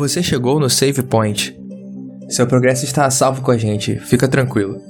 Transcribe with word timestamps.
Você 0.00 0.22
chegou 0.22 0.58
no 0.58 0.70
Save 0.70 1.02
Point. 1.02 1.54
Seu 2.30 2.48
progresso 2.48 2.86
está 2.86 3.04
a 3.04 3.10
salvo 3.10 3.42
com 3.42 3.50
a 3.50 3.58
gente, 3.58 4.00
fica 4.00 4.26
tranquilo. 4.26 4.80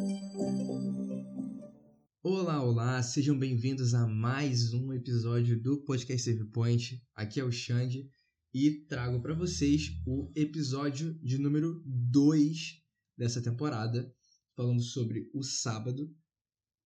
Olá, 2.23 2.63
olá, 2.63 3.03
sejam 3.03 3.37
bem-vindos 3.37 3.93
a 3.93 4.07
mais 4.07 4.73
um 4.73 4.93
episódio 4.93 5.61
do 5.61 5.83
podcast 5.83 6.31
Save 6.31 6.49
Point. 6.53 7.03
Aqui 7.13 7.41
é 7.41 7.45
o 7.45 7.51
Xande 7.51 8.09
e 8.55 8.87
trago 8.87 9.21
para 9.21 9.35
vocês 9.35 9.91
o 10.07 10.31
episódio 10.37 11.19
de 11.21 11.39
número 11.39 11.83
2 11.85 12.81
dessa 13.19 13.43
temporada, 13.43 14.09
falando 14.55 14.81
sobre 14.81 15.29
o 15.35 15.43
sábado. 15.43 16.09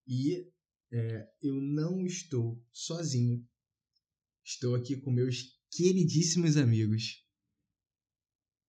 E 0.08 0.46
é, 0.90 1.26
eu 1.42 1.60
não 1.60 2.06
estou 2.06 2.58
sozinho, 2.72 3.46
estou 4.42 4.74
aqui 4.74 4.96
com 4.96 5.10
meus 5.10 5.42
queridíssimos 5.70 6.56
amigos 6.56 7.22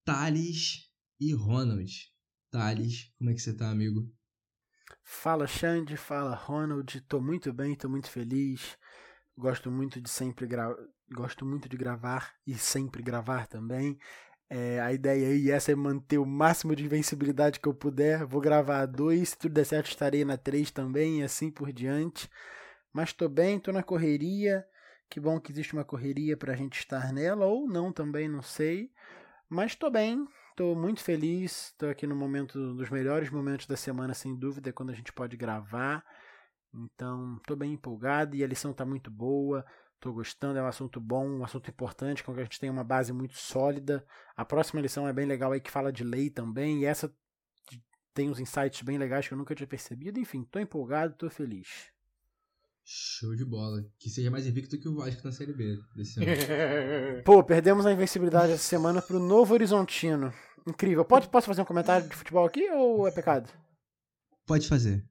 Thales 0.05 0.87
e 1.19 1.33
Ronald. 1.33 1.91
Thales, 2.51 3.11
como 3.17 3.31
é 3.31 3.33
que 3.33 3.39
você 3.39 3.57
tá, 3.57 3.71
amigo? 3.71 4.07
Fala 5.03 5.47
Xande, 5.47 5.97
fala 5.97 6.35
Ronald, 6.35 7.01
tô 7.01 7.19
muito 7.19 7.51
bem, 7.51 7.73
tô 7.73 7.89
muito 7.89 8.11
feliz. 8.11 8.77
Gosto 9.35 9.71
muito 9.71 9.99
de 9.99 10.07
sempre 10.07 10.45
gra... 10.45 10.69
gosto 11.11 11.43
muito 11.43 11.67
de 11.67 11.75
gravar 11.75 12.35
e 12.45 12.53
sempre 12.53 13.01
gravar 13.01 13.47
também. 13.47 13.97
É, 14.47 14.79
a 14.79 14.93
ideia 14.93 15.27
aí 15.27 15.49
essa 15.49 15.71
é 15.71 15.75
manter 15.75 16.19
o 16.19 16.25
máximo 16.25 16.75
de 16.75 16.85
invencibilidade 16.85 17.59
que 17.59 17.67
eu 17.67 17.73
puder. 17.73 18.27
Vou 18.27 18.39
gravar 18.39 18.85
dois, 18.85 19.29
se 19.29 19.37
tudo 19.39 19.55
der 19.55 19.65
certo 19.65 19.87
estarei 19.87 20.23
na 20.23 20.37
três 20.37 20.69
também 20.69 21.21
e 21.21 21.23
assim 21.23 21.49
por 21.49 21.73
diante. 21.73 22.29
Mas 22.93 23.11
tô 23.11 23.27
bem, 23.27 23.59
tô 23.59 23.71
na 23.71 23.81
correria. 23.81 24.63
Que 25.09 25.19
bom 25.19 25.39
que 25.39 25.51
existe 25.51 25.73
uma 25.73 25.83
correria 25.83 26.37
para 26.37 26.53
a 26.53 26.55
gente 26.55 26.77
estar 26.77 27.11
nela 27.11 27.47
ou 27.47 27.67
não 27.67 27.91
também, 27.91 28.29
não 28.29 28.43
sei. 28.43 28.91
Mas 29.49 29.71
estou 29.71 29.91
bem, 29.91 30.27
estou 30.49 30.75
muito 30.75 31.03
feliz, 31.03 31.67
estou 31.67 31.89
aqui 31.89 32.07
no 32.07 32.15
momento 32.15 32.73
dos 32.75 32.89
melhores 32.89 33.29
momentos 33.29 33.67
da 33.67 33.77
semana, 33.77 34.13
sem 34.13 34.35
dúvida, 34.35 34.73
quando 34.73 34.89
a 34.89 34.93
gente 34.93 35.13
pode 35.13 35.37
gravar. 35.37 36.03
Então, 36.73 37.37
estou 37.37 37.55
bem 37.55 37.73
empolgado 37.73 38.35
e 38.35 38.43
a 38.43 38.47
lição 38.47 38.71
está 38.71 38.85
muito 38.85 39.09
boa. 39.11 39.65
Estou 39.95 40.13
gostando, 40.13 40.59
é 40.59 40.61
um 40.61 40.67
assunto 40.67 40.99
bom, 40.99 41.27
um 41.27 41.43
assunto 41.43 41.69
importante, 41.69 42.23
com 42.23 42.33
que 42.33 42.39
a 42.39 42.43
gente 42.43 42.59
tem 42.59 42.69
uma 42.69 42.83
base 42.83 43.13
muito 43.13 43.35
sólida. 43.37 44.05
A 44.35 44.43
próxima 44.43 44.81
lição 44.81 45.07
é 45.07 45.13
bem 45.13 45.25
legal 45.25 45.51
aí 45.51 45.61
que 45.61 45.71
fala 45.71 45.91
de 45.91 46.03
lei 46.03 46.29
também, 46.29 46.81
e 46.81 46.85
essa 46.85 47.13
tem 48.13 48.29
uns 48.29 48.39
insights 48.39 48.81
bem 48.81 48.97
legais 48.97 49.27
que 49.27 49.33
eu 49.33 49.37
nunca 49.37 49.55
tinha 49.55 49.67
percebido. 49.67 50.19
Enfim, 50.19 50.41
estou 50.41 50.61
empolgado, 50.61 51.13
estou 51.13 51.29
feliz. 51.29 51.94
Show 52.87 53.35
de 53.35 53.43
bola. 53.43 53.83
Que 53.97 54.11
seja 54.11 54.29
mais 54.29 54.45
invicto 54.45 54.79
que 54.79 54.87
o 54.87 54.95
Vasco 54.95 55.25
na 55.25 55.31
Série 55.31 55.53
B 55.53 55.75
desse 55.95 56.19
ano. 56.23 56.31
Pô, 57.25 57.43
perdemos 57.43 57.83
a 57.83 57.91
invencibilidade 57.91 58.51
essa 58.51 58.63
semana 58.63 59.01
pro 59.01 59.19
Novo 59.19 59.55
Horizontino. 59.55 60.31
Incrível. 60.67 61.03
Pode, 61.03 61.27
posso 61.27 61.47
fazer 61.47 61.63
um 61.63 61.65
comentário 61.65 62.07
de 62.07 62.15
futebol 62.15 62.45
aqui 62.45 62.69
ou 62.69 63.07
é 63.07 63.11
pecado? 63.11 63.49
Pode 64.45 64.67
fazer. 64.67 65.03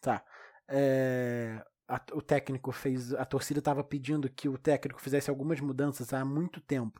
Tá. 0.00 0.24
É, 0.66 1.62
a, 1.86 2.00
o 2.14 2.22
técnico 2.22 2.72
fez. 2.72 3.12
A 3.12 3.26
torcida 3.26 3.58
estava 3.58 3.84
pedindo 3.84 4.30
que 4.30 4.48
o 4.48 4.56
técnico 4.56 5.02
fizesse 5.02 5.28
algumas 5.28 5.60
mudanças 5.60 6.14
há 6.14 6.24
muito 6.24 6.62
tempo. 6.62 6.98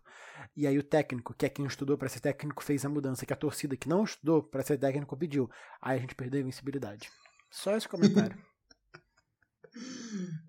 E 0.55 0.67
aí 0.67 0.79
o 0.79 0.83
técnico, 0.83 1.33
que 1.33 1.47
é 1.47 1.49
quem 1.49 1.65
estudou 1.65 1.97
para 1.97 2.11
ser 2.11 2.21
técnico, 2.21 2.63
fez 2.63 2.85
a 2.85 2.89
mudança 2.91 3.25
que 3.25 3.33
a 3.33 3.37
torcida 3.37 3.79
que 3.79 3.89
não 3.89 4.05
estudou 4.05 4.43
para 4.43 4.63
ser 4.63 4.77
técnico 4.77 5.17
pediu. 5.17 5.51
Aí 5.81 5.97
a 5.97 6.01
gente 6.01 6.15
perdeu 6.15 6.39
a 6.39 6.43
invencibilidade. 6.43 7.09
Só 7.51 7.75
esse 7.75 7.89
comentário. 7.89 8.37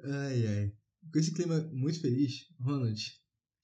ai, 0.03 0.47
ai. 0.47 0.71
Com 1.11 1.19
esse 1.19 1.33
clima 1.33 1.59
muito 1.71 2.01
feliz, 2.01 2.45
Ronald, 2.59 3.01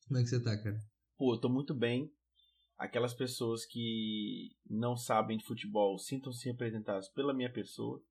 como 0.07 0.19
é 0.19 0.23
que 0.23 0.29
você 0.29 0.41
tá, 0.41 0.57
cara? 0.57 0.77
Pô, 1.17 1.33
eu 1.33 1.39
tô 1.39 1.49
muito 1.49 1.73
bem. 1.73 2.11
Aquelas 2.77 3.13
pessoas 3.13 3.65
que 3.65 4.51
não 4.69 4.95
sabem 4.95 5.37
de 5.37 5.45
futebol 5.45 5.97
sintam-se 5.97 6.47
representadas 6.47 7.09
pela 7.09 7.33
minha 7.33 7.51
pessoa. 7.51 8.01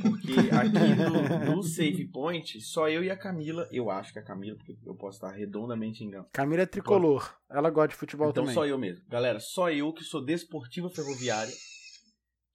Porque 0.00 0.32
aqui 0.50 1.46
no, 1.46 1.56
no, 1.56 1.62
Save 1.64 2.08
Point, 2.08 2.60
só 2.60 2.88
eu 2.88 3.04
e 3.04 3.10
a 3.10 3.16
Camila, 3.16 3.68
eu 3.70 3.90
acho 3.90 4.12
que 4.12 4.18
a 4.18 4.24
Camila, 4.24 4.56
porque 4.56 4.76
eu 4.84 4.94
posso 4.94 5.18
estar 5.18 5.30
redondamente 5.36 6.02
enganado. 6.02 6.30
Camila 6.32 6.62
é 6.62 6.66
tricolor, 6.66 7.36
ela 7.50 7.68
gosta 7.70 7.88
de 7.88 7.96
futebol 7.96 8.30
então, 8.30 8.42
também. 8.42 8.52
Então 8.52 8.62
só 8.62 8.66
eu 8.66 8.78
mesmo. 8.78 9.04
Galera, 9.08 9.38
só 9.38 9.70
eu 9.70 9.92
que 9.92 10.04
sou 10.04 10.24
desportiva 10.24 10.88
ferroviária, 10.88 11.52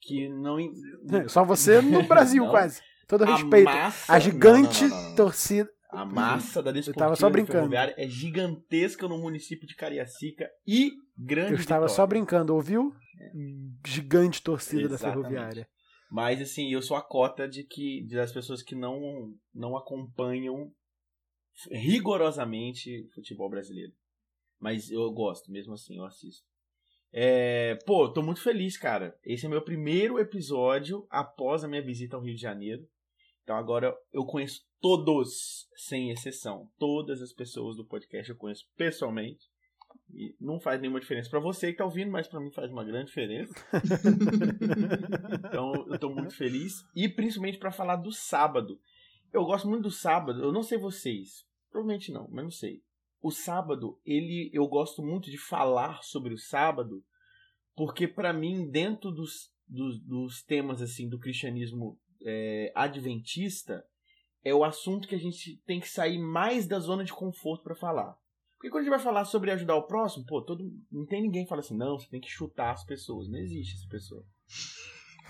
que 0.02 0.28
não... 0.28 0.58
Só 1.30 1.44
você 1.44 1.82
no 1.82 2.04
Brasil 2.04 2.48
quase. 2.50 2.82
Todo 3.08 3.24
a 3.24 3.36
respeito. 3.36 3.66
Massa... 3.66 4.14
A 4.14 4.20
gigante 4.20 4.84
não, 4.84 4.90
não, 4.90 5.04
não, 5.10 5.16
torcida. 5.16 5.70
A 5.90 6.04
massa 6.04 6.62
da 6.62 6.72
Desportiva 6.72 7.06
eu 7.06 7.08
tava 7.08 7.16
só 7.16 7.30
brincando. 7.30 7.74
é 7.74 8.08
gigantesca 8.08 9.08
no 9.08 9.18
município 9.18 9.66
de 9.66 9.76
Cariacica 9.76 10.50
e 10.68 10.92
grande. 11.18 11.54
Eu 11.54 11.60
estava 11.60 11.86
vitória. 11.86 11.96
só 11.96 12.06
brincando, 12.06 12.54
ouviu? 12.54 12.94
Gigante 13.86 14.44
torcida 14.44 14.84
Exatamente. 14.84 15.24
da 15.24 15.30
Ferroviária. 15.30 15.70
Mas 16.12 16.42
assim, 16.42 16.72
eu 16.72 16.82
sou 16.82 16.98
a 16.98 17.02
cota 17.02 17.48
de 17.48 17.64
que 17.64 18.06
das 18.08 18.32
pessoas 18.32 18.62
que 18.62 18.76
não 18.76 19.34
não 19.54 19.76
acompanham 19.78 20.72
rigorosamente 21.72 23.08
futebol 23.14 23.50
brasileiro. 23.50 23.94
Mas 24.60 24.92
eu 24.92 25.10
gosto, 25.12 25.52
mesmo 25.52 25.74
assim, 25.74 25.98
eu 25.98 26.06
assisto. 26.06 26.46
É, 27.12 27.76
pô, 27.86 28.10
tô 28.10 28.22
muito 28.22 28.42
feliz, 28.42 28.78
cara. 28.78 29.18
Esse 29.24 29.46
é 29.46 29.50
meu 29.50 29.62
primeiro 29.62 30.20
episódio 30.20 31.08
após 31.10 31.64
a 31.64 31.68
minha 31.68 31.82
visita 31.82 32.16
ao 32.16 32.22
Rio 32.22 32.36
de 32.36 32.42
Janeiro. 32.42 32.88
Então 33.48 33.56
agora 33.56 33.98
eu 34.12 34.26
conheço 34.26 34.62
todos, 34.82 35.70
sem 35.74 36.12
exceção. 36.12 36.70
Todas 36.78 37.22
as 37.22 37.32
pessoas 37.32 37.78
do 37.78 37.86
podcast 37.86 38.30
eu 38.30 38.36
conheço 38.36 38.66
pessoalmente. 38.76 39.48
E 40.14 40.36
não 40.38 40.60
faz 40.60 40.82
nenhuma 40.82 41.00
diferença 41.00 41.30
para 41.30 41.40
você 41.40 41.72
que 41.72 41.78
tá 41.78 41.86
ouvindo, 41.86 42.12
mas 42.12 42.28
para 42.28 42.42
mim 42.42 42.52
faz 42.52 42.70
uma 42.70 42.84
grande 42.84 43.06
diferença. 43.06 43.54
então 45.48 45.72
eu 45.88 45.98
tô 45.98 46.10
muito 46.10 46.36
feliz. 46.36 46.74
E 46.94 47.08
principalmente 47.08 47.58
para 47.58 47.72
falar 47.72 47.96
do 47.96 48.12
sábado. 48.12 48.82
Eu 49.32 49.46
gosto 49.46 49.70
muito 49.70 49.84
do 49.84 49.92
sábado. 49.92 50.44
Eu 50.44 50.52
não 50.52 50.62
sei 50.62 50.78
vocês. 50.78 51.46
Provavelmente 51.72 52.12
não, 52.12 52.28
mas 52.30 52.44
não 52.44 52.52
sei. 52.52 52.84
O 53.22 53.32
sábado, 53.32 53.98
ele 54.06 54.52
eu 54.54 54.68
gosto 54.68 55.02
muito 55.02 55.32
de 55.32 55.38
falar 55.38 56.04
sobre 56.04 56.34
o 56.34 56.38
sábado, 56.38 57.02
porque 57.78 58.10
para 58.10 58.34
mim, 58.34 58.70
dentro 58.70 59.10
dos, 59.10 59.54
dos, 59.66 59.98
dos 60.02 60.44
temas 60.44 60.82
assim 60.82 61.08
do 61.08 61.18
cristianismo 61.18 61.98
é, 62.26 62.72
adventista 62.76 63.86
é 64.44 64.54
o 64.54 64.64
assunto 64.64 65.08
que 65.08 65.16
a 65.16 65.20
gente 65.20 65.58
tem 65.66 65.80
que 65.80 65.90
sair 65.90 66.20
mais 66.20 66.68
da 66.68 66.80
zona 66.80 67.04
de 67.04 67.14
conforto 67.14 67.64
para 67.64 67.76
falar. 67.76 68.18
Porque 68.56 68.70
quando 68.70 68.82
a 68.82 68.84
gente 68.84 68.90
vai 68.90 69.00
falar 69.00 69.26
sobre 69.26 69.52
ajudar 69.52 69.76
o 69.76 69.86
próximo, 69.86 70.26
pô, 70.26 70.42
todo, 70.42 70.64
não 70.92 71.06
tem 71.06 71.22
ninguém 71.22 71.44
que 71.44 71.50
fala 71.50 71.62
assim, 71.62 71.78
não, 71.78 72.00
você 72.00 72.10
tem 72.10 72.20
que 72.20 72.30
chutar 72.30 72.72
as 72.72 72.84
pessoas. 72.84 73.30
Não 73.30 73.38
existe 73.38 73.76
essa 73.76 73.88
pessoa. 73.88 74.24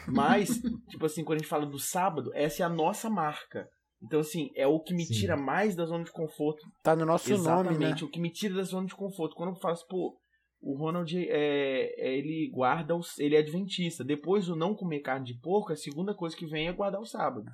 Mas, 0.07 0.61
tipo 0.89 1.05
assim, 1.05 1.23
quando 1.23 1.39
a 1.39 1.41
gente 1.41 1.49
fala 1.49 1.65
do 1.65 1.79
sábado, 1.79 2.31
essa 2.33 2.63
é 2.63 2.65
a 2.65 2.69
nossa 2.69 3.09
marca. 3.09 3.69
Então, 4.01 4.19
assim, 4.19 4.51
é 4.55 4.67
o 4.67 4.79
que 4.79 4.93
me 4.93 5.05
Sim. 5.05 5.13
tira 5.13 5.35
mais 5.35 5.75
da 5.75 5.85
zona 5.85 6.03
de 6.03 6.11
conforto. 6.11 6.65
Tá 6.83 6.95
no 6.95 7.05
nosso 7.05 7.31
Exatamente, 7.31 7.79
nome, 7.79 7.85
né? 7.85 7.95
o 8.01 8.09
que 8.09 8.19
me 8.19 8.31
tira 8.31 8.55
da 8.55 8.63
zona 8.63 8.87
de 8.87 8.95
conforto. 8.95 9.35
Quando 9.35 9.49
eu 9.49 9.59
falo 9.59 9.73
assim, 9.73 9.87
pô, 9.89 10.17
o 10.61 10.75
Ronald 10.75 11.15
é, 11.15 11.93
é, 11.97 12.17
ele 12.17 12.49
guarda 12.49 12.95
os, 12.95 13.17
ele 13.19 13.35
é 13.35 13.39
adventista. 13.39 14.03
Depois 14.03 14.47
do 14.47 14.55
não 14.55 14.75
comer 14.75 14.99
carne 14.99 15.25
de 15.25 15.35
porco, 15.35 15.71
a 15.71 15.75
segunda 15.75 16.13
coisa 16.13 16.35
que 16.35 16.45
vem 16.45 16.67
é 16.67 16.73
guardar 16.73 17.01
o 17.01 17.05
sábado. 17.05 17.49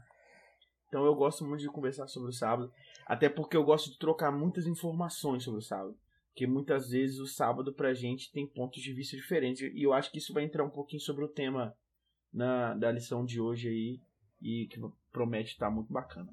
Então 0.88 1.06
eu 1.06 1.16
gosto 1.16 1.44
muito 1.44 1.62
de 1.62 1.68
conversar 1.68 2.08
sobre 2.08 2.30
o 2.30 2.34
sábado, 2.34 2.72
até 3.08 3.28
porque 3.28 3.58
eu 3.58 3.64
gosto 3.64 3.90
de 3.90 3.98
trocar 3.98 4.32
muitas 4.32 4.68
informações 4.68 5.44
sobre 5.44 5.60
o 5.60 5.64
sábado, 5.64 5.98
porque 6.28 6.46
muitas 6.46 6.90
vezes 6.90 7.18
o 7.18 7.26
sábado 7.26 7.74
pra 7.74 7.96
gente 7.96 8.32
tem 8.32 8.48
pontos 8.48 8.80
de 8.82 8.94
vista 8.94 9.18
diferentes 9.18 9.62
e 9.74 9.82
eu 9.82 9.92
acho 9.92 10.12
que 10.12 10.20
isso 10.20 10.34
vai 10.34 10.44
entrar 10.44 10.64
um 10.64 10.70
pouquinho 10.70 11.02
sobre 11.02 11.26
o 11.26 11.28
tema 11.28 11.76
na 12.32 12.76
da 12.76 12.92
lição 12.92 13.26
de 13.26 13.42
hoje 13.42 13.70
aí 13.70 14.02
e 14.40 14.68
que 14.68 14.80
promete 15.12 15.54
estar 15.54 15.72
muito 15.72 15.92
bacana. 15.92 16.32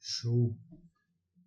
Show. 0.00 0.56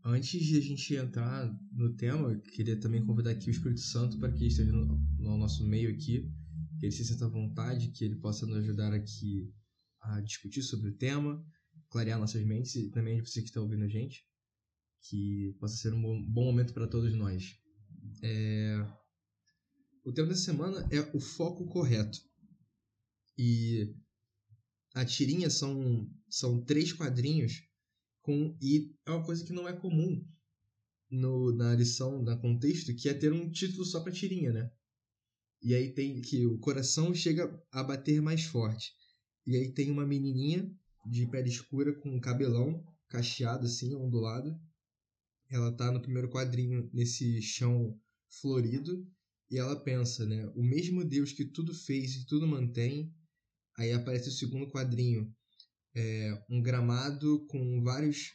Antes 0.05 0.45
de 0.45 0.57
a 0.57 0.61
gente 0.61 0.95
entrar 0.95 1.49
no 1.71 1.95
tema, 1.95 2.37
queria 2.37 2.77
também 2.77 3.05
convidar 3.05 3.31
aqui 3.31 3.49
o 3.49 3.51
Espírito 3.51 3.79
Santo 3.79 4.19
para 4.19 4.33
que 4.33 4.45
esteja 4.45 4.73
no, 4.73 4.97
no, 5.17 5.37
nosso 5.37 5.65
meio 5.65 5.89
aqui, 5.89 6.29
que 6.77 6.85
ele 6.85 6.91
se 6.91 7.05
sinta 7.05 7.25
à 7.25 7.29
vontade, 7.29 7.87
que 7.91 8.03
ele 8.03 8.17
possa 8.17 8.45
nos 8.45 8.57
ajudar 8.57 8.91
aqui 8.93 9.49
a 10.01 10.19
discutir 10.19 10.61
sobre 10.61 10.89
o 10.89 10.97
tema, 10.97 11.41
clarear 11.89 12.19
nossas 12.19 12.43
mentes 12.43 12.75
e 12.75 12.89
também 12.89 13.21
você 13.21 13.41
que 13.41 13.47
está 13.47 13.61
ouvindo 13.61 13.85
a 13.85 13.87
gente, 13.87 14.27
que 15.03 15.55
possa 15.57 15.77
ser 15.77 15.93
um 15.93 16.01
bom, 16.01 16.21
bom 16.21 16.45
momento 16.45 16.73
para 16.73 16.87
todos 16.87 17.13
nós. 17.15 17.55
É... 18.21 18.85
O 20.03 20.11
tema 20.11 20.27
dessa 20.27 20.43
semana 20.43 20.85
é 20.91 20.99
o 21.15 21.19
foco 21.21 21.65
correto. 21.67 22.19
E 23.37 23.95
a 24.93 25.05
tirinha 25.05 25.49
são, 25.49 26.11
são 26.27 26.61
três 26.61 26.91
quadrinhos 26.91 27.63
com 28.23 28.57
e 28.61 28.91
é 29.05 29.11
uma 29.11 29.23
coisa 29.23 29.45
que 29.45 29.53
não 29.53 29.67
é 29.67 29.73
comum 29.73 30.25
no, 31.11 31.53
na 31.53 31.75
lição, 31.75 32.23
na 32.23 32.35
contexto, 32.35 32.95
que 32.95 33.07
é 33.07 33.13
ter 33.13 33.31
um 33.31 33.51
título 33.51 33.85
só 33.85 33.99
para 33.99 34.11
tirinha, 34.11 34.51
né? 34.51 34.71
E 35.61 35.75
aí 35.75 35.93
tem 35.93 36.19
que 36.21 36.45
o 36.47 36.57
coração 36.57 37.13
chega 37.13 37.61
a 37.71 37.83
bater 37.83 38.21
mais 38.21 38.45
forte. 38.45 38.93
E 39.45 39.55
aí 39.55 39.71
tem 39.71 39.91
uma 39.91 40.05
menininha 40.05 40.69
de 41.05 41.25
pele 41.27 41.49
escura 41.49 41.93
com 41.93 42.09
um 42.09 42.19
cabelão 42.19 42.83
cacheado 43.07 43.65
assim, 43.65 43.93
ondulado. 43.93 44.59
Ela 45.49 45.71
tá 45.71 45.91
no 45.91 46.01
primeiro 46.01 46.29
quadrinho 46.29 46.89
nesse 46.93 47.41
chão 47.41 47.99
florido 48.41 49.07
e 49.51 49.57
ela 49.57 49.75
pensa, 49.75 50.25
né? 50.25 50.47
O 50.55 50.63
mesmo 50.63 51.05
Deus 51.05 51.31
que 51.31 51.45
tudo 51.45 51.73
fez 51.73 52.15
e 52.15 52.25
tudo 52.25 52.47
mantém. 52.47 53.13
Aí 53.77 53.91
aparece 53.91 54.29
o 54.29 54.33
segundo 54.33 54.69
quadrinho, 54.69 55.33
é, 55.95 56.43
um 56.49 56.61
gramado 56.61 57.45
com 57.47 57.81
vários 57.83 58.33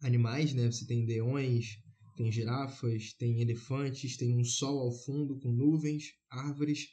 animais, 0.00 0.52
né? 0.52 0.66
Você 0.66 0.86
tem 0.86 1.06
leões, 1.06 1.78
tem 2.16 2.30
girafas, 2.30 3.12
tem 3.14 3.40
elefantes, 3.40 4.16
tem 4.16 4.36
um 4.36 4.44
sol 4.44 4.80
ao 4.80 4.92
fundo 4.92 5.38
com 5.38 5.52
nuvens, 5.52 6.14
árvores. 6.30 6.88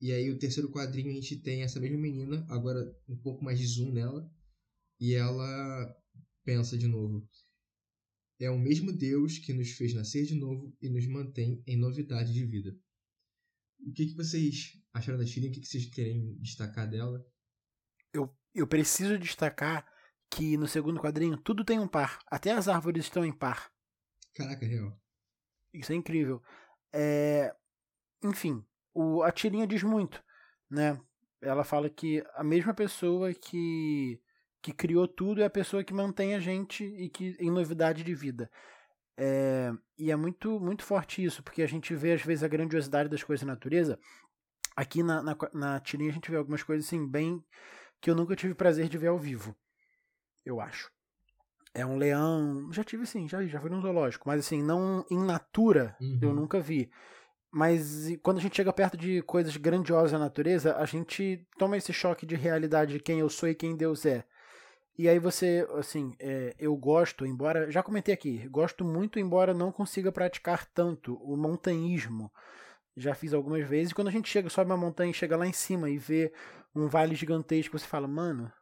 E 0.00 0.12
aí 0.12 0.30
o 0.30 0.38
terceiro 0.38 0.70
quadrinho 0.70 1.10
a 1.10 1.14
gente 1.14 1.36
tem 1.40 1.62
essa 1.62 1.80
mesma 1.80 1.98
menina, 1.98 2.44
agora 2.48 2.80
um 3.08 3.16
pouco 3.16 3.44
mais 3.44 3.58
de 3.58 3.66
zoom 3.66 3.92
nela, 3.92 4.30
e 5.00 5.14
ela 5.14 5.96
pensa 6.44 6.76
de 6.76 6.86
novo. 6.86 7.26
É 8.40 8.50
o 8.50 8.58
mesmo 8.58 8.92
Deus 8.92 9.38
que 9.38 9.52
nos 9.52 9.70
fez 9.72 9.94
nascer 9.94 10.26
de 10.26 10.34
novo 10.34 10.76
e 10.82 10.88
nos 10.88 11.06
mantém 11.06 11.62
em 11.66 11.76
novidade 11.76 12.32
de 12.32 12.44
vida. 12.44 12.76
O 13.86 13.92
que, 13.92 14.06
que 14.06 14.14
vocês 14.14 14.72
acharam 14.92 15.18
da 15.18 15.26
Shirin? 15.26 15.48
O 15.48 15.52
que, 15.52 15.60
que 15.60 15.68
vocês 15.68 15.86
querem 15.86 16.36
destacar 16.40 16.90
dela? 16.90 17.24
Eu, 18.54 18.66
preciso 18.66 19.18
destacar 19.18 19.86
que 20.30 20.56
no 20.56 20.66
segundo 20.66 21.00
quadrinho 21.00 21.36
tudo 21.36 21.64
tem 21.64 21.78
um 21.78 21.88
par. 21.88 22.18
Até 22.26 22.52
as 22.52 22.68
árvores 22.68 23.04
estão 23.04 23.24
em 23.24 23.32
par. 23.32 23.70
Caraca, 24.34 24.64
real. 24.64 24.96
Isso 25.72 25.92
é 25.92 25.94
incrível. 25.94 26.42
É... 26.92 27.54
Enfim, 28.22 28.64
o, 28.94 29.22
a 29.22 29.32
tirinha 29.32 29.66
diz 29.66 29.82
muito, 29.82 30.22
né? 30.70 30.98
Ela 31.40 31.64
fala 31.64 31.90
que 31.90 32.24
a 32.34 32.44
mesma 32.44 32.72
pessoa 32.72 33.34
que, 33.34 34.20
que 34.62 34.72
criou 34.72 35.08
tudo 35.08 35.42
é 35.42 35.44
a 35.44 35.50
pessoa 35.50 35.82
que 35.82 35.92
mantém 35.92 36.34
a 36.34 36.40
gente 36.40 36.84
e 36.84 37.08
que 37.08 37.36
em 37.40 37.50
novidade 37.50 38.04
de 38.04 38.14
vida. 38.14 38.48
É, 39.16 39.72
e 39.98 40.10
é 40.10 40.16
muito, 40.16 40.58
muito 40.60 40.84
forte 40.84 41.22
isso, 41.22 41.42
porque 41.42 41.62
a 41.62 41.66
gente 41.66 41.94
vê 41.94 42.12
às 42.12 42.22
vezes 42.22 42.44
a 42.44 42.48
grandiosidade 42.48 43.08
das 43.08 43.22
coisas 43.22 43.44
da 43.44 43.52
natureza. 43.52 43.98
Aqui 44.76 45.02
na, 45.02 45.22
na, 45.22 45.36
na 45.52 45.80
tirinha 45.80 46.10
a 46.10 46.14
gente 46.14 46.30
vê 46.30 46.36
algumas 46.36 46.62
coisas 46.62 46.86
assim, 46.86 47.06
bem 47.06 47.44
que 48.02 48.10
eu 48.10 48.14
nunca 48.14 48.36
tive 48.36 48.54
prazer 48.54 48.86
de 48.86 48.98
ver 48.98 49.06
ao 49.06 49.18
vivo 49.18 49.56
eu 50.44 50.60
acho. 50.60 50.90
É 51.74 51.86
um 51.86 51.96
leão. 51.96 52.70
Já 52.72 52.84
tive 52.84 53.06
sim, 53.06 53.28
já, 53.28 53.42
já 53.46 53.60
fui 53.60 53.70
num 53.70 53.80
zoológico, 53.80 54.28
mas 54.28 54.40
assim, 54.40 54.62
não 54.62 55.04
em 55.10 55.18
natura 55.18 55.96
uhum. 56.00 56.18
eu 56.20 56.34
nunca 56.34 56.60
vi. 56.60 56.90
Mas 57.50 58.08
quando 58.22 58.38
a 58.38 58.40
gente 58.40 58.56
chega 58.56 58.72
perto 58.72 58.96
de 58.96 59.22
coisas 59.22 59.56
grandiosas 59.56 60.12
na 60.12 60.18
natureza, 60.18 60.76
a 60.76 60.84
gente 60.84 61.46
toma 61.58 61.76
esse 61.76 61.92
choque 61.92 62.24
de 62.26 62.34
realidade 62.34 62.94
de 62.94 63.00
quem 63.00 63.20
eu 63.20 63.28
sou 63.28 63.48
e 63.48 63.54
quem 63.54 63.76
Deus 63.76 64.04
é. 64.06 64.24
E 64.98 65.08
aí 65.08 65.18
você, 65.18 65.66
assim, 65.78 66.14
é, 66.18 66.54
eu 66.58 66.76
gosto, 66.76 67.24
embora. 67.24 67.70
Já 67.70 67.82
comentei 67.82 68.12
aqui, 68.12 68.46
gosto 68.48 68.84
muito, 68.84 69.18
embora 69.18 69.54
não 69.54 69.72
consiga 69.72 70.12
praticar 70.12 70.66
tanto 70.66 71.14
o 71.22 71.36
montanhismo. 71.36 72.30
Já 72.94 73.14
fiz 73.14 73.32
algumas 73.32 73.66
vezes. 73.66 73.92
E 73.92 73.94
quando 73.94 74.08
a 74.08 74.12
gente 74.12 74.28
chega, 74.28 74.50
sobe 74.50 74.70
uma 74.70 74.76
montanha 74.76 75.10
e 75.10 75.14
chega 75.14 75.36
lá 75.36 75.46
em 75.46 75.52
cima 75.52 75.88
e 75.88 75.96
vê 75.96 76.30
um 76.74 76.88
vale 76.88 77.14
gigantesco, 77.14 77.78
você 77.78 77.86
fala, 77.86 78.08
mano, 78.08 78.52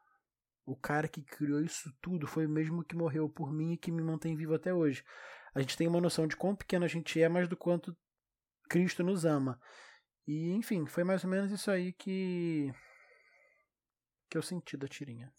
o 0.67 0.77
cara 0.77 1.09
que 1.09 1.23
criou 1.23 1.61
isso 1.61 1.93
tudo 2.01 2.27
foi 2.27 2.47
o 2.47 2.51
mesmo 2.51 2.85
que 2.85 2.97
morreu 2.97 3.29
por 3.29 3.53
mim 3.53 3.73
e 3.73 3.79
que 3.79 3.91
me 3.91 4.03
mantém 4.03 4.37
vivo 4.37 4.55
até 4.55 4.73
hoje. 4.73 5.05
A 5.55 5.61
gente 5.61 5.77
tem 5.77 5.89
uma 5.89 6.01
noção 6.01 6.27
de 6.27 6.37
quão 6.37 6.55
pequeno 6.55 6.85
a 6.85 6.89
gente 6.89 7.21
é, 7.21 7.29
mas 7.29 7.49
do 7.49 7.57
quanto 7.57 7.97
Cristo 8.69 9.03
nos 9.03 9.25
ama. 9.25 9.61
E, 10.27 10.53
enfim, 10.53 10.87
foi 10.87 11.03
mais 11.03 11.25
ou 11.25 11.31
menos 11.31 11.51
isso 11.51 11.71
aí 11.71 11.93
que 11.93 12.73
que 14.31 14.39
eu 14.39 14.43
senti 14.43 14.77
da 14.77 14.87
tirinha. 14.87 15.33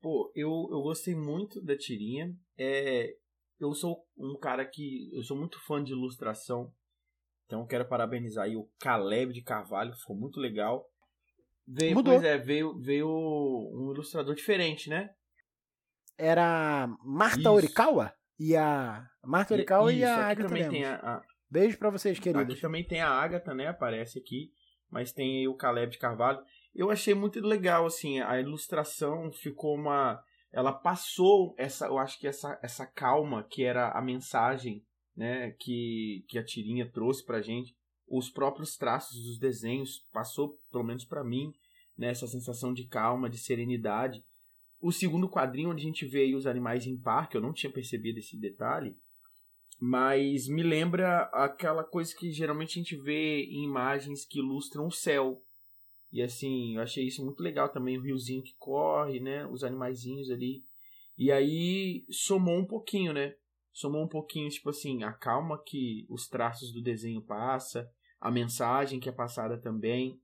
Pô, 0.00 0.32
eu, 0.34 0.48
eu 0.70 0.80
gostei 0.80 1.14
muito 1.14 1.62
da 1.62 1.76
tirinha. 1.76 2.34
É, 2.56 3.14
eu 3.60 3.74
sou 3.74 4.06
um 4.16 4.38
cara 4.38 4.64
que 4.66 5.10
eu 5.14 5.22
sou 5.22 5.36
muito 5.36 5.60
fã 5.66 5.84
de 5.84 5.92
ilustração. 5.92 6.72
Então 7.44 7.66
quero 7.66 7.86
parabenizar 7.86 8.46
aí 8.46 8.56
o 8.56 8.70
Caleb 8.80 9.34
de 9.34 9.42
Carvalho, 9.42 9.94
ficou 9.94 10.16
muito 10.16 10.40
legal. 10.40 10.88
Veio, 11.66 11.94
Mudou. 11.94 12.14
Pois 12.14 12.24
é, 12.24 12.36
veio, 12.36 12.78
veio 12.78 13.08
um 13.08 13.90
ilustrador 13.92 14.34
diferente, 14.34 14.90
né? 14.90 15.10
Era 16.16 16.86
Marta 17.02 17.40
Isso. 17.40 17.50
Orikawa 17.50 18.12
e 18.38 18.54
a 18.54 19.06
Marta 19.24 19.54
Orikawa 19.54 19.90
Isso, 19.90 20.00
e 20.00 20.04
a 20.04 20.16
Agatha 20.26 20.48
também 20.48 20.68
tem 20.68 20.84
a, 20.84 20.94
a... 20.96 21.22
Beijo 21.50 21.78
para 21.78 21.90
vocês, 21.90 22.18
queridos. 22.18 22.52
Aqui 22.52 22.60
também 22.60 22.84
tem 22.84 23.00
a 23.00 23.08
Agatha, 23.08 23.54
né? 23.54 23.68
Aparece 23.68 24.18
aqui, 24.18 24.50
mas 24.90 25.12
tem 25.12 25.48
o 25.48 25.54
Caleb 25.54 25.92
de 25.92 25.98
Carvalho. 25.98 26.40
Eu 26.74 26.90
achei 26.90 27.14
muito 27.14 27.40
legal 27.40 27.86
assim, 27.86 28.20
a 28.20 28.38
ilustração 28.38 29.32
ficou 29.32 29.74
uma 29.74 30.22
ela 30.52 30.72
passou 30.72 31.52
essa, 31.58 31.86
eu 31.86 31.98
acho 31.98 32.18
que 32.20 32.28
essa 32.28 32.58
essa 32.62 32.86
calma 32.86 33.42
que 33.42 33.64
era 33.64 33.90
a 33.90 34.00
mensagem, 34.00 34.84
né, 35.16 35.52
que 35.58 36.24
que 36.28 36.38
a 36.38 36.44
tirinha 36.44 36.88
trouxe 36.90 37.24
pra 37.24 37.40
gente 37.40 37.74
os 38.08 38.30
próprios 38.30 38.76
traços 38.76 39.24
dos 39.24 39.38
desenhos, 39.38 40.06
passou, 40.12 40.58
pelo 40.70 40.84
menos 40.84 41.04
para 41.04 41.24
mim, 41.24 41.52
né, 41.96 42.12
sensação 42.14 42.72
de 42.72 42.86
calma, 42.86 43.30
de 43.30 43.38
serenidade. 43.38 44.24
O 44.80 44.92
segundo 44.92 45.28
quadrinho, 45.28 45.70
onde 45.70 45.82
a 45.82 45.86
gente 45.86 46.04
vê 46.04 46.34
os 46.34 46.46
animais 46.46 46.86
em 46.86 46.96
parque, 46.96 47.36
eu 47.36 47.40
não 47.40 47.52
tinha 47.52 47.72
percebido 47.72 48.18
esse 48.18 48.36
detalhe, 48.36 48.96
mas 49.80 50.46
me 50.48 50.62
lembra 50.62 51.22
aquela 51.32 51.82
coisa 51.82 52.14
que 52.14 52.30
geralmente 52.30 52.78
a 52.78 52.82
gente 52.82 52.96
vê 52.96 53.44
em 53.44 53.64
imagens 53.64 54.24
que 54.24 54.38
ilustram 54.38 54.86
o 54.86 54.92
céu. 54.92 55.42
E 56.12 56.22
assim, 56.22 56.76
eu 56.76 56.82
achei 56.82 57.06
isso 57.06 57.24
muito 57.24 57.42
legal 57.42 57.68
também, 57.68 57.98
o 57.98 58.02
riozinho 58.02 58.42
que 58.42 58.54
corre, 58.58 59.20
né, 59.20 59.46
os 59.46 59.64
animaizinhos 59.64 60.30
ali. 60.30 60.62
E 61.16 61.30
aí 61.30 62.04
somou 62.10 62.58
um 62.58 62.66
pouquinho, 62.66 63.12
né? 63.12 63.34
Somou 63.74 64.04
um 64.04 64.08
pouquinho, 64.08 64.48
tipo 64.48 64.70
assim, 64.70 65.02
a 65.02 65.12
calma 65.12 65.60
que 65.60 66.06
os 66.08 66.28
traços 66.28 66.72
do 66.72 66.80
desenho 66.80 67.20
passa, 67.20 67.90
a 68.20 68.30
mensagem 68.30 69.00
que 69.00 69.08
é 69.08 69.12
passada 69.12 69.58
também, 69.58 70.20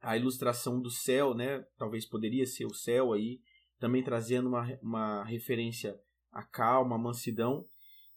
a 0.00 0.16
ilustração 0.16 0.82
do 0.82 0.90
céu, 0.90 1.34
né? 1.34 1.64
Talvez 1.78 2.04
poderia 2.04 2.44
ser 2.44 2.66
o 2.66 2.74
céu 2.74 3.12
aí, 3.12 3.40
também 3.78 4.02
trazendo 4.02 4.48
uma, 4.48 4.66
uma 4.82 5.22
referência 5.22 5.96
à 6.32 6.42
calma, 6.42 6.96
à 6.96 6.98
mansidão. 6.98 7.64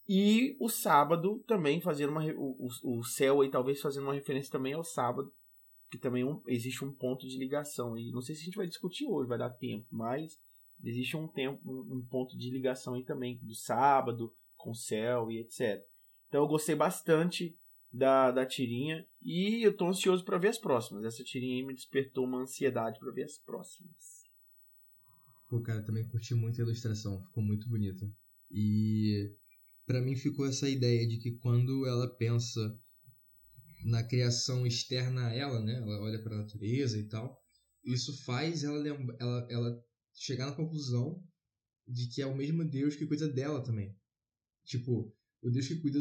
E 0.10 0.58
o 0.60 0.70
sábado 0.70 1.44
também 1.46 1.80
fazendo 1.80 2.10
uma. 2.10 2.26
O, 2.34 2.68
o 2.84 3.04
céu 3.04 3.42
aí 3.42 3.52
talvez 3.52 3.80
fazendo 3.80 4.06
uma 4.06 4.14
referência 4.16 4.52
também 4.52 4.74
ao 4.74 4.84
sábado, 4.84 5.32
que 5.92 6.00
também 6.00 6.24
um, 6.24 6.42
existe 6.48 6.84
um 6.84 6.92
ponto 6.92 7.28
de 7.28 7.38
ligação. 7.38 7.96
E 7.96 8.12
não 8.12 8.22
sei 8.24 8.34
se 8.34 8.42
a 8.42 8.46
gente 8.46 8.58
vai 8.58 8.68
discutir 8.68 9.06
hoje, 9.06 9.30
vai 9.30 9.38
dar 9.38 9.52
tempo, 9.52 9.86
mas 9.92 10.40
existe 10.84 11.16
um 11.16 11.28
tempo, 11.28 11.62
um 11.64 12.04
ponto 12.10 12.36
de 12.36 12.50
ligação 12.50 12.96
aí 12.96 13.04
também 13.04 13.38
do 13.44 13.54
sábado 13.54 14.34
com 14.58 14.74
céu 14.74 15.32
e 15.32 15.40
etc. 15.40 15.82
Então 16.28 16.42
eu 16.42 16.48
gostei 16.48 16.76
bastante 16.76 17.58
da, 17.92 18.32
da 18.32 18.46
tirinha. 18.46 19.06
E 19.22 19.66
eu 19.66 19.76
tô 19.76 19.88
ansioso 19.88 20.24
para 20.24 20.38
ver 20.38 20.50
as 20.50 20.58
próximas. 20.58 21.04
Essa 21.04 21.24
tirinha 21.24 21.56
aí 21.56 21.66
me 21.66 21.74
despertou 21.74 22.26
uma 22.26 22.42
ansiedade 22.42 23.00
para 23.00 23.12
ver 23.12 23.24
as 23.24 23.38
próximas. 23.38 24.24
Pô, 25.50 25.62
cara, 25.62 25.84
também 25.84 26.08
curti 26.08 26.36
muito 26.36 26.60
a 26.60 26.66
ilustração, 26.66 27.24
ficou 27.24 27.42
muito 27.42 27.70
bonita. 27.70 28.06
E 28.52 29.34
para 29.86 30.02
mim 30.02 30.16
ficou 30.16 30.46
essa 30.46 30.70
ideia 30.70 31.08
de 31.08 31.18
que 31.18 31.32
quando 31.38 31.86
ela 31.86 32.08
pensa 32.16 32.78
na 33.86 34.04
criação 34.04 34.66
externa 34.66 35.28
a 35.28 35.34
ela, 35.34 35.62
né? 35.62 35.76
Ela 35.76 36.02
olha 36.02 36.22
para 36.22 36.36
a 36.36 36.40
natureza 36.40 36.98
e 36.98 37.08
tal. 37.08 37.42
Isso 37.84 38.24
faz 38.26 38.64
ela, 38.64 38.86
ela, 39.20 39.48
ela 39.50 39.84
chegar 40.14 40.48
na 40.48 40.56
conclusão 40.56 41.24
de 41.88 42.10
que 42.10 42.22
é 42.22 42.26
o 42.26 42.36
mesmo 42.36 42.66
Deus 42.66 42.96
que 42.96 43.06
cuida 43.06 43.30
dela 43.30 43.64
também. 43.64 43.96
Tipo, 44.68 45.16
o 45.42 45.50
Deus 45.50 45.66
que 45.66 45.78
cuida, 45.78 46.00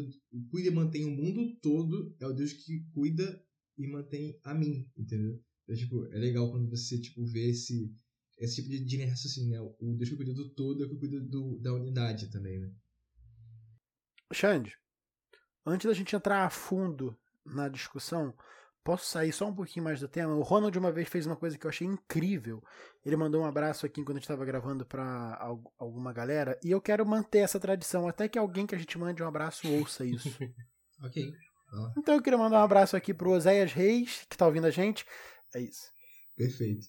cuida 0.51 0.69
e 0.69 0.73
mantém 0.73 1.05
o 1.05 1.11
mundo 1.11 1.57
todo 1.63 2.15
é 2.19 2.27
o 2.27 2.33
Deus 2.33 2.53
que 2.53 2.81
cuida 2.93 3.41
e 3.79 3.87
mantém 3.87 4.41
a 4.43 4.53
mim, 4.53 4.91
entendeu? 4.97 5.41
Então, 5.63 5.77
tipo, 5.77 6.05
é 6.07 6.19
legal 6.19 6.51
quando 6.51 6.69
você, 6.69 7.01
tipo, 7.01 7.25
vê 7.27 7.51
esse, 7.51 7.95
esse 8.39 8.57
tipo 8.57 8.69
de, 8.69 8.85
de 8.85 9.05
raciocínio, 9.05 9.51
né? 9.51 9.61
O 9.61 9.95
Deus 9.95 10.11
que 10.11 10.17
cuida 10.17 10.35
do 10.35 10.49
todo 10.51 10.83
é 10.83 10.87
o 10.87 10.91
que 10.91 10.97
cuida 10.97 11.21
do, 11.21 11.59
da 11.61 11.73
unidade 11.75 12.29
também, 12.29 12.59
né? 12.59 12.73
Xande, 14.33 14.77
antes 15.65 15.87
da 15.87 15.95
gente 15.95 16.17
entrar 16.17 16.45
a 16.45 16.51
fundo 16.51 17.17
na 17.45 17.69
discussão, 17.69 18.35
Posso 18.87 19.07
sair 19.07 19.33
só 19.33 19.49
um 19.49 19.53
pouquinho 19.53 19.83
mais 19.83 19.99
do 19.99 20.07
tema? 20.07 20.37
O 20.37 20.43
Ronald 20.43 20.79
uma 20.79 20.93
vez 20.93 21.09
fez 21.09 21.27
uma 21.27 21.35
coisa 21.35 21.59
que 21.59 21.67
eu 21.67 21.69
achei 21.69 21.85
incrível. 21.85 22.63
Ele 23.05 23.17
mandou 23.17 23.43
um 23.43 23.45
abraço 23.45 23.85
aqui 23.85 24.05
quando 24.05 24.19
a 24.19 24.21
gente 24.21 24.23
estava 24.31 24.45
gravando 24.45 24.87
para 24.87 25.37
alguma 25.77 26.13
galera. 26.13 26.57
E 26.63 26.71
eu 26.71 26.81
quero 26.81 27.05
manter 27.05 27.39
essa 27.39 27.59
tradição 27.59 28.07
até 28.07 28.29
que 28.29 28.39
alguém 28.39 28.65
que 28.65 28.77
a 28.77 28.79
gente 28.79 28.97
mande 28.97 29.25
um 29.25 29.27
abraço 29.27 29.67
ouça 29.69 30.05
isso. 30.05 30.29
ok. 31.03 31.33
Ah. 31.73 31.95
Então 31.99 32.15
eu 32.15 32.23
queria 32.23 32.39
mandar 32.39 32.61
um 32.61 32.65
abraço 32.65 32.97
aqui 32.97 33.13
pro 33.13 33.33
Oséias 33.33 33.73
Reis, 33.73 34.25
que 34.29 34.37
está 34.37 34.47
ouvindo 34.47 34.69
a 34.69 34.71
gente. 34.71 35.05
É 35.53 35.61
isso. 35.61 35.91
Perfeito. 36.37 36.87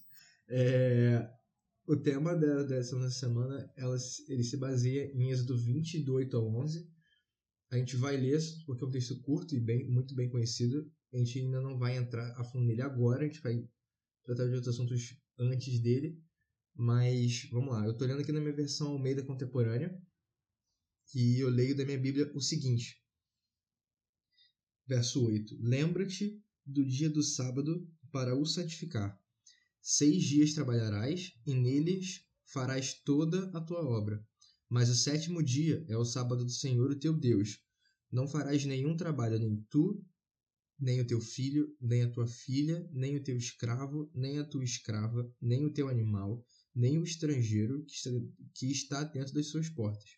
É, 0.48 1.28
o 1.84 1.96
tema 1.96 2.36
da, 2.36 2.62
dessa 2.62 3.10
semana 3.10 3.72
ela, 3.76 3.96
ele 4.28 4.44
se 4.44 4.56
baseia 4.56 5.10
em 5.16 5.32
Êxodo 5.32 5.58
20, 5.58 6.04
do 6.04 6.14
8 6.14 6.36
ao 6.36 6.46
11. 6.46 6.88
A 7.72 7.76
gente 7.76 7.96
vai 7.96 8.16
ler, 8.16 8.38
porque 8.66 8.84
é 8.84 8.86
um 8.86 8.90
texto 8.92 9.20
curto 9.22 9.56
e 9.56 9.58
bem, 9.58 9.90
muito 9.90 10.14
bem 10.14 10.30
conhecido. 10.30 10.88
A 11.12 11.16
gente 11.16 11.38
ainda 11.38 11.60
não 11.60 11.78
vai 11.78 11.96
entrar 11.96 12.38
a 12.38 12.44
fundo 12.44 12.66
nele 12.66 12.82
agora, 12.82 13.24
a 13.24 13.26
gente 13.26 13.40
vai 13.40 13.66
tratar 14.24 14.46
de 14.46 14.54
outros 14.54 14.74
assuntos 14.74 15.16
antes 15.38 15.80
dele. 15.80 16.20
Mas 16.74 17.48
vamos 17.50 17.72
lá, 17.72 17.84
eu 17.84 17.92
estou 17.92 18.06
lendo 18.06 18.20
aqui 18.20 18.30
na 18.30 18.40
minha 18.40 18.54
versão 18.54 18.92
Almeida 18.92 19.24
Contemporânea 19.24 20.00
e 21.14 21.42
eu 21.42 21.48
leio 21.48 21.76
da 21.76 21.84
minha 21.84 21.98
Bíblia 21.98 22.30
o 22.34 22.40
seguinte: 22.40 23.02
Verso 24.86 25.24
8: 25.24 25.56
Lembra-te 25.60 26.42
do 26.64 26.84
dia 26.86 27.10
do 27.10 27.22
sábado 27.22 27.90
para 28.12 28.36
o 28.36 28.46
santificar. 28.46 29.18
Seis 29.80 30.22
dias 30.24 30.52
trabalharás 30.52 31.32
e 31.46 31.54
neles 31.54 32.26
farás 32.44 32.94
toda 32.94 33.50
a 33.56 33.60
tua 33.60 33.80
obra. 33.80 34.22
Mas 34.68 34.90
o 34.90 34.94
sétimo 34.94 35.42
dia 35.42 35.84
é 35.88 35.96
o 35.96 36.04
sábado 36.04 36.44
do 36.44 36.50
Senhor, 36.50 36.90
o 36.90 36.98
teu 36.98 37.12
Deus. 37.12 37.58
Não 38.10 38.28
farás 38.28 38.64
nenhum 38.64 38.96
trabalho, 38.96 39.38
nem 39.38 39.56
tu, 39.70 40.04
nem 40.78 41.00
o 41.00 41.06
teu 41.06 41.20
filho, 41.20 41.74
nem 41.80 42.02
a 42.02 42.10
tua 42.10 42.26
filha, 42.26 42.88
nem 42.92 43.16
o 43.16 43.22
teu 43.22 43.36
escravo, 43.36 44.10
nem 44.14 44.38
a 44.38 44.44
tua 44.44 44.62
escrava, 44.62 45.28
nem 45.40 45.64
o 45.64 45.72
teu 45.72 45.88
animal, 45.88 46.44
nem 46.74 46.98
o 46.98 47.04
estrangeiro 47.04 47.84
que 47.84 47.94
está, 47.94 48.10
que 48.54 48.66
está 48.70 49.04
dentro 49.04 49.34
das 49.34 49.48
suas 49.48 49.68
portas. 49.68 50.08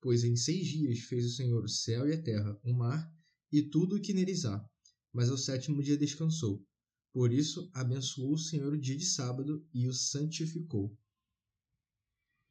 Pois 0.00 0.24
em 0.24 0.34
seis 0.34 0.66
dias 0.66 1.00
fez 1.00 1.24
o 1.26 1.36
Senhor 1.36 1.62
o 1.62 1.68
céu 1.68 2.08
e 2.08 2.12
a 2.12 2.22
terra, 2.22 2.58
o 2.64 2.72
mar 2.72 3.08
e 3.52 3.62
tudo 3.62 3.96
o 3.96 4.00
que 4.00 4.12
neles 4.12 4.44
há. 4.44 4.64
Mas 5.12 5.30
ao 5.30 5.38
sétimo 5.38 5.82
dia 5.82 5.96
descansou. 5.96 6.64
Por 7.12 7.32
isso 7.32 7.70
abençoou 7.74 8.34
o 8.34 8.38
Senhor 8.38 8.72
o 8.72 8.80
dia 8.80 8.96
de 8.96 9.04
sábado 9.04 9.64
e 9.74 9.86
o 9.86 9.92
santificou. 9.92 10.96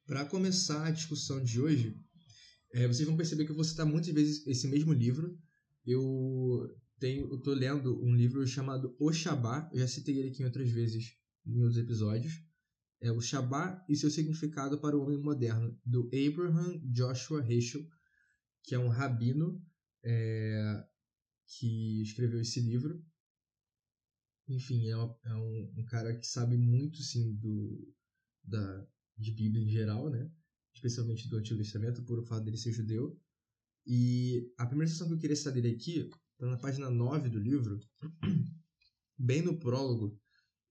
Para 0.06 0.24
começar 0.24 0.86
a 0.86 0.90
discussão 0.90 1.42
de 1.42 1.60
hoje, 1.60 1.96
é, 2.72 2.86
vocês 2.86 3.06
vão 3.06 3.16
perceber 3.16 3.44
que 3.44 3.50
eu 3.50 3.56
vou 3.56 3.64
citar 3.64 3.86
muitas 3.86 4.12
vezes 4.12 4.46
esse 4.46 4.68
mesmo 4.68 4.92
livro. 4.92 5.38
Eu 5.84 6.68
tenho, 7.00 7.32
eu 7.32 7.38
tô 7.38 7.52
lendo 7.52 8.00
um 8.04 8.14
livro 8.14 8.46
chamado 8.46 8.94
O 9.00 9.12
Shabá. 9.12 9.68
Eu 9.72 9.80
já 9.80 9.88
citei 9.88 10.18
ele 10.18 10.28
aqui 10.28 10.44
outras 10.44 10.70
vezes 10.70 11.16
em 11.46 11.60
outros 11.62 11.78
episódios. 11.78 12.44
É 13.00 13.10
o 13.10 13.20
Shabá 13.20 13.82
e 13.88 13.96
seu 13.96 14.10
significado 14.10 14.78
para 14.78 14.96
o 14.96 15.02
homem 15.02 15.18
moderno, 15.18 15.76
do 15.84 16.08
Abraham 16.08 16.78
Joshua 16.84 17.44
Heschel, 17.50 17.82
que 18.62 18.74
é 18.74 18.78
um 18.78 18.88
rabino 18.88 19.64
é, 20.04 20.84
que 21.46 22.02
escreveu 22.02 22.42
esse 22.42 22.60
livro. 22.60 23.02
Enfim, 24.46 24.88
é, 24.88 24.90
é 24.90 25.34
um, 25.34 25.74
um, 25.78 25.84
cara 25.86 26.14
que 26.14 26.26
sabe 26.26 26.58
muito, 26.58 27.02
sim, 27.02 27.34
do, 27.36 27.94
da, 28.44 28.86
de 29.16 29.32
Bíblia 29.32 29.64
em 29.64 29.70
geral, 29.70 30.10
né? 30.10 30.30
Especialmente 30.74 31.28
do 31.28 31.38
Antigo 31.38 31.58
Testamento, 31.58 32.04
por 32.04 32.18
o 32.18 32.26
fato 32.26 32.44
dele 32.44 32.58
ser 32.58 32.72
judeu. 32.72 33.18
E 33.86 34.52
a 34.58 34.66
primeira 34.66 34.90
sessão 34.90 35.08
que 35.08 35.14
eu 35.14 35.18
queria 35.18 35.52
dele 35.52 35.70
aqui 35.74 36.10
está 36.40 36.46
na 36.46 36.56
página 36.56 36.88
9 36.88 37.28
do 37.28 37.38
livro, 37.38 37.78
bem 39.18 39.42
no 39.42 39.58
prólogo, 39.58 40.18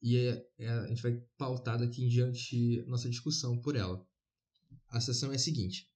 e 0.02 0.18
é, 0.18 0.48
é, 0.58 0.70
a 0.70 0.88
gente 0.88 1.04
vai 1.04 1.24
pautar 1.38 1.78
daqui 1.78 2.04
em 2.04 2.10
diante 2.10 2.84
nossa 2.88 3.08
discussão 3.08 3.62
por 3.62 3.76
ela. 3.76 4.04
A 4.88 5.00
sessão 5.00 5.32
é 5.32 5.36
a 5.36 5.40
seguinte: 5.40 5.88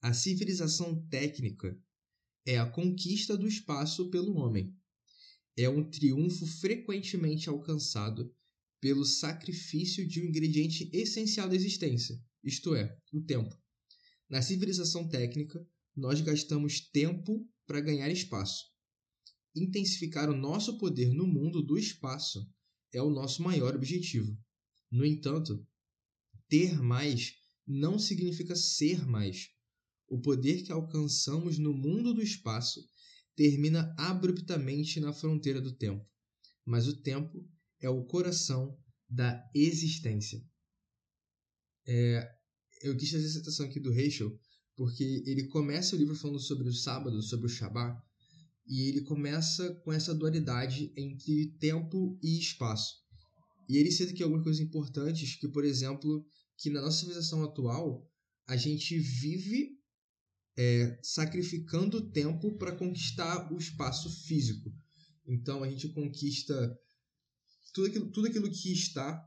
A 0.00 0.12
civilização 0.12 1.04
técnica 1.08 1.76
é 2.46 2.56
a 2.56 2.70
conquista 2.70 3.36
do 3.36 3.48
espaço 3.48 4.08
pelo 4.10 4.36
homem. 4.36 4.72
É 5.56 5.68
um 5.68 5.88
triunfo 5.90 6.46
frequentemente 6.46 7.48
alcançado 7.48 8.32
pelo 8.80 9.04
sacrifício 9.04 10.06
de 10.06 10.20
um 10.20 10.26
ingrediente 10.26 10.88
essencial 10.92 11.48
da 11.48 11.56
existência, 11.56 12.22
isto 12.42 12.74
é, 12.74 12.96
o 13.12 13.20
tempo. 13.20 13.56
Na 14.28 14.42
civilização 14.42 15.08
técnica, 15.08 15.66
nós 15.96 16.20
gastamos 16.20 16.80
tempo 16.80 17.48
para 17.66 17.80
ganhar 17.80 18.10
espaço. 18.10 18.64
Intensificar 19.54 20.28
o 20.28 20.36
nosso 20.36 20.78
poder 20.78 21.12
no 21.14 21.26
mundo 21.26 21.62
do 21.62 21.78
espaço 21.78 22.48
é 22.92 23.00
o 23.00 23.10
nosso 23.10 23.42
maior 23.42 23.74
objetivo. 23.74 24.36
No 24.90 25.04
entanto, 25.04 25.66
ter 26.48 26.80
mais 26.80 27.34
não 27.66 27.98
significa 27.98 28.54
ser 28.54 29.06
mais. 29.06 29.48
O 30.08 30.20
poder 30.20 30.62
que 30.62 30.72
alcançamos 30.72 31.58
no 31.58 31.72
mundo 31.72 32.12
do 32.12 32.22
espaço 32.22 32.86
termina 33.34 33.94
abruptamente 33.98 35.00
na 35.00 35.12
fronteira 35.12 35.60
do 35.60 35.72
tempo, 35.72 36.08
mas 36.64 36.86
o 36.86 37.00
tempo 37.00 37.44
é 37.80 37.88
o 37.88 38.04
coração 38.04 38.78
da 39.08 39.50
existência. 39.54 40.44
É, 41.86 42.36
eu 42.82 42.96
quis 42.96 43.10
fazer 43.10 43.24
essa 43.24 43.38
citação 43.38 43.66
aqui 43.66 43.80
do 43.80 43.92
Rachel 43.92 44.38
porque 44.76 45.22
ele 45.26 45.46
começa 45.48 45.94
o 45.94 45.98
livro 45.98 46.14
falando 46.14 46.40
sobre 46.40 46.68
o 46.68 46.72
sábado, 46.72 47.22
sobre 47.22 47.46
o 47.46 47.50
Shabat, 47.50 48.00
e 48.66 48.88
ele 48.88 49.02
começa 49.02 49.74
com 49.84 49.92
essa 49.92 50.14
dualidade 50.14 50.92
entre 50.96 51.56
tempo 51.58 52.18
e 52.22 52.38
espaço. 52.38 52.96
E 53.68 53.76
ele 53.76 53.90
cita 53.90 54.12
aqui 54.12 54.22
algumas 54.22 54.44
coisas 54.44 54.60
importantes, 54.60 55.36
que, 55.36 55.48
por 55.48 55.64
exemplo, 55.64 56.26
que 56.56 56.70
na 56.70 56.80
nossa 56.80 56.98
civilização 56.98 57.42
atual, 57.42 58.10
a 58.46 58.56
gente 58.56 58.98
vive 58.98 59.78
é, 60.56 60.98
sacrificando 61.02 62.10
tempo 62.10 62.56
para 62.56 62.76
conquistar 62.76 63.52
o 63.52 63.58
espaço 63.58 64.10
físico. 64.26 64.72
Então, 65.26 65.62
a 65.62 65.68
gente 65.68 65.88
conquista 65.88 66.78
tudo 67.72 67.86
aquilo, 67.86 68.10
tudo 68.10 68.28
aquilo 68.28 68.50
que 68.50 68.72
está 68.72 69.22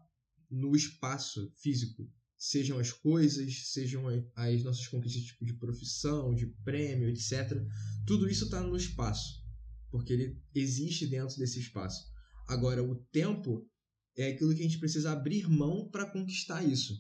no 0.50 0.76
espaço 0.76 1.52
físico, 1.58 2.10
sejam 2.38 2.78
as 2.78 2.92
coisas, 2.92 3.72
sejam 3.72 4.04
as 4.36 4.64
nossas 4.64 4.88
conquistas 4.88 5.24
tipo 5.24 5.44
de 5.44 5.54
profissão, 5.54 6.36
de 6.36 6.46
prêmio, 6.64 7.10
etc. 7.10 7.60
Tudo 8.06 8.30
isso 8.30 8.46
está 8.46 8.62
no 8.62 8.78
espaço, 8.78 9.44
porque 9.90 10.14
ele 10.14 10.42
existe 10.54 11.08
dentro 11.08 11.36
desse 11.38 11.60
espaço. 11.60 12.06
Agora, 12.48 12.84
o 12.84 12.96
tempo 13.12 13.68
é 14.16 14.30
aquilo 14.30 14.54
que 14.54 14.62
a 14.62 14.64
gente 14.64 14.80
precisa 14.80 15.12
abrir 15.12 15.50
mão 15.50 15.90
para 15.90 16.10
conquistar 16.10 16.64
isso. 16.64 16.94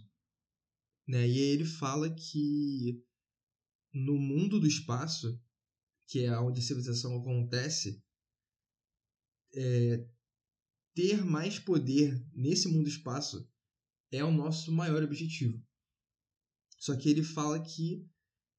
Né? 1.08 1.27
E 1.27 1.39
aí 1.39 1.50
ele 1.50 1.65
fala 1.65 2.13
que 2.13 3.03
no 3.94 4.17
mundo 4.17 4.60
do 4.60 4.67
espaço, 4.67 5.39
que 6.08 6.24
é 6.24 6.39
onde 6.39 6.60
a 6.60 6.63
civilização 6.63 7.15
acontece, 7.17 8.03
é, 9.53 10.06
ter 10.94 11.24
mais 11.24 11.60
poder 11.60 12.24
nesse 12.34 12.67
mundo 12.67 12.89
espaço 12.89 13.50
é 14.11 14.23
o 14.23 14.31
nosso 14.31 14.71
maior 14.71 15.03
objetivo. 15.03 15.61
Só 16.77 16.95
que 16.95 17.09
ele 17.09 17.23
fala 17.23 17.59
que, 17.61 18.05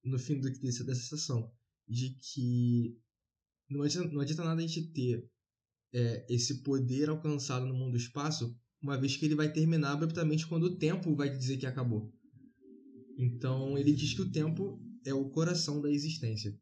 no 0.04 0.18
fim 0.18 0.40
do, 0.40 0.50
dessa, 0.50 0.84
dessa 0.84 1.02
sessão, 1.02 1.52
de 1.86 2.10
que 2.10 2.98
não 3.68 3.82
adianta, 3.82 4.12
não 4.12 4.20
adianta 4.20 4.44
nada 4.44 4.62
a 4.62 4.66
gente 4.66 4.92
ter 4.92 5.28
é, 5.92 6.26
esse 6.28 6.62
poder 6.62 7.08
alcançado 7.08 7.66
no 7.66 7.74
mundo 7.74 7.96
espaço, 7.96 8.56
uma 8.80 8.98
vez 8.98 9.16
que 9.16 9.24
ele 9.24 9.34
vai 9.34 9.52
terminar 9.52 9.92
abruptamente 9.92 10.46
quando 10.46 10.64
o 10.64 10.76
tempo 10.76 11.14
vai 11.14 11.28
dizer 11.30 11.56
que 11.56 11.66
acabou. 11.66 12.12
Então 13.16 13.76
ele 13.76 13.92
diz 13.92 14.14
que 14.14 14.22
o 14.22 14.30
tempo 14.30 14.80
é 15.04 15.12
o 15.12 15.28
coração 15.30 15.80
da 15.80 15.90
existência. 15.90 16.56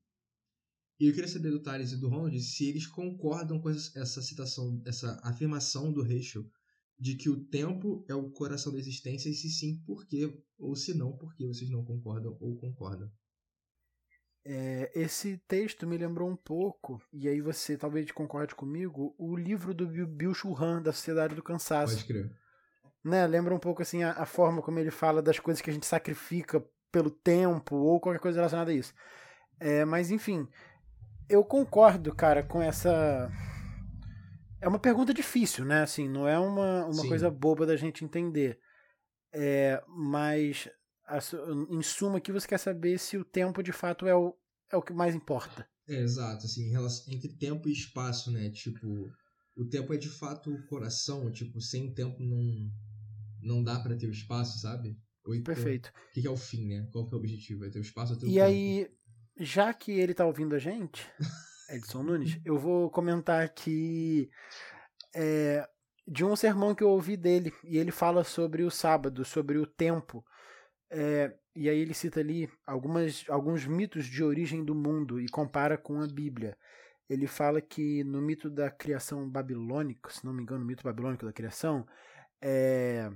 E 0.99 1.07
eu 1.07 1.13
queria 1.13 1.29
saber 1.29 1.51
do 1.51 1.61
Thales 1.61 1.93
e 1.93 1.99
do 1.99 2.09
Ronald 2.09 2.41
se 2.41 2.65
eles 2.65 2.87
concordam 2.87 3.61
com 3.61 3.69
essa 3.69 4.23
citação, 4.23 4.81
essa 4.87 5.21
afirmação 5.23 5.93
do 5.93 6.03
Rachel 6.03 6.49
de 6.99 7.15
que 7.15 7.29
o 7.29 7.45
tempo 7.45 8.05
é 8.09 8.15
o 8.15 8.31
coração 8.31 8.73
da 8.73 8.79
existência, 8.79 9.29
e 9.29 9.35
se 9.35 9.51
sim, 9.51 9.83
por 9.85 10.07
quê? 10.07 10.43
Ou 10.59 10.75
se 10.75 10.95
não, 10.95 11.17
por 11.17 11.35
que 11.35 11.47
vocês 11.47 11.71
não 11.71 11.85
concordam 11.85 12.37
ou 12.41 12.57
concordam? 12.57 13.11
É, 14.45 14.93
esse 14.95 15.39
texto 15.49 15.87
me 15.87 15.99
lembrou 15.99 16.31
um 16.31 16.37
pouco, 16.37 17.03
e 17.13 17.29
aí 17.29 17.41
você 17.41 17.77
talvez 17.77 18.11
concorde 18.13 18.55
comigo, 18.55 19.15
o 19.19 19.37
livro 19.37 19.75
do 19.75 19.87
Bill 20.07 20.33
Churran, 20.33 20.81
da 20.81 20.93
Sociedade 20.93 21.35
do 21.35 21.43
Cansaço. 21.43 21.97
Pode 21.97 22.07
crer. 22.07 22.31
Né, 23.05 23.27
lembra 23.27 23.55
um 23.55 23.59
pouco 23.59 23.83
assim 23.83 24.03
a, 24.03 24.13
a 24.13 24.27
forma 24.27 24.63
como 24.63 24.79
ele 24.79 24.91
fala 24.91 25.23
das 25.23 25.39
coisas 25.39 25.61
que 25.61 25.71
a 25.71 25.73
gente 25.73 25.87
sacrifica 25.87 26.65
pelo 26.91 27.11
tempo 27.11 27.77
ou 27.77 28.01
qualquer 28.01 28.19
coisa 28.21 28.39
relacionada 28.39 28.71
a 28.71 28.75
isso. 28.75 28.95
É, 29.61 29.85
mas 29.85 30.11
enfim, 30.11 30.49
eu 31.29 31.45
concordo, 31.45 32.15
cara, 32.15 32.43
com 32.43 32.63
essa. 32.63 33.31
É 34.61 34.69
uma 34.69 34.79
pergunta 34.79 35.13
difícil, 35.13 35.65
né? 35.65 35.83
Assim, 35.83 36.09
não 36.09 36.27
é 36.27 36.39
uma, 36.39 36.87
uma 36.87 37.09
coisa 37.09 37.31
boba 37.31 37.67
da 37.67 37.77
gente 37.77 38.05
entender. 38.05 38.59
É, 39.33 39.83
mas, 39.89 40.69
em 41.71 41.83
suma, 41.83 42.19
aqui 42.19 42.33
você 42.33 42.49
quer 42.49 42.59
saber 42.59 42.99
se 42.99 43.17
o 43.17 43.25
tempo 43.25 43.63
de 43.63 43.73
fato 43.73 44.07
é 44.07 44.15
o, 44.15 44.35
é 44.73 44.77
o 44.77 44.83
que 44.83 44.93
mais 44.93 45.15
importa. 45.15 45.69
É, 45.89 46.01
exato. 46.01 46.47
Assim, 46.47 46.71
relação, 46.71 47.13
entre 47.13 47.29
tempo 47.37 47.69
e 47.69 47.73
espaço, 47.73 48.31
né? 48.31 48.51
Tipo, 48.51 48.87
o 49.57 49.65
tempo 49.69 49.93
é 49.93 49.97
de 49.97 50.09
fato 50.09 50.51
o 50.53 50.67
coração. 50.67 51.31
Tipo, 51.31 51.61
sem 51.61 51.93
tempo 51.93 52.23
não, 52.23 52.71
não 53.43 53.63
dá 53.63 53.79
para 53.79 53.97
ter 53.97 54.07
o 54.07 54.13
espaço, 54.13 54.59
sabe? 54.59 54.97
Então, 55.21 55.43
Perfeito. 55.43 55.93
O 56.11 56.13
que 56.13 56.27
é 56.27 56.31
o 56.31 56.37
fim, 56.37 56.67
né? 56.67 56.89
Qual 56.93 57.07
que 57.07 57.15
é 57.15 57.17
o 57.17 57.21
objetivo? 57.21 57.65
É 57.65 57.71
ter 57.71 57.79
o 57.79 57.83
espaço 57.83 58.15
ou 58.15 58.19
ter 58.19 58.27
o 58.27 58.29
E 58.29 58.35
tempo? 58.35 58.45
aí, 58.45 58.89
já 59.39 59.73
que 59.75 59.93
ele 59.93 60.15
tá 60.15 60.25
ouvindo 60.25 60.55
a 60.55 60.59
gente, 60.59 61.07
Edson 61.69 62.03
Nunes, 62.03 62.41
eu 62.45 62.59
vou 62.59 62.91
comentar 62.91 63.45
aqui 63.45 64.31
é, 65.15 65.69
de 66.07 66.25
um 66.25 66.37
sermão 66.37 66.75
que 66.75 66.85
eu 66.85 66.89
ouvi 66.89 67.17
dele, 67.17 67.53
e 67.65 67.79
ele 67.79 67.91
fala 67.91 68.23
sobre 68.23 68.63
o 68.63 68.71
sábado, 68.71 69.25
sobre 69.25 69.59
o 69.59 69.67
tempo. 69.67 70.25
É, 70.91 71.35
e 71.55 71.69
aí 71.69 71.79
ele 71.79 71.95
cita 71.95 72.21
ali 72.21 72.49
algumas, 72.67 73.25
alguns 73.29 73.67
mitos 73.67 74.05
de 74.07 74.23
origem 74.23 74.65
do 74.65 74.75
mundo 74.75 75.21
e 75.21 75.29
compara 75.29 75.77
com 75.77 76.01
a 76.01 76.07
Bíblia. 76.07 76.57
Ele 77.09 77.27
fala 77.27 77.61
que 77.61 78.05
no 78.05 78.21
mito 78.21 78.51
da 78.51 78.71
criação 78.71 79.29
babilônica, 79.29 80.11
se 80.11 80.25
não 80.25 80.33
me 80.33 80.43
engano, 80.43 80.63
o 80.63 80.67
mito 80.67 80.85
babilônico 80.85 81.25
da 81.25 81.33
criação, 81.33 81.87
é, 82.41 83.11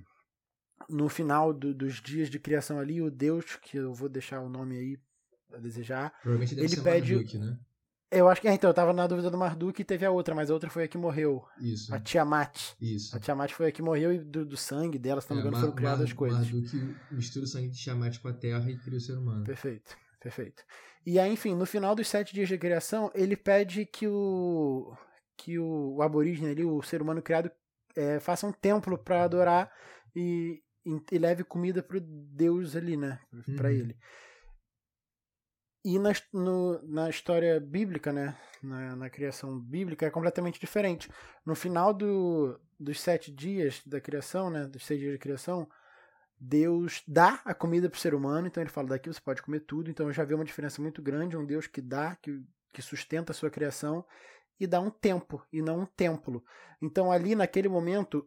no 0.88 1.08
final 1.08 1.52
do, 1.52 1.74
dos 1.74 2.00
dias 2.00 2.30
de 2.30 2.38
criação 2.38 2.78
ali, 2.78 3.02
o 3.02 3.10
Deus, 3.10 3.56
que 3.56 3.76
eu 3.76 3.92
vou 3.92 4.08
deixar 4.08 4.40
o 4.40 4.48
nome 4.48 4.78
aí 4.78 4.98
a 5.52 5.58
desejar. 5.58 6.12
Ele 6.24 6.82
pede 6.82 7.14
Marduk, 7.14 7.38
né? 7.38 7.58
Eu 8.10 8.28
acho 8.28 8.40
que. 8.40 8.48
É, 8.48 8.52
então, 8.52 8.68
eu 8.68 8.74
tava 8.74 8.92
na 8.92 9.06
dúvida 9.06 9.30
do 9.30 9.38
Marduk 9.38 9.80
e 9.80 9.84
teve 9.84 10.04
a 10.04 10.10
outra, 10.10 10.34
mas 10.34 10.50
a 10.50 10.54
outra 10.54 10.68
foi 10.68 10.84
a 10.84 10.88
que 10.88 10.98
morreu. 10.98 11.44
Isso. 11.60 11.94
A 11.94 12.00
Tiamat. 12.00 12.74
Isso. 12.80 13.16
A 13.16 13.20
Tiamat 13.20 13.52
foi 13.52 13.68
a 13.68 13.72
que 13.72 13.80
morreu 13.80 14.12
e 14.12 14.18
do, 14.18 14.44
do 14.44 14.56
sangue 14.56 14.98
dela, 14.98 15.20
se 15.20 15.30
não 15.30 15.36
me 15.36 15.42
engano, 15.42 15.60
foram 15.60 15.74
criadas 15.74 16.00
as 16.02 16.12
coisas. 16.12 16.50
Marduk 16.50 16.96
mistura 17.12 17.44
o 17.44 17.48
sangue 17.48 17.68
de 17.68 17.78
Tiamat 17.78 18.18
com 18.18 18.28
a 18.28 18.32
terra 18.32 18.68
e 18.68 18.76
cria 18.76 18.98
o 18.98 19.00
ser 19.00 19.16
humano. 19.16 19.44
Perfeito, 19.44 19.96
perfeito. 20.20 20.64
E 21.06 21.18
aí, 21.18 21.32
enfim, 21.32 21.54
no 21.54 21.64
final 21.64 21.94
dos 21.94 22.08
sete 22.08 22.34
dias 22.34 22.48
de 22.48 22.58
criação, 22.58 23.10
ele 23.14 23.36
pede 23.36 23.86
que 23.86 24.08
o. 24.08 24.92
que 25.36 25.58
o, 25.58 25.96
o 25.96 26.02
aborígene 26.02 26.50
ali, 26.50 26.64
o 26.64 26.82
ser 26.82 27.00
humano 27.00 27.22
criado, 27.22 27.50
é, 27.96 28.18
faça 28.18 28.46
um 28.46 28.52
templo 28.52 28.98
para 28.98 29.22
adorar 29.22 29.72
e, 30.16 30.60
e, 30.84 31.00
e, 31.12 31.18
leve 31.18 31.44
comida 31.44 31.80
pro 31.80 32.00
Deus 32.00 32.74
ali, 32.74 32.96
né? 32.96 33.20
Pra 33.56 33.68
uhum. 33.68 33.74
ele. 33.74 33.96
E 35.82 35.98
na, 35.98 36.12
no, 36.32 36.82
na 36.82 37.08
história 37.08 37.58
bíblica, 37.58 38.12
né, 38.12 38.36
na, 38.62 38.94
na, 38.96 39.10
criação 39.10 39.58
bíblica, 39.58 40.04
é 40.04 40.10
completamente 40.10 40.60
diferente. 40.60 41.10
No 41.44 41.54
final 41.54 41.94
do, 41.94 42.60
dos 42.78 43.00
sete 43.00 43.32
dias 43.32 43.80
da 43.86 43.98
criação, 44.00 44.50
né, 44.50 44.66
dos 44.66 44.84
seis 44.84 45.00
dias 45.00 45.12
de 45.12 45.18
criação, 45.18 45.66
Deus 46.38 47.02
dá 47.06 47.40
a 47.44 47.54
comida 47.54 47.88
para 47.88 47.96
o 47.96 48.00
ser 48.00 48.14
humano, 48.14 48.46
então 48.46 48.62
ele 48.62 48.70
fala: 48.70 48.88
daqui 48.88 49.08
você 49.08 49.20
pode 49.20 49.42
comer 49.42 49.60
tudo. 49.60 49.90
Então 49.90 50.12
já 50.12 50.24
vi 50.24 50.34
uma 50.34 50.44
diferença 50.44 50.82
muito 50.82 51.00
grande: 51.00 51.36
um 51.36 51.46
Deus 51.46 51.66
que 51.66 51.80
dá, 51.80 52.14
que, 52.16 52.42
que 52.72 52.82
sustenta 52.82 53.32
a 53.32 53.34
sua 53.34 53.50
criação, 53.50 54.04
e 54.58 54.66
dá 54.66 54.80
um 54.80 54.90
tempo, 54.90 55.42
e 55.50 55.62
não 55.62 55.80
um 55.80 55.86
templo. 55.86 56.44
Então 56.80 57.10
ali, 57.10 57.34
naquele 57.34 57.68
momento, 57.68 58.26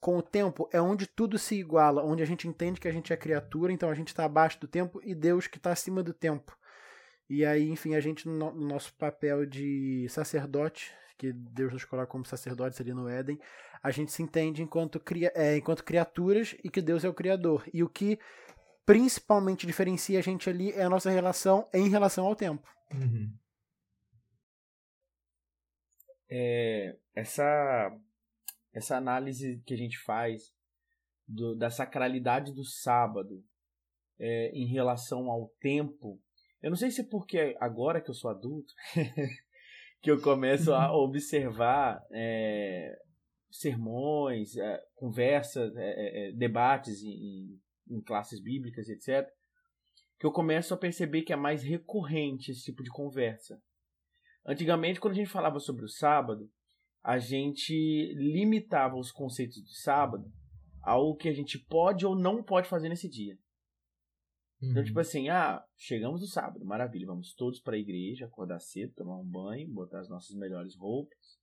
com 0.00 0.18
o 0.18 0.22
tempo, 0.22 0.68
é 0.72 0.80
onde 0.80 1.06
tudo 1.06 1.38
se 1.38 1.54
iguala, 1.54 2.04
onde 2.04 2.22
a 2.22 2.26
gente 2.26 2.46
entende 2.46 2.80
que 2.80 2.88
a 2.88 2.92
gente 2.92 3.12
é 3.12 3.16
criatura, 3.16 3.72
então 3.72 3.88
a 3.88 3.94
gente 3.94 4.08
está 4.08 4.24
abaixo 4.24 4.60
do 4.60 4.68
tempo, 4.68 5.00
e 5.02 5.14
Deus 5.14 5.46
que 5.46 5.56
está 5.56 5.72
acima 5.72 6.02
do 6.02 6.12
tempo. 6.12 6.56
E 7.28 7.44
aí, 7.44 7.68
enfim, 7.68 7.94
a 7.94 8.00
gente, 8.00 8.28
no 8.28 8.52
nosso 8.52 8.94
papel 8.94 9.46
de 9.46 10.06
sacerdote, 10.08 10.92
que 11.16 11.32
Deus 11.32 11.72
nos 11.72 11.84
coloca 11.84 12.08
como 12.08 12.24
sacerdotes 12.24 12.80
ali 12.80 12.92
no 12.92 13.08
Éden, 13.08 13.38
a 13.82 13.90
gente 13.90 14.12
se 14.12 14.22
entende 14.22 14.62
enquanto, 14.62 15.00
cria, 15.00 15.32
é, 15.34 15.56
enquanto 15.56 15.84
criaturas 15.84 16.56
e 16.62 16.70
que 16.70 16.82
Deus 16.82 17.04
é 17.04 17.08
o 17.08 17.14
Criador. 17.14 17.68
E 17.72 17.82
o 17.82 17.88
que 17.88 18.18
principalmente 18.84 19.66
diferencia 19.66 20.18
a 20.18 20.22
gente 20.22 20.48
ali 20.48 20.72
é 20.72 20.82
a 20.82 20.90
nossa 20.90 21.10
relação 21.10 21.68
em 21.72 21.88
relação 21.88 22.26
ao 22.26 22.36
tempo. 22.36 22.66
Uhum. 22.92 23.32
É, 26.28 26.96
essa, 27.14 27.96
essa 28.72 28.96
análise 28.96 29.62
que 29.66 29.74
a 29.74 29.76
gente 29.76 29.98
faz 29.98 30.52
do, 31.26 31.54
da 31.54 31.70
sacralidade 31.70 32.52
do 32.52 32.64
sábado 32.64 33.44
é, 34.18 34.50
em 34.50 34.66
relação 34.66 35.30
ao 35.30 35.48
tempo 35.60 36.20
eu 36.64 36.70
não 36.70 36.78
sei 36.78 36.90
se 36.90 37.02
é 37.02 37.04
porque 37.04 37.54
agora 37.60 38.00
que 38.00 38.08
eu 38.08 38.14
sou 38.14 38.30
adulto 38.30 38.72
que 40.00 40.10
eu 40.10 40.18
começo 40.18 40.72
a 40.72 40.90
uhum. 40.90 41.04
observar 41.04 42.02
é, 42.10 42.90
sermões, 43.50 44.56
é, 44.56 44.82
conversas, 44.94 45.76
é, 45.76 46.32
debates 46.32 47.02
em, 47.02 47.60
em, 47.90 48.00
classes 48.00 48.42
bíblicas, 48.42 48.88
etc., 48.88 49.28
que 50.18 50.24
eu 50.24 50.32
começo 50.32 50.72
a 50.72 50.78
perceber 50.78 51.20
que 51.20 51.34
é 51.34 51.36
mais 51.36 51.62
recorrente 51.62 52.50
esse 52.50 52.64
tipo 52.64 52.82
de 52.82 52.88
conversa. 52.88 53.60
Antigamente, 54.46 54.98
quando 54.98 55.12
a 55.12 55.16
gente 55.16 55.30
falava 55.30 55.60
sobre 55.60 55.84
o 55.84 55.88
sábado, 55.88 56.50
a 57.02 57.18
gente 57.18 57.74
limitava 58.14 58.96
os 58.96 59.12
conceitos 59.12 59.60
do 59.60 59.74
sábado 59.82 60.24
ao 60.82 61.14
que 61.14 61.28
a 61.28 61.34
gente 61.34 61.58
pode 61.58 62.06
ou 62.06 62.16
não 62.16 62.42
pode 62.42 62.70
fazer 62.70 62.88
nesse 62.88 63.06
dia. 63.06 63.36
Uhum. 64.64 64.70
Então, 64.70 64.84
tipo 64.84 64.98
assim, 65.00 65.28
ah, 65.28 65.62
chegamos 65.76 66.20
no 66.20 66.26
sábado, 66.26 66.64
maravilha, 66.64 67.06
vamos 67.06 67.34
todos 67.34 67.60
para 67.60 67.76
a 67.76 67.78
igreja, 67.78 68.26
acordar 68.26 68.60
cedo, 68.60 68.94
tomar 68.94 69.18
um 69.18 69.24
banho, 69.24 69.68
botar 69.72 70.00
as 70.00 70.08
nossas 70.08 70.34
melhores 70.36 70.74
roupas, 70.76 71.38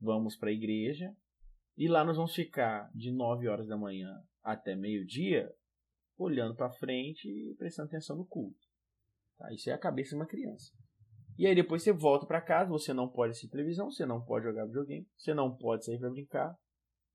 vamos 0.00 0.36
para 0.36 0.50
a 0.50 0.52
igreja, 0.52 1.14
e 1.76 1.88
lá 1.88 2.04
nós 2.04 2.16
vamos 2.16 2.34
ficar 2.34 2.90
de 2.94 3.10
9 3.10 3.48
horas 3.48 3.66
da 3.66 3.76
manhã 3.76 4.22
até 4.42 4.74
meio-dia, 4.74 5.52
olhando 6.16 6.54
para 6.54 6.70
frente 6.70 7.28
e 7.28 7.54
prestando 7.56 7.88
atenção 7.88 8.16
no 8.16 8.26
culto. 8.26 8.60
Tá? 9.36 9.52
Isso 9.52 9.68
é 9.68 9.72
a 9.72 9.78
cabeça 9.78 10.10
de 10.10 10.16
uma 10.16 10.26
criança. 10.26 10.72
E 11.36 11.46
aí 11.46 11.54
depois 11.54 11.82
você 11.82 11.92
volta 11.92 12.26
para 12.26 12.40
casa, 12.40 12.70
você 12.70 12.92
não 12.92 13.08
pode 13.08 13.32
assistir 13.32 13.50
televisão, 13.50 13.90
você 13.90 14.06
não 14.06 14.24
pode 14.24 14.44
jogar 14.44 14.66
videogame, 14.66 15.08
você 15.16 15.34
não 15.34 15.56
pode 15.56 15.84
sair 15.84 15.98
para 15.98 16.10
brincar, 16.10 16.56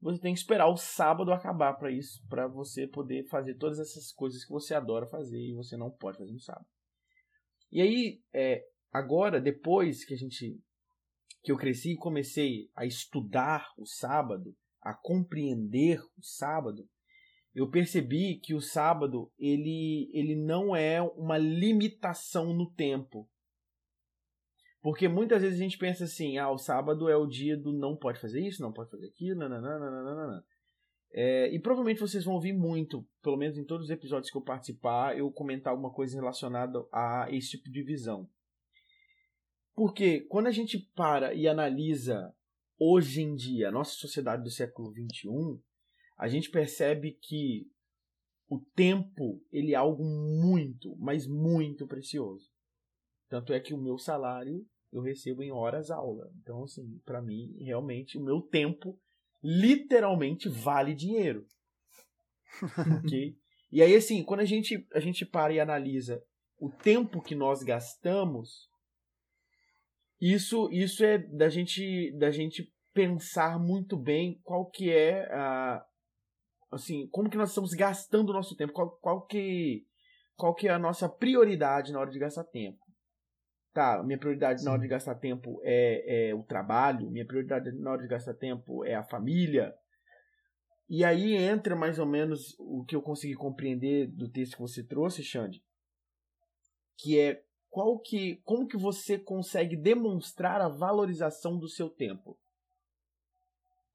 você 0.01 0.19
tem 0.19 0.33
que 0.33 0.39
esperar 0.39 0.67
o 0.67 0.77
sábado 0.77 1.31
acabar 1.31 1.73
para 1.73 1.91
isso, 1.91 2.25
para 2.29 2.47
você 2.47 2.87
poder 2.87 3.27
fazer 3.27 3.55
todas 3.55 3.79
essas 3.79 4.11
coisas 4.11 4.45
que 4.45 4.51
você 4.51 4.73
adora 4.73 5.05
fazer 5.05 5.39
e 5.39 5.53
você 5.53 5.75
não 5.75 5.91
pode 5.91 6.17
fazer 6.17 6.31
no 6.31 6.39
sábado. 6.39 6.67
E 7.71 7.81
aí, 7.81 8.21
é, 8.33 8.63
agora, 8.91 9.41
depois 9.41 10.05
que 10.05 10.13
a 10.13 10.17
gente, 10.17 10.57
que 11.43 11.51
eu 11.51 11.57
cresci 11.57 11.91
e 11.91 11.97
comecei 11.97 12.69
a 12.75 12.85
estudar 12.85 13.67
o 13.77 13.85
sábado, 13.85 14.55
a 14.81 14.93
compreender 14.93 15.99
o 16.17 16.23
sábado, 16.23 16.87
eu 17.53 17.69
percebi 17.69 18.39
que 18.39 18.53
o 18.53 18.61
sábado 18.61 19.31
ele, 19.37 20.09
ele 20.13 20.35
não 20.35 20.75
é 20.75 21.01
uma 21.01 21.37
limitação 21.37 22.53
no 22.53 22.71
tempo. 22.71 23.27
Porque 24.81 25.07
muitas 25.07 25.41
vezes 25.41 25.59
a 25.59 25.63
gente 25.63 25.77
pensa 25.77 26.05
assim, 26.05 26.37
ah, 26.37 26.49
o 26.49 26.57
sábado 26.57 27.09
é 27.09 27.15
o 27.15 27.27
dia 27.27 27.57
do 27.57 27.73
não 27.73 27.97
pode 27.97 28.19
fazer 28.19 28.45
isso, 28.45 28.61
não 28.61 28.71
pode 28.71 28.89
fazer 28.89 29.07
aquilo, 29.07 29.39
nananana. 29.39 30.43
É, 31.11 31.49
e 31.53 31.59
provavelmente 31.59 31.99
vocês 31.99 32.23
vão 32.23 32.35
ouvir 32.35 32.53
muito, 32.53 33.05
pelo 33.21 33.35
menos 33.35 33.57
em 33.57 33.65
todos 33.65 33.85
os 33.85 33.91
episódios 33.91 34.31
que 34.31 34.37
eu 34.37 34.43
participar, 34.43 35.17
eu 35.17 35.31
comentar 35.31 35.71
alguma 35.71 35.91
coisa 35.91 36.15
relacionada 36.15 36.79
a 36.93 37.27
esse 37.31 37.51
tipo 37.51 37.69
de 37.69 37.83
visão. 37.83 38.29
Porque 39.75 40.21
quando 40.21 40.47
a 40.47 40.51
gente 40.51 40.77
para 40.95 41.33
e 41.33 41.47
analisa 41.47 42.33
hoje 42.77 43.21
em 43.21 43.35
dia 43.35 43.69
a 43.69 43.71
nossa 43.71 43.91
sociedade 43.91 44.43
do 44.43 44.51
século 44.51 44.91
XXI, 44.91 45.59
a 46.17 46.27
gente 46.27 46.49
percebe 46.49 47.13
que 47.13 47.67
o 48.47 48.59
tempo 48.75 49.41
ele 49.51 49.73
é 49.73 49.75
algo 49.75 50.03
muito, 50.03 50.95
mas 50.97 51.27
muito 51.27 51.87
precioso. 51.87 52.48
Tanto 53.29 53.53
é 53.53 53.59
que 53.59 53.73
o 53.73 53.77
meu 53.77 53.97
salário 53.97 54.65
eu 54.91 55.01
recebo 55.01 55.43
em 55.43 55.51
horas 55.51 55.91
aula. 55.91 56.31
Então, 56.41 56.63
assim, 56.63 56.99
para 57.05 57.21
mim, 57.21 57.55
realmente, 57.59 58.17
o 58.17 58.23
meu 58.23 58.41
tempo 58.41 58.99
literalmente 59.41 60.49
vale 60.49 60.95
dinheiro. 60.95 61.45
ok? 63.05 63.37
E 63.71 63.81
aí, 63.83 63.95
assim, 63.95 64.23
quando 64.23 64.39
a 64.39 64.45
gente, 64.45 64.85
a 64.93 64.99
gente 64.99 65.25
para 65.25 65.53
e 65.53 65.59
analisa 65.59 66.21
o 66.57 66.69
tempo 66.69 67.21
que 67.21 67.35
nós 67.35 67.61
gastamos, 67.61 68.67
isso, 70.19 70.69
isso 70.71 71.05
é 71.05 71.19
da 71.19 71.49
gente, 71.49 72.11
da 72.17 72.31
gente 72.31 72.73
pensar 72.91 73.59
muito 73.59 73.95
bem 73.95 74.41
qual 74.43 74.65
que 74.69 74.91
é 74.91 75.31
a 75.31 75.85
assim, 76.71 77.07
como 77.07 77.29
que 77.29 77.37
nós 77.37 77.49
estamos 77.49 77.73
gastando 77.73 78.29
o 78.29 78.33
nosso 78.33 78.55
tempo, 78.55 78.73
qual, 78.73 78.91
qual 78.97 79.25
que 79.25 79.85
qual 80.35 80.53
que 80.53 80.67
é 80.67 80.71
a 80.71 80.77
nossa 80.77 81.09
prioridade 81.09 81.91
na 81.91 81.99
hora 81.99 82.11
de 82.11 82.19
gastar 82.19 82.43
tempo 82.43 82.88
tá, 83.79 84.03
minha 84.03 84.17
prioridade 84.17 84.59
Sim. 84.59 84.65
na 84.65 84.73
hora 84.73 84.81
de 84.81 84.87
gastar 84.89 85.15
tempo 85.15 85.61
é, 85.63 86.29
é 86.29 86.35
o 86.35 86.43
trabalho, 86.43 87.09
minha 87.09 87.25
prioridade 87.25 87.71
na 87.71 87.91
hora 87.91 88.01
de 88.01 88.09
gastar 88.09 88.33
tempo 88.33 88.83
é 88.83 88.93
a 88.93 89.03
família. 89.03 89.73
E 90.89 91.05
aí 91.05 91.33
entra 91.33 91.77
mais 91.77 91.97
ou 91.97 92.05
menos 92.05 92.57
o 92.59 92.83
que 92.83 92.93
eu 92.93 93.01
consegui 93.01 93.35
compreender 93.35 94.07
do 94.07 94.27
texto 94.27 94.55
que 94.55 94.61
você 94.61 94.83
trouxe, 94.83 95.23
Xande, 95.23 95.63
que 96.97 97.17
é 97.17 97.41
qual 97.69 97.97
que, 97.99 98.41
como 98.43 98.67
que 98.67 98.75
você 98.75 99.17
consegue 99.17 99.77
demonstrar 99.77 100.59
a 100.59 100.67
valorização 100.67 101.57
do 101.57 101.69
seu 101.69 101.89
tempo? 101.89 102.37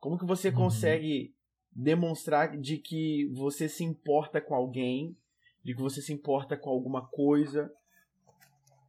Como 0.01 0.17
que 0.17 0.25
você 0.25 0.49
uhum. 0.49 0.55
consegue 0.55 1.35
demonstrar 1.71 2.57
de 2.57 2.79
que 2.79 3.27
você 3.35 3.69
se 3.69 3.85
importa 3.85 4.41
com 4.41 4.55
alguém, 4.55 5.15
de 5.63 5.75
que 5.75 5.83
você 5.83 6.01
se 6.01 6.13
importa 6.13 6.57
com 6.57 6.71
alguma 6.71 7.07
coisa, 7.09 7.71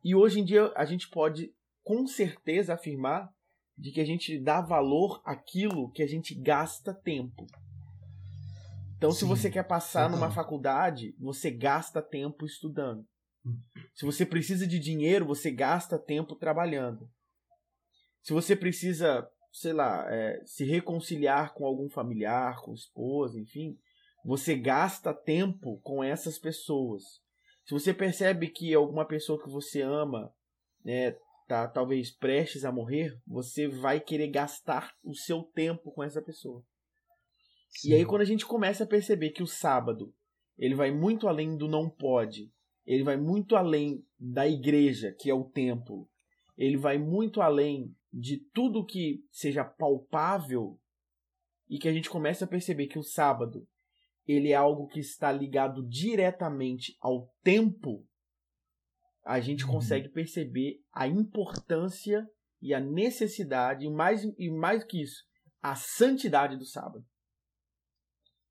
e 0.05 0.13
hoje 0.13 0.39
em 0.39 0.45
dia 0.45 0.71
a 0.75 0.85
gente 0.85 1.09
pode 1.09 1.51
com 1.83 2.05
certeza 2.05 2.75
afirmar 2.75 3.27
de 3.75 3.91
que 3.91 3.99
a 3.99 4.05
gente 4.05 4.39
dá 4.39 4.61
valor 4.61 5.19
àquilo 5.25 5.91
que 5.91 6.03
a 6.03 6.07
gente 6.07 6.35
gasta 6.35 6.93
tempo. 6.93 7.47
Então, 8.95 9.11
Sim, 9.11 9.19
se 9.19 9.25
você 9.25 9.49
quer 9.49 9.67
passar 9.67 10.07
numa 10.07 10.29
faculdade, 10.29 11.15
você 11.19 11.49
gasta 11.49 12.03
tempo 12.03 12.45
estudando. 12.45 13.03
Hum. 13.43 13.59
Se 13.95 14.05
você 14.05 14.27
precisa 14.27 14.67
de 14.67 14.77
dinheiro, 14.77 15.25
você 15.25 15.49
gasta 15.49 15.97
tempo 15.97 16.35
trabalhando. 16.35 17.09
Se 18.21 18.31
você 18.31 18.55
precisa, 18.55 19.27
sei 19.51 19.73
lá, 19.73 20.05
é, 20.13 20.39
se 20.45 20.65
reconciliar 20.65 21.55
com 21.55 21.65
algum 21.65 21.89
familiar, 21.89 22.61
com 22.61 22.75
esposa, 22.75 23.39
enfim, 23.39 23.75
você 24.23 24.55
gasta 24.55 25.15
tempo 25.15 25.79
com 25.81 26.03
essas 26.03 26.37
pessoas. 26.37 27.24
Se 27.65 27.73
você 27.73 27.93
percebe 27.93 28.49
que 28.49 28.73
alguma 28.73 29.05
pessoa 29.05 29.41
que 29.41 29.49
você 29.49 29.81
ama, 29.81 30.33
né, 30.83 31.15
tá 31.47 31.67
talvez 31.67 32.11
prestes 32.11 32.63
a 32.63 32.71
morrer, 32.71 33.19
você 33.25 33.67
vai 33.67 33.99
querer 33.99 34.27
gastar 34.27 34.93
o 35.03 35.13
seu 35.15 35.43
tempo 35.43 35.91
com 35.91 36.03
essa 36.03 36.21
pessoa. 36.21 36.63
Sim. 37.69 37.89
E 37.89 37.93
aí 37.95 38.05
quando 38.05 38.21
a 38.21 38.25
gente 38.25 38.45
começa 38.45 38.83
a 38.83 38.87
perceber 38.87 39.31
que 39.31 39.43
o 39.43 39.47
sábado, 39.47 40.13
ele 40.57 40.75
vai 40.75 40.91
muito 40.91 41.27
além 41.27 41.57
do 41.57 41.67
não 41.67 41.89
pode, 41.89 42.51
ele 42.85 43.03
vai 43.03 43.17
muito 43.17 43.55
além 43.55 44.05
da 44.19 44.47
igreja, 44.47 45.11
que 45.11 45.29
é 45.29 45.33
o 45.33 45.43
templo. 45.43 46.07
ele 46.57 46.77
vai 46.77 46.97
muito 46.97 47.41
além 47.41 47.93
de 48.11 48.37
tudo 48.37 48.85
que 48.85 49.25
seja 49.29 49.65
palpável 49.65 50.79
e 51.69 51.77
que 51.77 51.87
a 51.87 51.93
gente 51.93 52.09
começa 52.09 52.45
a 52.45 52.47
perceber 52.47 52.87
que 52.87 52.97
o 52.97 53.03
sábado 53.03 53.67
ele 54.27 54.51
é 54.51 54.55
algo 54.55 54.87
que 54.87 54.99
está 54.99 55.31
ligado 55.31 55.87
diretamente 55.87 56.95
ao 56.99 57.27
tempo, 57.43 58.05
a 59.23 59.39
gente 59.39 59.65
uhum. 59.65 59.71
consegue 59.71 60.09
perceber 60.09 60.79
a 60.93 61.07
importância 61.07 62.27
e 62.61 62.73
a 62.73 62.79
necessidade, 62.79 63.85
e 63.85 63.89
mais, 63.89 64.23
e 64.37 64.49
mais 64.49 64.83
que 64.83 65.01
isso, 65.01 65.23
a 65.61 65.75
santidade 65.75 66.57
do 66.57 66.65
sábado. 66.65 67.05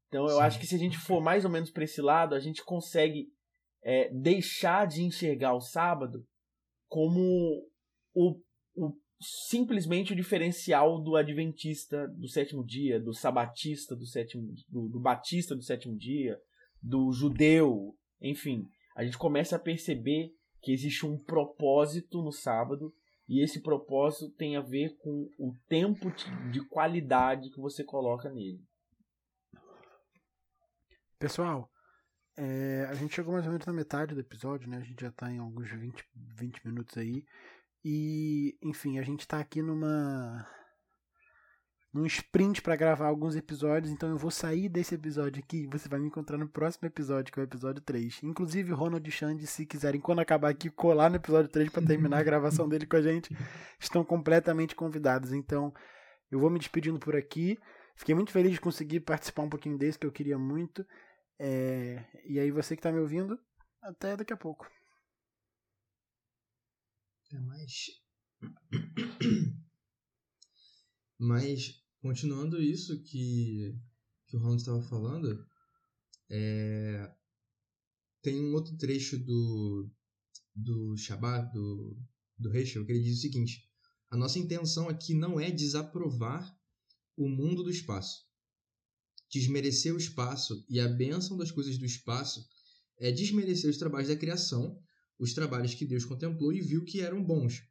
Então 0.09 0.25
eu 0.25 0.37
Sim. 0.37 0.43
acho 0.43 0.61
que 0.61 0.67
se 0.67 0.75
a 0.75 0.79
gente 0.79 0.99
for 0.99 1.21
mais 1.21 1.45
ou 1.45 1.51
menos 1.51 1.71
para 1.71 1.85
esse 1.85 2.01
lado, 2.01 2.35
a 2.35 2.41
gente 2.41 2.65
consegue 2.65 3.33
é, 3.83 4.09
deixar 4.13 4.87
de 4.87 5.03
enxergar 5.03 5.55
o 5.55 5.61
sábado 5.61 6.27
como 6.89 7.21
o, 8.15 8.31
o 8.31 8.41
simplesmente 9.21 10.13
o 10.13 10.17
diferencial 10.17 11.01
do 11.01 11.17
adventista 11.17 12.07
do 12.09 12.29
sétimo 12.29 12.65
dia, 12.65 13.01
do 13.01 13.13
sabatista 13.13 13.95
do 13.95 14.07
sétimo, 14.07 14.55
do, 14.69 14.89
do 14.89 15.01
batista 15.01 15.55
do 15.55 15.63
sétimo 15.63 15.97
dia, 15.97 16.39
do 16.83 17.13
judeu, 17.13 17.97
enfim, 18.21 18.67
a 18.97 19.05
gente 19.05 19.19
começa 19.19 19.57
a 19.57 19.59
perceber 19.59 20.31
que 20.63 20.73
existe 20.73 21.07
um 21.07 21.19
propósito 21.19 22.23
no 22.23 22.33
sábado 22.33 22.93
e 23.29 23.43
esse 23.43 23.61
propósito 23.61 24.31
tem 24.33 24.57
a 24.57 24.61
ver 24.61 24.97
com 24.99 25.29
o 25.39 25.55
tempo 25.69 26.11
de 26.51 26.67
qualidade 26.69 27.51
que 27.51 27.61
você 27.61 27.83
coloca 27.83 28.31
nele. 28.31 28.63
Pessoal, 31.19 31.71
é, 32.37 32.87
a 32.89 32.95
gente 32.95 33.15
chegou 33.15 33.33
mais 33.33 33.47
ou 33.47 33.53
menos 33.53 33.67
na 33.67 33.73
metade 33.73 34.15
do 34.15 34.21
episódio, 34.21 34.69
né? 34.69 34.79
A 34.79 34.85
gente 34.85 35.01
já 35.01 35.09
está 35.09 35.31
em 35.31 35.39
alguns 35.39 35.71
20, 35.71 36.05
20 36.15 36.67
minutos 36.67 36.99
aí. 36.99 37.25
E, 37.85 38.57
enfim, 38.63 38.99
a 38.99 39.03
gente 39.03 39.21
está 39.21 39.39
aqui 39.39 39.61
numa 39.61 40.49
num 41.95 42.07
sprint 42.07 42.61
para 42.61 42.75
gravar 42.75 43.07
alguns 43.07 43.37
episódios, 43.37 43.93
então 43.93 44.09
eu 44.09 44.19
vou 44.19 44.31
sair 44.31 44.69
desse 44.69 44.97
episódio 44.97 45.41
aqui 45.41 45.59
e 45.59 45.67
você 45.69 45.89
vai 45.89 46.01
me 46.01 46.09
encontrar 46.09 46.37
no 46.37 46.49
próximo 46.49 46.89
episódio, 46.89 47.33
que 47.33 47.39
é 47.39 47.43
o 47.43 47.45
episódio 47.45 47.81
3. 47.81 48.25
Inclusive, 48.25 48.73
Ronald 48.73 49.09
e 49.09 49.13
Xande, 49.13 49.47
se 49.47 49.65
quiserem, 49.65 50.01
quando 50.01 50.19
acabar 50.19 50.49
aqui, 50.49 50.69
colar 50.69 51.09
no 51.09 51.17
episódio 51.17 51.49
3 51.49 51.71
para 51.71 51.87
terminar 51.87 52.19
a 52.19 52.23
gravação 52.25 52.69
dele 52.69 52.85
com 52.85 52.97
a 52.97 53.03
gente, 53.03 53.33
estão 53.79 54.05
completamente 54.05 54.75
convidados. 54.75 55.33
Então, 55.33 55.73
eu 56.33 56.41
vou 56.41 56.51
me 56.51 56.59
despedindo 56.59 56.99
por 56.99 57.15
aqui. 57.15 57.57
Fiquei 57.95 58.13
muito 58.13 58.33
feliz 58.33 58.51
de 58.51 58.61
conseguir 58.61 58.99
participar 58.99 59.43
um 59.43 59.49
pouquinho 59.49 59.79
desse, 59.79 59.97
que 59.97 60.07
eu 60.07 60.11
queria 60.11 60.37
muito. 60.37 60.85
É... 61.39 62.05
E 62.25 62.41
aí, 62.41 62.51
você 62.51 62.75
que 62.75 62.81
está 62.81 62.91
me 62.91 62.99
ouvindo, 62.99 63.39
até 63.81 64.17
daqui 64.17 64.33
a 64.33 64.37
pouco. 64.37 64.69
Até 67.35 67.41
mais. 67.41 67.91
Mas, 71.19 71.83
continuando 72.01 72.63
isso 72.63 73.03
que, 73.03 73.77
que 74.29 74.37
o 74.37 74.39
Ronald 74.39 74.61
estava 74.61 74.81
falando, 74.83 75.45
é... 76.31 77.13
tem 78.23 78.41
um 78.41 78.55
outro 78.55 78.77
trecho 78.77 79.19
do, 79.19 79.91
do 80.55 80.97
Shabbat, 80.97 81.53
do, 81.53 82.01
do 82.39 82.57
Heschel, 82.57 82.87
que 82.87 82.93
ele 82.93 83.03
diz 83.03 83.19
o 83.19 83.23
seguinte: 83.23 83.69
A 84.11 84.17
nossa 84.17 84.39
intenção 84.39 84.89
aqui 84.89 85.13
não 85.13 85.41
é 85.41 85.51
desaprovar 85.51 86.57
o 87.17 87.29
mundo 87.29 87.65
do 87.65 87.71
espaço. 87.71 88.29
Desmerecer 89.29 89.93
o 89.93 89.99
espaço 89.99 90.65
e 90.69 90.79
a 90.79 90.87
bênção 90.87 91.37
das 91.37 91.51
coisas 91.51 91.79
do 91.79 91.85
espaço 91.85 92.49
é 92.97 93.11
desmerecer 93.11 93.69
os 93.69 93.79
trabalhos 93.79 94.09
da 94.09 94.17
criação, 94.17 94.81
os 95.19 95.33
trabalhos 95.33 95.75
que 95.75 95.87
Deus 95.87 96.05
contemplou 96.05 96.53
e 96.53 96.61
viu 96.61 96.85
que 96.85 97.01
eram 97.01 97.23
bons. 97.23 97.63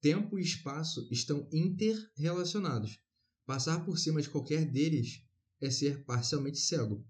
Tempo 0.00 0.38
e 0.38 0.42
espaço 0.42 1.06
estão 1.10 1.48
interrelacionados. 1.52 2.98
Passar 3.44 3.84
por 3.84 3.98
cima 3.98 4.20
de 4.20 4.28
qualquer 4.28 4.64
deles 4.70 5.22
é 5.60 5.70
ser 5.70 6.04
parcialmente 6.04 6.58
cego. 6.58 7.06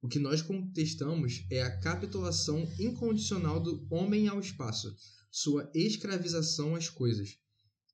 O 0.00 0.08
que 0.08 0.18
nós 0.18 0.42
contestamos 0.42 1.44
é 1.50 1.62
a 1.62 1.80
capitulação 1.80 2.68
incondicional 2.78 3.60
do 3.60 3.86
homem 3.90 4.26
ao 4.26 4.40
espaço, 4.40 4.94
sua 5.30 5.70
escravização 5.74 6.74
às 6.74 6.88
coisas. 6.88 7.38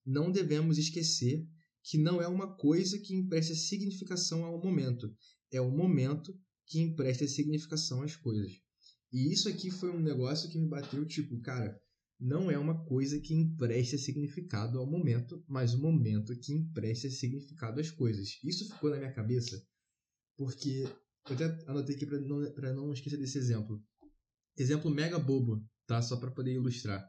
Não 0.04 0.30
devemos 0.30 0.78
esquecer 0.78 1.46
que 1.82 1.98
não 1.98 2.20
é 2.20 2.28
uma 2.28 2.56
coisa 2.56 2.98
que 2.98 3.14
empresta 3.14 3.54
significação 3.54 4.44
ao 4.44 4.60
momento, 4.62 5.14
é 5.50 5.60
o 5.60 5.70
momento 5.70 6.38
que 6.66 6.80
empresta 6.80 7.26
significação 7.26 8.02
às 8.02 8.14
coisas. 8.14 8.52
E 9.12 9.32
isso 9.32 9.48
aqui 9.48 9.70
foi 9.70 9.90
um 9.90 10.00
negócio 10.00 10.50
que 10.50 10.58
me 10.58 10.68
bateu, 10.68 11.06
tipo, 11.06 11.40
cara, 11.40 11.80
não 12.20 12.50
é 12.50 12.58
uma 12.58 12.84
coisa 12.84 13.20
que 13.20 13.32
empresta 13.32 13.96
significado 13.96 14.78
ao 14.78 14.86
momento, 14.86 15.42
mas 15.48 15.72
o 15.72 15.80
momento 15.80 16.36
que 16.36 16.52
empresta 16.52 17.08
significado 17.08 17.80
às 17.80 17.90
coisas. 17.90 18.38
Isso 18.42 18.68
ficou 18.68 18.90
na 18.90 18.96
minha 18.96 19.12
cabeça 19.12 19.64
porque 20.36 20.84
eu 21.28 21.34
até 21.34 21.44
anotei 21.70 21.94
aqui 21.94 22.06
para 22.06 22.20
não, 22.20 22.52
pra 22.52 22.72
não 22.72 22.92
esquecer 22.92 23.16
desse 23.18 23.38
exemplo. 23.38 23.84
Exemplo 24.56 24.90
mega 24.90 25.18
bobo, 25.18 25.64
tá? 25.86 26.02
Só 26.02 26.16
para 26.16 26.30
poder 26.30 26.54
ilustrar. 26.54 27.08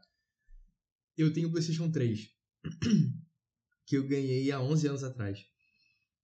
Eu 1.16 1.32
tenho 1.32 1.48
o 1.48 1.50
PlayStation 1.50 1.90
3, 1.90 2.28
que 3.86 3.96
eu 3.96 4.06
ganhei 4.06 4.50
há 4.52 4.60
11 4.60 4.88
anos 4.88 5.04
atrás. 5.04 5.44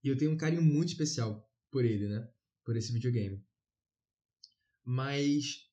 E 0.03 0.07
eu 0.07 0.17
tenho 0.17 0.31
um 0.31 0.37
carinho 0.37 0.61
muito 0.61 0.89
especial 0.89 1.45
por 1.69 1.83
ele, 1.83 2.07
né? 2.07 2.27
Por 2.63 2.77
esse 2.77 2.93
videogame. 2.93 3.43
Mas 4.85 5.66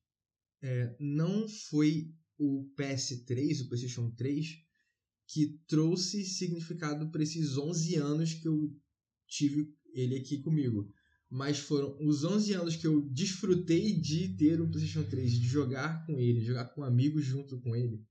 é, 0.65 0.97
não 0.99 1.47
foi 1.47 2.11
o 2.39 2.67
PS3, 2.75 3.61
o 3.61 3.69
PlayStation 3.69 4.11
3, 4.13 4.63
que 5.29 5.61
trouxe 5.67 6.25
significado 6.25 7.11
para 7.11 7.23
esses 7.23 7.59
11 7.59 7.97
anos 7.97 8.33
que 8.33 8.49
eu 8.49 8.75
tive 9.29 9.75
ele 9.93 10.17
aqui 10.17 10.39
comigo. 10.39 10.91
Mas 11.29 11.59
foram 11.59 11.99
os 12.01 12.25
11 12.25 12.55
anos 12.55 12.77
que 12.77 12.87
eu 12.87 13.03
desfrutei 13.11 14.01
de 14.01 14.37
ter 14.37 14.59
o 14.59 14.71
PlayStation 14.71 15.05
3, 15.07 15.33
de 15.33 15.47
jogar 15.47 16.07
com 16.07 16.19
ele, 16.19 16.41
jogar 16.41 16.67
com 16.67 16.83
amigos 16.83 17.27
junto 17.27 17.61
com 17.61 17.77
ele, 17.77 18.03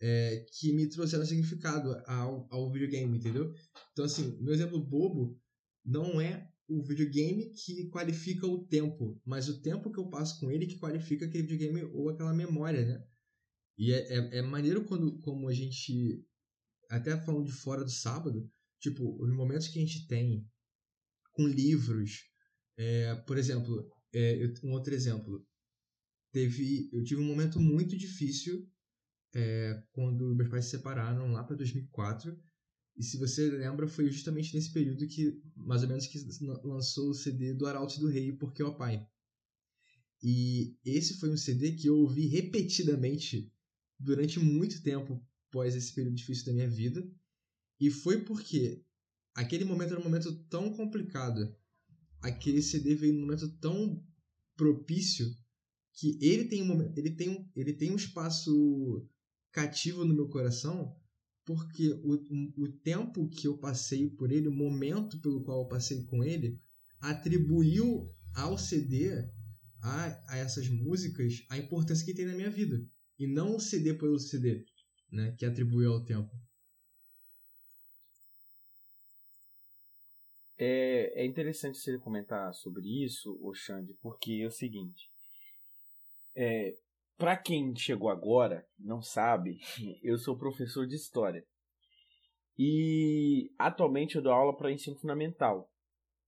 é, 0.00 0.46
que 0.50 0.72
me 0.72 0.88
trouxeram 0.88 1.26
significado 1.26 1.94
ao, 2.06 2.48
ao 2.50 2.72
videogame, 2.72 3.18
entendeu? 3.18 3.52
Então, 3.92 4.06
assim, 4.06 4.38
no 4.40 4.50
exemplo 4.50 4.82
bobo, 4.82 5.38
não 5.84 6.18
é 6.18 6.50
o 6.78 6.82
videogame 6.82 7.50
que 7.50 7.88
qualifica 7.88 8.46
o 8.46 8.64
tempo, 8.66 9.20
mas 9.24 9.48
o 9.48 9.60
tempo 9.60 9.90
que 9.90 9.98
eu 9.98 10.08
passo 10.08 10.40
com 10.40 10.50
ele 10.50 10.66
que 10.66 10.78
qualifica 10.78 11.26
aquele 11.26 11.46
videogame 11.46 11.84
ou 11.92 12.08
aquela 12.08 12.32
memória, 12.32 12.84
né? 12.84 13.04
E 13.76 13.92
é, 13.92 13.98
é, 13.98 14.38
é 14.38 14.42
maneiro 14.42 14.84
quando 14.84 15.18
como 15.20 15.48
a 15.48 15.52
gente, 15.52 16.24
até 16.90 17.16
falando 17.20 17.46
de 17.46 17.52
fora 17.52 17.84
do 17.84 17.90
sábado, 17.90 18.50
tipo, 18.80 19.22
os 19.22 19.34
momentos 19.34 19.68
que 19.68 19.78
a 19.78 19.82
gente 19.82 20.06
tem 20.06 20.46
com 21.32 21.46
livros, 21.46 22.28
é, 22.76 23.14
por 23.26 23.36
exemplo, 23.38 23.90
é, 24.12 24.52
um 24.64 24.72
outro 24.72 24.94
exemplo, 24.94 25.46
teve, 26.32 26.90
eu 26.92 27.02
tive 27.04 27.20
um 27.20 27.26
momento 27.26 27.60
muito 27.60 27.96
difícil 27.96 28.68
é, 29.34 29.82
quando 29.92 30.34
meus 30.34 30.48
pais 30.48 30.66
se 30.66 30.72
separaram 30.72 31.32
lá 31.32 31.42
para 31.44 31.56
2004 31.56 32.38
e 32.96 33.02
se 33.02 33.16
você 33.16 33.50
lembra, 33.50 33.88
foi 33.88 34.10
justamente 34.10 34.54
nesse 34.54 34.70
período 34.70 35.06
que, 35.06 35.40
mais 35.56 35.82
ou 35.82 35.88
menos, 35.88 36.06
que 36.06 36.18
lançou 36.62 37.10
o 37.10 37.14
CD 37.14 37.54
do 37.54 37.66
Arauto 37.66 37.98
do 37.98 38.08
Rei, 38.08 38.32
Porque 38.32 38.62
o 38.62 38.74
Pai. 38.74 39.06
E 40.22 40.76
esse 40.84 41.14
foi 41.18 41.30
um 41.30 41.36
CD 41.36 41.72
que 41.72 41.88
eu 41.88 41.96
ouvi 41.96 42.26
repetidamente 42.26 43.52
durante 43.98 44.38
muito 44.38 44.82
tempo 44.82 45.24
após 45.48 45.74
esse 45.74 45.92
período 45.92 46.16
difícil 46.16 46.46
da 46.46 46.52
minha 46.52 46.68
vida. 46.68 47.04
E 47.80 47.90
foi 47.90 48.22
porque 48.22 48.84
aquele 49.34 49.64
momento 49.64 49.92
era 49.92 50.00
um 50.00 50.04
momento 50.04 50.32
tão 50.44 50.72
complicado, 50.72 51.54
aquele 52.20 52.62
CD 52.62 52.94
veio 52.94 53.14
num 53.14 53.22
momento 53.22 53.48
tão 53.58 54.04
propício 54.56 55.26
que 55.94 56.18
ele 56.22 56.44
tem 56.44 56.62
um 56.62 56.92
ele 56.96 57.10
tem 57.10 57.30
um, 57.30 57.50
ele 57.56 57.72
tem 57.72 57.90
um 57.90 57.96
espaço 57.96 59.08
cativo 59.50 60.04
no 60.04 60.14
meu 60.14 60.28
coração 60.28 60.96
porque 61.44 61.90
o, 62.04 62.64
o 62.64 62.72
tempo 62.82 63.28
que 63.28 63.46
eu 63.46 63.58
passei 63.58 64.08
por 64.08 64.30
ele, 64.30 64.48
o 64.48 64.52
momento 64.52 65.20
pelo 65.20 65.42
qual 65.42 65.62
eu 65.62 65.68
passei 65.68 66.04
com 66.04 66.22
ele, 66.22 66.58
atribuiu 67.00 68.08
ao 68.34 68.56
CD, 68.56 69.10
a, 69.82 70.32
a 70.34 70.36
essas 70.38 70.68
músicas, 70.68 71.44
a 71.50 71.58
importância 71.58 72.04
que 72.04 72.14
tem 72.14 72.26
na 72.26 72.34
minha 72.34 72.50
vida. 72.50 72.80
E 73.18 73.26
não 73.26 73.56
o 73.56 73.60
CD 73.60 73.94
pelo 73.94 74.18
CD, 74.18 74.64
né, 75.10 75.34
que 75.36 75.44
atribuiu 75.44 75.92
ao 75.92 76.04
tempo. 76.04 76.30
É, 80.56 81.22
é 81.22 81.26
interessante 81.26 81.78
você 81.78 81.98
comentar 81.98 82.54
sobre 82.54 83.04
isso, 83.04 83.36
Oxande, 83.42 83.94
porque 84.00 84.40
é 84.42 84.46
o 84.46 84.50
seguinte. 84.50 85.10
É, 86.36 86.76
para 87.16 87.36
quem 87.36 87.74
chegou 87.76 88.08
agora, 88.08 88.66
não 88.78 89.00
sabe, 89.00 89.58
eu 90.02 90.18
sou 90.18 90.36
professor 90.36 90.86
de 90.86 90.96
história. 90.96 91.44
E 92.58 93.50
atualmente 93.58 94.16
eu 94.16 94.22
dou 94.22 94.32
aula 94.32 94.56
para 94.56 94.72
ensino 94.72 94.96
fundamental. 94.96 95.70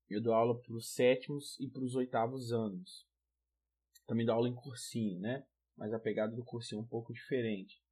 Eu 0.08 0.22
dou 0.22 0.34
aula 0.34 0.58
para 0.60 0.74
os 0.74 0.92
sétimos 0.92 1.58
e 1.60 1.68
para 1.68 1.82
os 1.82 1.94
oitavos 1.94 2.52
anos. 2.52 3.06
Também 4.06 4.26
dou 4.26 4.34
aula 4.34 4.48
em 4.48 4.54
cursinho, 4.54 5.18
né? 5.20 5.44
Mas 5.76 5.92
a 5.92 5.98
pegada 5.98 6.34
do 6.34 6.44
cursinho 6.44 6.80
é 6.80 6.82
um 6.82 6.86
pouco 6.86 7.12
diferente. 7.12 7.82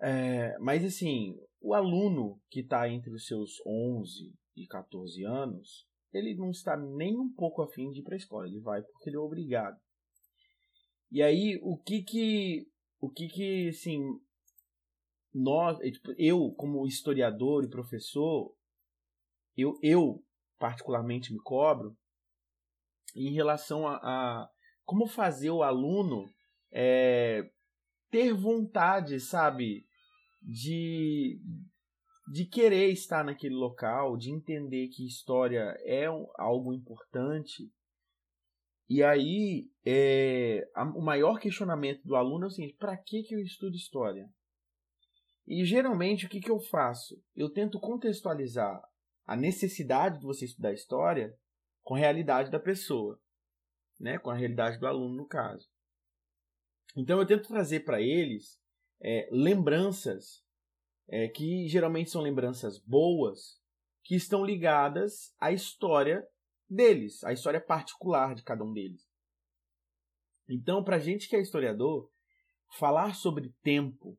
É, 0.00 0.58
mas 0.58 0.84
assim, 0.84 1.38
o 1.60 1.74
aluno 1.74 2.40
que 2.50 2.60
está 2.60 2.88
entre 2.88 3.10
os 3.12 3.26
seus 3.26 3.60
11 3.64 4.34
e 4.56 4.66
14 4.66 5.24
anos, 5.24 5.86
ele 6.12 6.34
não 6.34 6.50
está 6.50 6.76
nem 6.76 7.16
um 7.18 7.32
pouco 7.32 7.62
afim 7.62 7.90
de 7.90 8.00
ir 8.00 8.02
para 8.02 8.14
a 8.14 8.18
escola, 8.18 8.46
ele 8.46 8.60
vai 8.60 8.82
porque 8.82 9.08
ele 9.08 9.16
é 9.16 9.20
obrigado. 9.20 9.80
E 11.12 11.22
aí, 11.22 11.60
o 11.62 11.76
que 11.76 12.02
que, 12.02 12.66
o 12.98 13.10
que 13.10 13.28
que, 13.28 13.68
assim, 13.68 14.00
nós, 15.34 15.76
tipo, 15.78 16.10
eu 16.16 16.50
como 16.52 16.86
historiador 16.86 17.62
e 17.62 17.68
professor, 17.68 18.50
eu, 19.54 19.78
eu 19.82 20.24
particularmente 20.58 21.30
me 21.30 21.38
cobro 21.40 21.94
em 23.14 23.34
relação 23.34 23.86
a, 23.86 23.96
a 23.96 24.48
como 24.86 25.06
fazer 25.06 25.50
o 25.50 25.62
aluno 25.62 26.32
é, 26.72 27.42
ter 28.10 28.32
vontade, 28.32 29.20
sabe, 29.20 29.84
de, 30.40 31.38
de 32.32 32.46
querer 32.46 32.90
estar 32.90 33.22
naquele 33.22 33.54
local, 33.54 34.16
de 34.16 34.30
entender 34.30 34.88
que 34.88 35.06
história 35.06 35.76
é 35.84 36.06
algo 36.38 36.72
importante. 36.72 37.70
E 38.92 39.02
aí, 39.02 39.70
é, 39.86 40.68
a, 40.74 40.84
o 40.84 41.00
maior 41.00 41.40
questionamento 41.40 42.02
do 42.04 42.14
aluno 42.14 42.44
é 42.44 42.48
o 42.48 42.50
seguinte: 42.50 42.76
para 42.76 42.94
que, 42.94 43.22
que 43.22 43.34
eu 43.34 43.40
estudo 43.40 43.74
história? 43.74 44.28
E 45.46 45.64
geralmente, 45.64 46.26
o 46.26 46.28
que, 46.28 46.38
que 46.38 46.50
eu 46.50 46.60
faço? 46.60 47.18
Eu 47.34 47.50
tento 47.50 47.80
contextualizar 47.80 48.82
a 49.24 49.34
necessidade 49.34 50.18
de 50.18 50.26
você 50.26 50.44
estudar 50.44 50.74
história 50.74 51.34
com 51.82 51.94
a 51.94 51.98
realidade 51.98 52.50
da 52.50 52.60
pessoa, 52.60 53.18
né? 53.98 54.18
com 54.18 54.28
a 54.28 54.34
realidade 54.34 54.78
do 54.78 54.86
aluno, 54.86 55.16
no 55.16 55.26
caso. 55.26 55.66
Então, 56.94 57.18
eu 57.18 57.26
tento 57.26 57.48
trazer 57.48 57.86
para 57.86 57.98
eles 57.98 58.60
é, 59.00 59.26
lembranças 59.32 60.44
é, 61.08 61.28
que 61.28 61.66
geralmente 61.66 62.10
são 62.10 62.20
lembranças 62.20 62.78
boas 62.78 63.58
que 64.04 64.14
estão 64.14 64.44
ligadas 64.44 65.34
à 65.40 65.50
história 65.50 66.22
deles, 66.72 67.22
à 67.24 67.32
história 67.32 67.60
particular 67.60 68.34
de 68.34 68.42
cada 68.42 68.64
um 68.64 68.72
deles. 68.72 69.06
Então, 70.48 70.82
para 70.82 70.98
gente 70.98 71.28
que 71.28 71.36
é 71.36 71.40
historiador, 71.40 72.10
falar 72.78 73.14
sobre 73.14 73.54
tempo, 73.62 74.18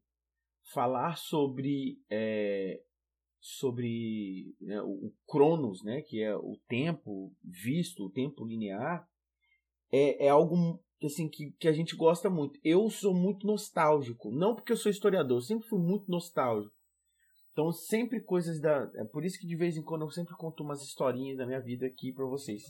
falar 0.73 1.17
sobre 1.17 1.99
é, 2.09 2.81
sobre 3.39 4.55
né, 4.61 4.81
o, 4.81 5.07
o 5.07 5.13
Cronos, 5.27 5.83
né, 5.83 6.01
que 6.01 6.21
é 6.21 6.35
o 6.35 6.57
tempo 6.67 7.35
visto, 7.43 8.05
o 8.05 8.09
tempo 8.09 8.45
linear, 8.45 9.07
é, 9.91 10.27
é 10.27 10.29
algo 10.29 10.81
assim 11.03 11.27
que, 11.29 11.51
que 11.59 11.67
a 11.67 11.73
gente 11.73 11.95
gosta 11.95 12.29
muito. 12.29 12.59
Eu 12.63 12.89
sou 12.89 13.13
muito 13.13 13.45
nostálgico, 13.45 14.31
não 14.31 14.55
porque 14.55 14.71
eu 14.71 14.77
sou 14.77 14.89
historiador, 14.89 15.37
eu 15.37 15.41
sempre 15.41 15.67
fui 15.67 15.79
muito 15.79 16.09
nostálgico. 16.09 16.73
Então, 17.53 17.71
sempre 17.71 18.19
coisas 18.19 18.59
da. 18.59 18.91
É 18.95 19.05
por 19.05 19.23
isso 19.23 19.39
que 19.39 19.45
de 19.45 19.55
vez 19.55 19.77
em 19.77 19.83
quando 19.83 20.01
eu 20.01 20.09
sempre 20.09 20.35
conto 20.35 20.63
umas 20.63 20.81
historinhas 20.81 21.37
da 21.37 21.45
minha 21.45 21.61
vida 21.61 21.85
aqui 21.85 22.11
para 22.11 22.25
vocês. 22.25 22.63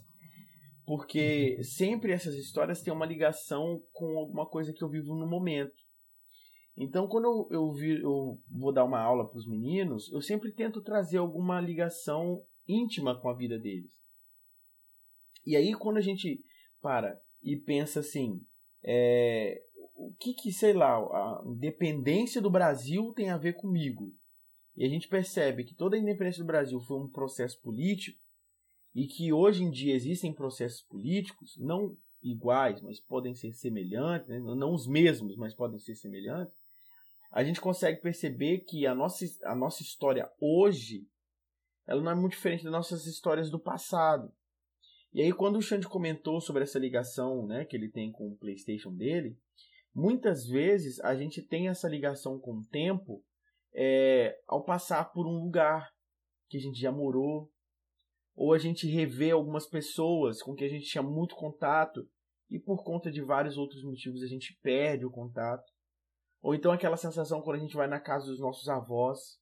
Porque 0.86 1.64
sempre 1.64 2.12
essas 2.12 2.36
histórias 2.36 2.82
têm 2.82 2.94
uma 2.94 3.06
ligação 3.06 3.82
com 3.94 4.20
alguma 4.20 4.46
coisa 4.46 4.74
que 4.74 4.84
eu 4.84 4.90
vivo 4.90 5.16
no 5.16 5.26
momento. 5.26 5.74
Então, 6.76 7.08
quando 7.08 7.26
eu, 7.26 7.48
eu, 7.60 7.72
vi, 7.72 8.02
eu 8.02 8.38
vou 8.50 8.74
dar 8.74 8.84
uma 8.84 9.00
aula 9.00 9.26
para 9.26 9.38
os 9.38 9.48
meninos, 9.48 10.12
eu 10.12 10.22
sempre 10.22 10.52
tento 10.52 10.82
trazer 10.82 11.18
alguma 11.18 11.62
ligação 11.62 12.44
íntima 12.68 13.18
com 13.18 13.30
a 13.30 13.34
vida 13.34 13.58
deles. 13.58 13.94
E 15.46 15.56
aí, 15.56 15.74
quando 15.74 15.98
a 15.98 16.02
gente 16.02 16.42
para 16.82 17.18
e 17.42 17.56
pensa 17.56 18.02
assim, 18.02 18.42
é, 18.84 19.62
o 19.96 20.14
que 20.20 20.34
que, 20.34 20.52
sei 20.52 20.74
lá, 20.74 20.98
a 20.98 21.44
independência 21.46 22.42
do 22.42 22.50
Brasil 22.50 23.14
tem 23.14 23.30
a 23.30 23.38
ver 23.38 23.54
comigo? 23.54 24.12
E 24.76 24.86
a 24.86 24.90
gente 24.90 25.08
percebe 25.08 25.64
que 25.64 25.76
toda 25.76 25.96
a 25.96 26.00
independência 26.00 26.44
do 26.44 26.48
Brasil 26.48 26.80
foi 26.82 26.98
um 26.98 27.10
processo 27.10 27.60
político 27.62 28.20
e 28.94 29.08
que 29.08 29.32
hoje 29.32 29.64
em 29.64 29.72
dia 29.72 29.94
existem 29.94 30.34
processos 30.34 30.82
políticos, 30.82 31.58
não 31.58 31.96
iguais, 32.22 32.82
mas 32.82 33.00
podem 33.00 33.36
ser 33.36 33.54
semelhantes, 33.54 34.28
né? 34.28 34.40
não 34.40 34.74
os 34.74 34.88
mesmos, 34.88 35.36
mas 35.36 35.54
podem 35.54 35.80
ser 35.80 35.96
semelhantes, 35.96 36.56
a 37.32 37.44
gente 37.44 37.60
consegue 37.60 38.02
perceber 38.02 38.60
que 38.60 38.86
a 38.86 38.96
nossa, 38.96 39.26
a 39.44 39.56
nossa 39.56 39.82
história 39.82 40.32
hoje 40.40 41.08
ela 41.86 42.02
não 42.02 42.12
é 42.12 42.16
muito 42.16 42.34
diferente 42.34 42.64
das 42.64 42.72
nossas 42.72 43.06
histórias 43.06 43.50
do 43.50 43.60
passado. 43.60 44.32
E 45.14 45.22
aí, 45.22 45.32
quando 45.32 45.58
o 45.58 45.62
Xande 45.62 45.88
comentou 45.88 46.40
sobre 46.42 46.64
essa 46.64 46.80
ligação 46.80 47.46
né, 47.46 47.66
que 47.66 47.76
ele 47.76 47.90
tem 47.90 48.12
com 48.12 48.30
o 48.30 48.38
PlayStation 48.38 48.94
dele, 48.96 49.38
muitas 49.94 50.48
vezes 50.48 51.00
a 51.02 51.16
gente 51.16 51.42
tem 51.42 51.68
essa 51.68 51.88
ligação 51.88 52.40
com 52.40 52.58
o 52.58 52.66
tempo 52.66 53.24
é, 53.74 54.38
ao 54.48 54.64
passar 54.64 55.12
por 55.12 55.26
um 55.26 55.44
lugar 55.44 55.90
que 56.50 56.58
a 56.58 56.60
gente 56.60 56.80
já 56.80 56.92
morou, 56.92 57.50
ou 58.36 58.54
a 58.54 58.58
gente 58.58 58.88
revê 58.88 59.32
algumas 59.32 59.68
pessoas 59.68 60.42
com 60.42 60.54
que 60.54 60.64
a 60.64 60.70
gente 60.70 60.86
tinha 60.86 61.04
muito 61.04 61.36
contato 61.36 62.08
e 62.50 62.60
por 62.60 62.84
conta 62.84 63.12
de 63.12 63.22
vários 63.22 63.58
outros 63.58 63.84
motivos 63.84 64.22
a 64.22 64.28
gente 64.28 64.58
perde 64.62 65.06
o 65.06 65.12
contato. 65.12 65.64
Ou 66.42 66.54
então 66.54 66.72
aquela 66.72 66.98
sensação 66.98 67.42
quando 67.42 67.58
a 67.58 67.60
gente 67.60 67.76
vai 67.76 67.88
na 67.88 68.00
casa 68.00 68.28
dos 68.28 68.40
nossos 68.40 68.68
avós, 68.68 69.40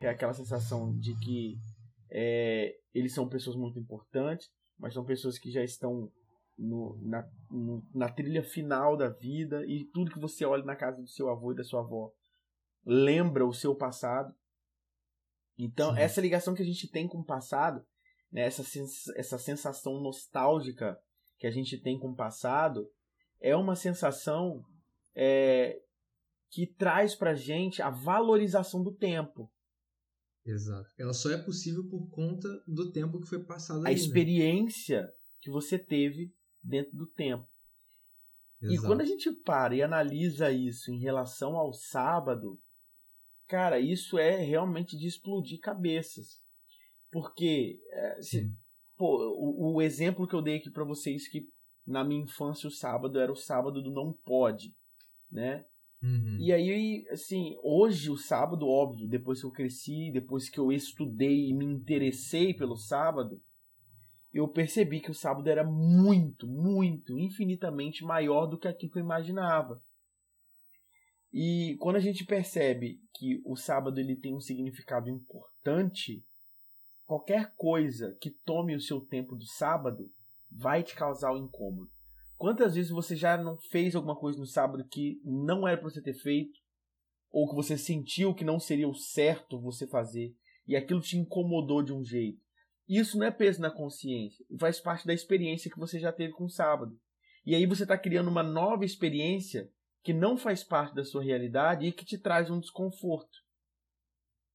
é 0.00 0.08
aquela 0.08 0.32
sensação 0.32 0.96
de 0.98 1.14
que 1.18 1.56
é, 2.10 2.74
eles 2.94 3.14
são 3.14 3.28
pessoas 3.28 3.56
muito 3.56 3.78
importantes, 3.78 4.48
mas 4.78 4.94
são 4.94 5.04
pessoas 5.04 5.38
que 5.38 5.50
já 5.50 5.62
estão 5.62 6.10
no, 6.56 6.98
na, 7.02 7.28
no, 7.50 7.82
na 7.94 8.08
trilha 8.10 8.42
final 8.42 8.96
da 8.96 9.08
vida 9.08 9.64
e 9.66 9.84
tudo 9.92 10.10
que 10.10 10.20
você 10.20 10.44
olha 10.44 10.64
na 10.64 10.76
casa 10.76 11.00
do 11.00 11.08
seu 11.08 11.30
avô 11.30 11.52
e 11.52 11.56
da 11.56 11.64
sua 11.64 11.80
avó 11.80 12.12
lembra 12.84 13.46
o 13.46 13.52
seu 13.52 13.74
passado. 13.74 14.34
Então, 15.58 15.94
Sim. 15.94 16.00
essa 16.00 16.20
ligação 16.20 16.54
que 16.54 16.62
a 16.62 16.66
gente 16.66 16.88
tem 16.88 17.06
com 17.06 17.18
o 17.18 17.24
passado, 17.24 17.84
né, 18.30 18.42
essa, 18.42 18.64
sens 18.64 19.08
essa 19.16 19.38
sensação 19.38 20.00
nostálgica 20.00 20.98
que 21.38 21.46
a 21.46 21.50
gente 21.50 21.78
tem 21.78 21.98
com 21.98 22.10
o 22.10 22.16
passado, 22.16 22.90
é 23.40 23.54
uma 23.56 23.76
sensação 23.76 24.64
é, 25.14 25.80
que 26.50 26.66
traz 26.66 27.14
pra 27.14 27.34
gente 27.34 27.82
a 27.82 27.90
valorização 27.90 28.82
do 28.82 28.92
tempo. 28.92 29.50
Exato. 30.44 30.88
Ela 30.98 31.12
só 31.12 31.30
é 31.30 31.38
possível 31.38 31.88
por 31.88 32.08
conta 32.10 32.48
do 32.66 32.90
tempo 32.90 33.20
que 33.20 33.28
foi 33.28 33.44
passado. 33.44 33.84
A 33.84 33.88
aí, 33.88 33.94
experiência 33.94 35.02
né? 35.02 35.12
que 35.40 35.50
você 35.50 35.78
teve 35.78 36.34
dentro 36.62 36.96
do 36.96 37.06
tempo. 37.06 37.46
Exato. 38.60 38.74
E 38.74 38.86
quando 38.86 39.00
a 39.00 39.04
gente 39.04 39.30
para 39.44 39.74
e 39.74 39.82
analisa 39.82 40.50
isso 40.50 40.90
em 40.90 40.98
relação 40.98 41.56
ao 41.56 41.72
sábado, 41.72 42.60
cara, 43.48 43.78
isso 43.78 44.18
é 44.18 44.36
realmente 44.36 44.96
de 44.96 45.06
explodir 45.06 45.60
cabeças. 45.60 46.40
Porque 47.10 47.78
é, 47.90 48.22
se, 48.22 48.50
pô, 48.96 49.16
o, 49.36 49.74
o, 49.74 49.82
exemplo 49.82 50.26
que 50.26 50.34
eu 50.34 50.42
dei 50.42 50.56
aqui 50.56 50.70
para 50.70 50.84
vocês 50.84 51.28
que 51.28 51.46
na 51.86 52.02
minha 52.02 52.22
infância 52.22 52.66
o 52.66 52.70
sábado 52.70 53.18
era 53.18 53.30
o 53.30 53.36
sábado 53.36 53.82
do 53.82 53.90
não 53.90 54.12
pode, 54.24 54.74
né? 55.30 55.64
Uhum. 56.02 56.36
E 56.40 56.52
aí, 56.52 57.06
assim, 57.10 57.56
hoje 57.62 58.10
o 58.10 58.16
sábado, 58.16 58.66
óbvio, 58.66 59.06
depois 59.06 59.40
que 59.40 59.46
eu 59.46 59.52
cresci, 59.52 60.10
depois 60.12 60.48
que 60.48 60.58
eu 60.58 60.72
estudei 60.72 61.48
e 61.48 61.54
me 61.54 61.64
interessei 61.64 62.52
pelo 62.52 62.76
sábado, 62.76 63.40
eu 64.32 64.48
percebi 64.48 65.00
que 65.00 65.10
o 65.10 65.14
sábado 65.14 65.48
era 65.48 65.62
muito, 65.62 66.48
muito, 66.48 67.18
infinitamente 67.18 68.02
maior 68.02 68.46
do 68.46 68.58
que 68.58 68.66
aquilo 68.66 68.90
que 68.90 68.98
eu 68.98 69.04
imaginava. 69.04 69.80
E 71.32 71.76
quando 71.80 71.96
a 71.96 72.00
gente 72.00 72.26
percebe 72.26 73.00
que 73.14 73.40
o 73.44 73.56
sábado 73.56 73.98
ele 73.98 74.14
tem 74.16 74.34
um 74.34 74.40
significado 74.40 75.08
importante, 75.08 76.22
qualquer 77.06 77.54
coisa 77.56 78.16
que 78.20 78.30
tome 78.30 78.76
o 78.76 78.80
seu 78.80 79.00
tempo 79.00 79.34
do 79.34 79.46
sábado 79.46 80.10
vai 80.50 80.82
te 80.82 80.94
causar 80.94 81.32
o 81.32 81.40
um 81.40 81.46
incômodo. 81.46 81.90
Quantas 82.36 82.74
vezes 82.74 82.90
você 82.90 83.16
já 83.16 83.38
não 83.38 83.56
fez 83.56 83.94
alguma 83.94 84.16
coisa 84.16 84.38
no 84.38 84.44
sábado 84.44 84.86
que 84.90 85.20
não 85.24 85.66
era 85.66 85.78
para 85.78 85.88
você 85.88 86.02
ter 86.02 86.14
feito, 86.14 86.60
ou 87.30 87.48
que 87.48 87.54
você 87.54 87.78
sentiu 87.78 88.34
que 88.34 88.44
não 88.44 88.60
seria 88.60 88.88
o 88.88 88.94
certo 88.94 89.60
você 89.60 89.86
fazer, 89.86 90.34
e 90.66 90.76
aquilo 90.76 91.00
te 91.00 91.16
incomodou 91.16 91.82
de 91.82 91.94
um 91.94 92.04
jeito? 92.04 92.42
Isso 92.86 93.16
não 93.16 93.26
é 93.26 93.30
peso 93.30 93.60
na 93.60 93.70
consciência, 93.70 94.44
faz 94.58 94.80
parte 94.80 95.06
da 95.06 95.14
experiência 95.14 95.70
que 95.70 95.78
você 95.78 95.98
já 95.98 96.12
teve 96.12 96.34
com 96.34 96.44
o 96.44 96.50
sábado. 96.50 96.98
E 97.46 97.54
aí 97.54 97.64
você 97.64 97.84
está 97.84 97.96
criando 97.96 98.28
uma 98.28 98.42
nova 98.42 98.84
experiência 98.84 99.70
que 100.02 100.12
não 100.12 100.36
faz 100.36 100.64
parte 100.64 100.94
da 100.94 101.04
sua 101.04 101.22
realidade 101.22 101.86
e 101.86 101.92
que 101.92 102.04
te 102.04 102.18
traz 102.18 102.50
um 102.50 102.58
desconforto. 102.58 103.38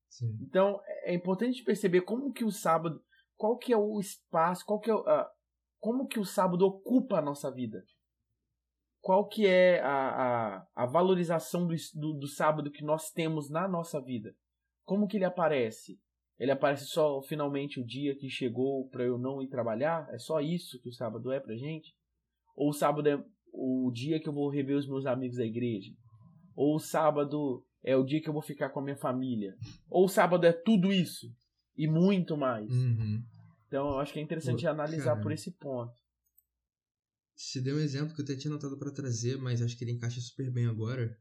Sim. 0.09 0.37
Então 0.41 0.81
é 1.03 1.13
importante 1.13 1.63
perceber 1.63 2.01
como 2.01 2.33
que 2.33 2.43
o 2.43 2.51
sábado, 2.51 3.03
qual 3.35 3.57
que 3.57 3.71
é 3.71 3.77
o 3.77 3.99
espaço, 3.99 4.65
qual 4.65 4.79
que 4.79 4.89
é 4.89 4.93
a, 4.93 5.29
como 5.79 6.07
que 6.07 6.19
o 6.19 6.25
sábado 6.25 6.65
ocupa 6.65 7.19
a 7.19 7.21
nossa 7.21 7.51
vida. 7.51 7.83
Qual 8.99 9.27
que 9.27 9.45
é 9.45 9.79
a, 9.81 10.57
a, 10.57 10.67
a 10.75 10.85
valorização 10.85 11.65
do, 11.67 11.75
do, 11.93 12.13
do 12.13 12.27
sábado 12.27 12.71
que 12.71 12.83
nós 12.83 13.11
temos 13.11 13.49
na 13.49 13.67
nossa 13.67 14.01
vida? 14.01 14.35
Como 14.83 15.07
que 15.07 15.17
ele 15.17 15.25
aparece? 15.25 15.99
Ele 16.37 16.51
aparece 16.51 16.85
só 16.85 17.21
finalmente 17.21 17.79
o 17.79 17.85
dia 17.85 18.15
que 18.15 18.29
chegou 18.29 18.89
para 18.89 19.03
eu 19.03 19.17
não 19.17 19.41
ir 19.41 19.47
trabalhar? 19.47 20.07
É 20.11 20.17
só 20.17 20.41
isso 20.41 20.79
que 20.81 20.89
o 20.89 20.93
sábado 20.93 21.31
é 21.31 21.39
pra 21.39 21.55
gente? 21.55 21.95
Ou 22.55 22.69
o 22.69 22.73
sábado 22.73 23.07
é 23.07 23.23
o 23.57 23.91
dia 23.91 24.19
que 24.19 24.29
eu 24.29 24.33
vou 24.33 24.49
rever 24.49 24.77
os 24.77 24.87
meus 24.87 25.05
amigos 25.05 25.37
da 25.37 25.45
igreja. 25.45 25.91
Ou 26.55 26.75
o 26.75 26.79
sábado 26.79 27.63
é 27.83 27.95
o 27.95 28.03
dia 28.03 28.21
que 28.21 28.29
eu 28.29 28.33
vou 28.33 28.41
ficar 28.41 28.69
com 28.69 28.79
a 28.79 28.83
minha 28.83 28.95
família. 28.95 29.55
Ou 29.89 30.07
sábado 30.07 30.45
é 30.45 30.53
tudo 30.53 30.91
isso 30.91 31.27
e 31.75 31.87
muito 31.87 32.37
mais. 32.37 32.71
Uhum. 32.71 33.23
Então 33.67 33.89
eu 33.89 33.99
acho 33.99 34.13
que 34.13 34.19
é 34.19 34.21
interessante 34.21 34.63
Pô, 34.63 34.69
analisar 34.69 35.11
cara. 35.11 35.21
por 35.21 35.31
esse 35.31 35.51
ponto. 35.51 35.93
Você 37.35 37.61
deu 37.61 37.75
um 37.75 37.79
exemplo 37.79 38.15
que 38.15 38.21
eu 38.21 38.25
até 38.25 38.35
tinha 38.35 38.51
notado 38.51 38.77
pra 38.77 38.91
trazer, 38.91 39.37
mas 39.37 39.61
acho 39.61 39.77
que 39.77 39.83
ele 39.83 39.91
encaixa 39.91 40.19
super 40.19 40.51
bem 40.51 40.65
agora. 40.65 41.15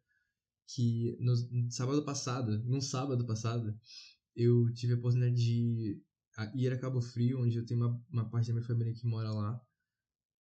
Que 0.69 1.17
no, 1.21 1.35
no 1.53 1.71
sábado 1.71 2.05
passado, 2.05 2.59
num 2.65 2.81
sábado 2.81 3.25
passado, 3.27 3.75
eu 4.35 4.73
tive 4.73 4.95
a 4.95 4.97
oportunidade 4.97 5.37
de 5.37 6.01
ir 6.55 6.73
a 6.73 6.79
Cabo 6.79 7.01
Frio, 7.01 7.43
onde 7.43 7.57
eu 7.57 7.65
tenho 7.65 7.81
uma, 7.81 8.03
uma 8.11 8.31
parte 8.31 8.49
da 8.49 8.55
minha 8.55 8.67
família 8.67 8.95
que 8.95 9.07
mora 9.07 9.31
lá. 9.31 9.61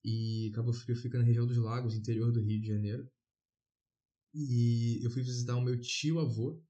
E 0.08 0.52
Cabo 0.54 0.72
Frio 0.72 0.94
fica 0.94 1.18
na 1.18 1.24
região 1.24 1.44
dos 1.44 1.56
lagos, 1.56 1.96
interior 1.96 2.30
do 2.30 2.40
Rio 2.40 2.60
de 2.60 2.68
Janeiro. 2.68 3.10
E 4.32 5.04
eu 5.04 5.10
fui 5.10 5.20
visitar 5.20 5.56
o 5.56 5.60
meu 5.60 5.80
tio-avô, 5.80 6.62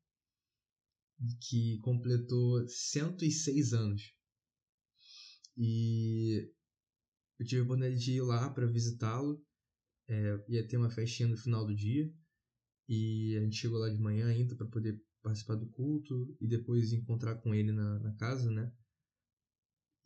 que 1.43 1.79
completou 1.81 2.67
106 2.67 3.75
anos. 3.75 4.15
E 5.55 6.51
eu 7.39 7.45
tive 7.45 7.61
a 7.61 7.65
oportunidade 7.65 8.03
de 8.03 8.13
ir 8.13 8.23
lá 8.23 8.49
para 8.49 8.67
visitá-lo. 8.67 9.45
É, 10.09 10.43
ia 10.49 10.67
ter 10.67 10.79
uma 10.79 10.89
festinha 10.89 11.29
no 11.29 11.37
final 11.37 11.67
do 11.67 11.75
dia. 11.75 12.11
E 12.89 13.37
a 13.37 13.41
gente 13.43 13.57
chegou 13.57 13.79
lá 13.79 13.91
de 13.91 14.01
manhã 14.01 14.29
ainda 14.29 14.57
para 14.57 14.67
poder 14.67 14.99
participar 15.23 15.57
do 15.57 15.69
culto 15.69 16.35
e 16.41 16.47
depois 16.47 16.91
encontrar 16.95 17.35
com 17.43 17.55
ele 17.55 17.71
na, 17.71 17.99
na 17.99 18.15
casa, 18.15 18.51
né? 18.51 18.73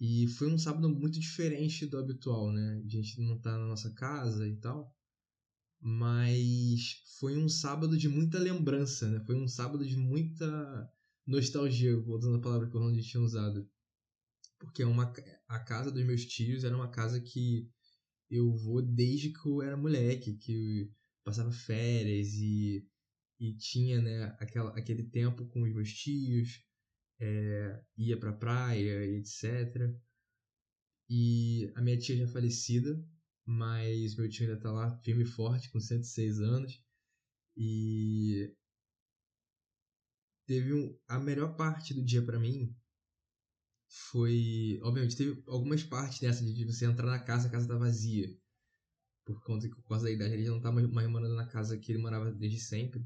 E 0.00 0.26
foi 0.28 0.50
um 0.50 0.56
sábado 0.56 0.88
muito 0.88 1.20
diferente 1.20 1.84
do 1.84 1.98
habitual, 1.98 2.50
né? 2.50 2.82
A 2.82 2.88
gente 2.88 3.20
não 3.20 3.38
tá 3.38 3.52
na 3.58 3.66
nossa 3.66 3.92
casa 3.92 4.48
e 4.48 4.56
tal. 4.56 4.96
Mas 5.78 7.02
foi 7.18 7.36
um 7.36 7.48
sábado 7.48 7.98
de 7.98 8.08
muita 8.08 8.38
lembrança, 8.38 9.10
né? 9.10 9.22
Foi 9.26 9.34
um 9.36 9.46
sábado 9.46 9.86
de 9.86 9.96
muita 9.96 10.90
nostalgia, 11.26 12.00
voltando 12.00 12.36
a 12.36 12.40
palavra 12.40 12.68
que 12.68 12.76
o 12.76 12.80
Ronald 12.80 13.02
tinha 13.02 13.22
usado. 13.22 13.68
Porque 14.58 14.82
é 14.82 14.86
uma, 14.86 15.12
a 15.48 15.58
casa 15.58 15.90
dos 15.90 16.04
meus 16.04 16.24
tios 16.24 16.64
era 16.64 16.74
uma 16.74 16.90
casa 16.90 17.20
que 17.20 17.70
eu 18.30 18.54
vou 18.54 18.80
desde 18.80 19.30
que 19.30 19.46
eu 19.46 19.60
era 19.60 19.76
moleque, 19.76 20.34
que 20.34 20.90
passava 21.22 21.52
férias 21.52 22.28
e, 22.34 22.86
e 23.38 23.54
tinha 23.54 24.00
né, 24.00 24.36
aquela, 24.38 24.70
aquele 24.78 25.02
tempo 25.02 25.46
com 25.46 25.62
os 25.62 25.74
meus 25.74 25.92
tios, 25.92 26.62
é, 27.20 27.82
ia 27.96 28.18
pra 28.18 28.32
praia 28.32 29.04
etc. 29.18 29.94
E 31.08 31.70
a 31.74 31.82
minha 31.82 31.98
tia 31.98 32.16
já 32.16 32.24
é 32.24 32.28
falecida, 32.28 33.04
mas 33.44 34.16
meu 34.16 34.28
tio 34.28 34.48
ainda 34.48 34.60
tá 34.60 34.70
lá 34.70 34.96
firme 34.98 35.24
e 35.24 35.26
forte, 35.26 35.70
com 35.70 35.80
106 35.80 36.40
anos. 36.40 36.80
E 37.56 38.54
teve 40.46 40.72
um, 40.74 40.96
a 41.08 41.18
melhor 41.18 41.56
parte 41.56 41.92
do 41.94 42.04
dia 42.04 42.24
pra 42.24 42.38
mim 42.38 42.74
foi. 43.88 44.78
Obviamente, 44.82 45.16
teve 45.16 45.42
algumas 45.48 45.82
partes 45.82 46.20
dessa 46.20 46.44
de 46.44 46.64
você 46.64 46.86
entrar 46.86 47.06
na 47.06 47.18
casa, 47.18 47.48
a 47.48 47.50
casa 47.50 47.68
tá 47.68 47.76
vazia. 47.76 48.28
Por 49.24 49.42
conta 49.44 49.68
que, 49.68 49.74
por 49.76 49.88
causa 49.88 50.04
da 50.04 50.10
idade, 50.10 50.34
ele 50.34 50.44
já 50.44 50.50
não 50.50 50.60
tá 50.60 50.72
mais 50.72 50.88
mais 50.90 51.08
morando 51.10 51.34
na 51.34 51.46
casa 51.46 51.78
que 51.78 51.92
ele 51.92 52.00
morava 52.00 52.32
desde 52.32 52.60
sempre. 52.60 53.04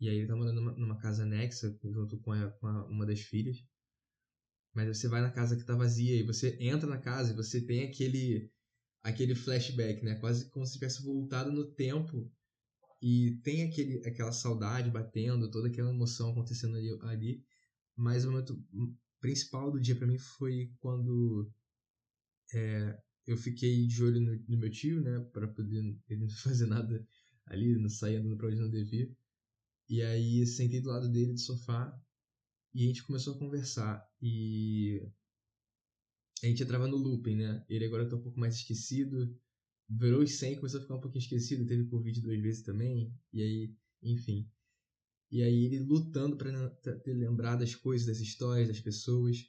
E 0.00 0.08
aí 0.08 0.16
ele 0.18 0.26
tá 0.26 0.36
morando 0.36 0.60
numa, 0.60 0.72
numa 0.72 0.98
casa 0.98 1.22
anexa, 1.24 1.76
junto 1.84 2.18
com, 2.20 2.32
a, 2.32 2.50
com 2.52 2.66
a- 2.66 2.86
uma 2.86 3.06
das 3.06 3.20
filhas. 3.20 3.58
Mas 4.74 4.88
você 4.88 5.08
vai 5.08 5.20
na 5.20 5.30
casa 5.30 5.56
que 5.56 5.64
tá 5.64 5.74
vazia 5.76 6.16
e 6.16 6.22
você 6.24 6.56
entra 6.60 6.88
na 6.88 6.98
casa 6.98 7.32
e 7.32 7.36
você 7.36 7.60
tem 7.60 7.84
aquele 7.84 8.50
aquele 9.02 9.34
flashback, 9.34 10.04
né? 10.04 10.16
Quase 10.16 10.50
como 10.50 10.66
se 10.66 10.74
tivesse 10.74 11.02
voltado 11.04 11.52
no 11.52 11.64
tempo 11.74 12.30
e 13.02 13.40
tem 13.44 13.64
aquele, 13.64 13.98
aquela 14.06 14.32
saudade 14.32 14.90
batendo, 14.90 15.50
toda 15.50 15.68
aquela 15.68 15.90
emoção 15.90 16.30
acontecendo 16.30 16.76
ali, 16.76 16.98
ali. 17.02 17.44
Mas 17.96 18.24
o 18.24 18.30
momento 18.32 18.62
principal 19.20 19.72
do 19.72 19.80
dia 19.80 19.96
pra 19.96 20.06
mim 20.08 20.18
foi 20.18 20.72
quando 20.80 21.50
é, 22.54 22.96
eu 23.26 23.36
fiquei 23.36 23.86
de 23.86 24.02
olho 24.04 24.20
no, 24.20 24.36
no 24.48 24.58
meu 24.58 24.70
tio, 24.70 25.00
né? 25.00 25.20
Pra 25.32 25.48
poder 25.48 25.78
ele 26.08 26.20
não 26.20 26.28
fazer 26.42 26.66
nada 26.66 27.04
ali, 27.46 27.76
não 27.78 27.88
sair 27.88 28.16
andando 28.16 28.36
pra 28.36 28.48
onde 28.48 28.56
não 28.56 28.70
devia. 28.70 29.08
E 29.90 30.00
aí 30.02 30.46
sentei 30.46 30.80
do 30.80 30.88
lado 30.88 31.08
dele 31.08 31.32
do 31.32 31.40
sofá 31.40 31.92
e 32.72 32.84
a 32.84 32.86
gente 32.86 33.02
começou 33.02 33.34
a 33.34 33.38
conversar. 33.40 34.08
E 34.22 35.02
a 36.40 36.46
gente 36.46 36.62
entrava 36.62 36.86
no 36.86 36.96
looping, 36.96 37.34
né? 37.34 37.66
Ele 37.68 37.86
agora 37.86 38.08
tá 38.08 38.14
um 38.14 38.22
pouco 38.22 38.38
mais 38.38 38.54
esquecido. 38.54 39.36
Virou 39.88 40.22
os 40.22 40.38
100, 40.38 40.54
começou 40.54 40.78
a 40.78 40.82
ficar 40.84 40.94
um 40.94 41.00
pouquinho 41.00 41.24
esquecido. 41.24 41.66
Teve 41.66 41.86
Covid 41.86 42.20
duas 42.20 42.40
vezes 42.40 42.62
também. 42.62 43.12
E 43.32 43.42
aí, 43.42 43.74
enfim. 44.00 44.48
E 45.28 45.42
aí 45.42 45.64
ele 45.64 45.80
lutando 45.80 46.36
pra 46.36 46.70
ter 46.70 47.12
lembrado 47.12 47.58
das 47.58 47.74
coisas, 47.74 48.06
das 48.06 48.20
histórias, 48.20 48.68
das 48.68 48.80
pessoas. 48.80 49.44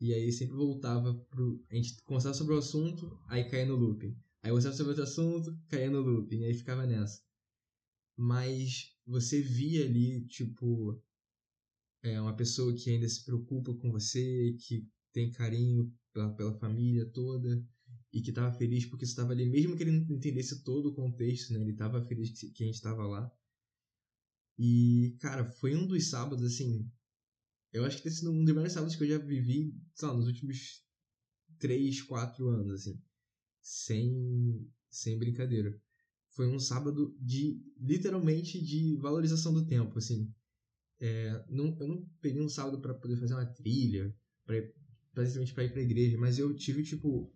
E 0.00 0.14
aí 0.14 0.32
sempre 0.32 0.56
voltava 0.56 1.14
pro. 1.14 1.62
A 1.70 1.74
gente 1.74 2.02
conversava 2.02 2.34
sobre 2.34 2.54
o 2.54 2.58
assunto, 2.58 3.20
aí 3.28 3.44
caía 3.44 3.66
no 3.66 3.76
looping. 3.76 4.16
Aí 4.42 4.48
conversava 4.48 4.74
sobre 4.74 4.90
outro 4.92 5.04
assunto, 5.04 5.54
caía 5.68 5.90
no 5.90 6.00
looping. 6.00 6.40
E 6.40 6.44
aí 6.46 6.54
ficava 6.54 6.86
nessa. 6.86 7.25
Mas 8.16 8.96
você 9.06 9.40
via 9.40 9.84
ali, 9.84 10.26
tipo. 10.26 11.00
É 12.02 12.20
uma 12.20 12.36
pessoa 12.36 12.72
que 12.74 12.90
ainda 12.90 13.08
se 13.08 13.24
preocupa 13.24 13.74
com 13.74 13.90
você, 13.90 14.56
que 14.60 14.88
tem 15.12 15.32
carinho 15.32 15.92
pela, 16.12 16.32
pela 16.34 16.58
família 16.58 17.04
toda 17.06 17.64
e 18.12 18.20
que 18.22 18.30
estava 18.30 18.56
feliz 18.56 18.86
porque 18.86 19.04
estava 19.04 19.32
ali, 19.32 19.44
mesmo 19.46 19.76
que 19.76 19.82
ele 19.82 19.92
não 19.92 20.16
entendesse 20.16 20.62
todo 20.62 20.90
o 20.90 20.94
contexto, 20.94 21.52
né? 21.52 21.60
Ele 21.60 21.72
estava 21.72 22.04
feliz 22.06 22.30
que 22.30 22.50
que 22.50 22.62
a 22.62 22.66
gente 22.66 22.76
estava 22.76 23.06
lá. 23.06 23.30
E, 24.58 25.16
cara, 25.20 25.44
foi 25.44 25.76
um 25.76 25.86
dos 25.86 26.08
sábados, 26.08 26.44
assim. 26.44 26.90
Eu 27.72 27.84
acho 27.84 27.98
que 27.98 28.04
tem 28.04 28.12
sido 28.12 28.30
um 28.30 28.44
dos 28.44 28.46
melhores 28.46 28.72
sábados 28.72 28.96
que 28.96 29.04
eu 29.04 29.08
já 29.08 29.18
vivi, 29.18 29.74
sei 29.94 30.08
lá, 30.08 30.14
nos 30.14 30.26
últimos 30.26 30.82
3, 31.58 32.02
4 32.02 32.48
anos, 32.48 32.80
assim. 32.80 32.98
Sem, 33.60 34.70
sem 34.88 35.18
brincadeira. 35.18 35.78
Foi 36.36 36.46
um 36.46 36.58
sábado 36.58 37.16
de, 37.18 37.58
literalmente, 37.80 38.62
de 38.62 38.94
valorização 38.98 39.54
do 39.54 39.66
tempo, 39.66 39.98
assim. 39.98 40.30
É, 41.00 41.42
não, 41.48 41.74
eu 41.80 41.88
não 41.88 42.06
peguei 42.20 42.42
um 42.42 42.48
sábado 42.48 42.78
para 42.80 42.92
poder 42.94 43.16
fazer 43.16 43.32
uma 43.34 43.46
trilha, 43.46 44.14
ir- 44.50 44.74
basicamente 45.14 45.54
para 45.54 45.64
ir 45.64 45.72
pra 45.72 45.80
igreja, 45.82 46.18
mas 46.18 46.38
eu 46.38 46.54
tive, 46.54 46.82
tipo, 46.82 47.32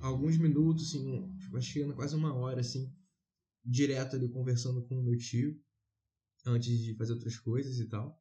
alguns 0.00 0.36
minutos, 0.38 0.88
assim, 0.88 1.32
tipo, 1.38 1.56
acho 1.56 1.72
que 1.72 1.92
quase 1.92 2.16
uma 2.16 2.34
hora, 2.34 2.60
assim, 2.60 2.92
direto 3.64 4.16
ali 4.16 4.28
conversando 4.28 4.82
com 4.82 4.98
o 4.98 5.04
meu 5.04 5.16
tio, 5.16 5.56
antes 6.44 6.78
de 6.80 6.94
fazer 6.96 7.12
outras 7.12 7.38
coisas 7.38 7.78
e 7.78 7.86
tal. 7.88 8.20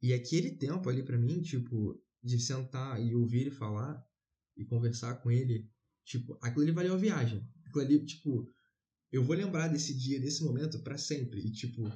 E 0.00 0.12
aquele 0.12 0.52
tempo 0.52 0.88
ali 0.88 1.02
pra 1.02 1.18
mim, 1.18 1.42
tipo, 1.42 2.00
de 2.22 2.38
sentar 2.38 3.02
e 3.04 3.12
ouvir 3.14 3.40
ele 3.40 3.50
falar 3.50 4.00
e 4.56 4.64
conversar 4.64 5.16
com 5.16 5.32
ele, 5.32 5.68
tipo, 6.04 6.38
aquilo 6.40 6.62
ali 6.62 6.72
valeu 6.72 6.94
a 6.94 6.98
viagem. 6.98 7.44
Aquilo 7.66 7.84
ali, 7.84 8.04
tipo, 8.04 8.54
eu 9.14 9.22
vou 9.22 9.36
lembrar 9.36 9.68
desse 9.68 9.94
dia, 9.94 10.18
desse 10.18 10.42
momento 10.42 10.80
pra 10.80 10.98
sempre. 10.98 11.38
E, 11.38 11.52
tipo, 11.52 11.88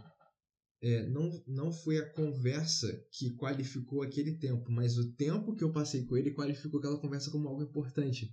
é, 0.81 1.05
não, 1.09 1.43
não 1.49 1.73
foi 1.73 1.99
a 1.99 2.09
conversa 2.09 3.05
que 3.11 3.35
qualificou 3.35 4.03
aquele 4.03 4.39
tempo, 4.39 4.71
mas 4.71 4.97
o 4.97 5.13
tempo 5.15 5.57
que 5.57 5.65
eu 5.65 5.73
passei 5.73 6.05
com 6.05 6.17
ele 6.17 6.31
qualificou 6.31 6.79
aquela 6.79 7.01
conversa 7.01 7.29
como 7.29 7.49
algo 7.49 7.65
importante. 7.65 8.33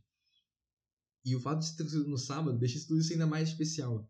E 1.25 1.35
o 1.35 1.39
fato 1.39 1.65
de 1.65 1.75
ter 1.75 1.89
sido 1.89 2.07
no 2.07 2.19
sábado 2.19 2.59
deixa 2.59 2.79
tudo 2.85 2.99
isso 2.99 3.11
ainda 3.11 3.25
mais 3.25 3.49
especial. 3.49 4.07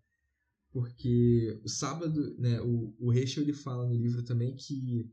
Porque 0.71 1.57
o 1.63 1.69
sábado, 1.69 2.35
né, 2.38 2.59
o, 2.59 2.93
o 2.99 3.13
Heschel 3.13 3.43
ele 3.43 3.53
fala 3.53 3.88
no 3.88 3.95
livro 3.95 4.23
também 4.23 4.57
que, 4.57 5.09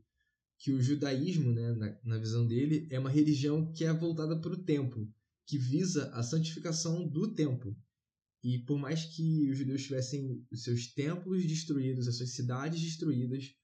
que 0.59 0.73
o 0.73 0.81
judaísmo, 0.81 1.53
né, 1.53 1.71
na, 1.71 1.99
na 2.03 2.17
visão 2.17 2.45
dele, 2.45 2.85
é 2.91 2.99
uma 2.99 3.09
religião 3.09 3.71
que 3.71 3.85
é 3.85 3.93
voltada 3.93 4.37
para 4.41 4.51
o 4.51 4.61
tempo, 4.61 5.09
que 5.47 5.57
visa 5.57 6.09
a 6.09 6.21
santificação 6.21 7.07
do 7.07 7.33
tempo. 7.33 7.73
E 8.43 8.59
por 8.59 8.77
mais 8.77 9.05
que 9.05 9.49
os 9.49 9.57
judeus 9.57 9.83
tivessem 9.83 10.45
os 10.51 10.63
seus 10.63 10.93
templos 10.93 11.45
destruídos, 11.45 12.07
as 12.07 12.17
suas 12.17 12.31
cidades 12.31 12.81
destruídas, 12.81 13.55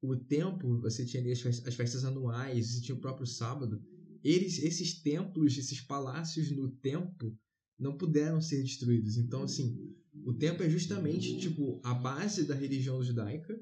o 0.00 0.14
tempo, 0.16 0.78
você 0.80 1.04
tinha 1.04 1.20
ali 1.22 1.32
as 1.32 1.40
festas, 1.40 1.66
as 1.66 1.74
festas 1.74 2.04
anuais, 2.04 2.68
você 2.68 2.80
tinha 2.80 2.94
o 2.94 3.00
próprio 3.00 3.26
sábado, 3.26 3.82
eles, 4.22 4.58
esses 4.62 5.02
templos, 5.02 5.58
esses 5.58 5.80
palácios 5.80 6.50
no 6.50 6.70
tempo, 6.70 7.36
não 7.78 7.96
puderam 7.96 8.40
ser 8.40 8.62
destruídos. 8.62 9.16
Então, 9.16 9.42
assim, 9.42 9.76
o 10.24 10.32
tempo 10.32 10.62
é 10.62 10.70
justamente, 10.70 11.38
tipo, 11.38 11.80
a 11.82 11.92
base 11.92 12.44
da 12.44 12.54
religião 12.54 13.02
judaica 13.02 13.58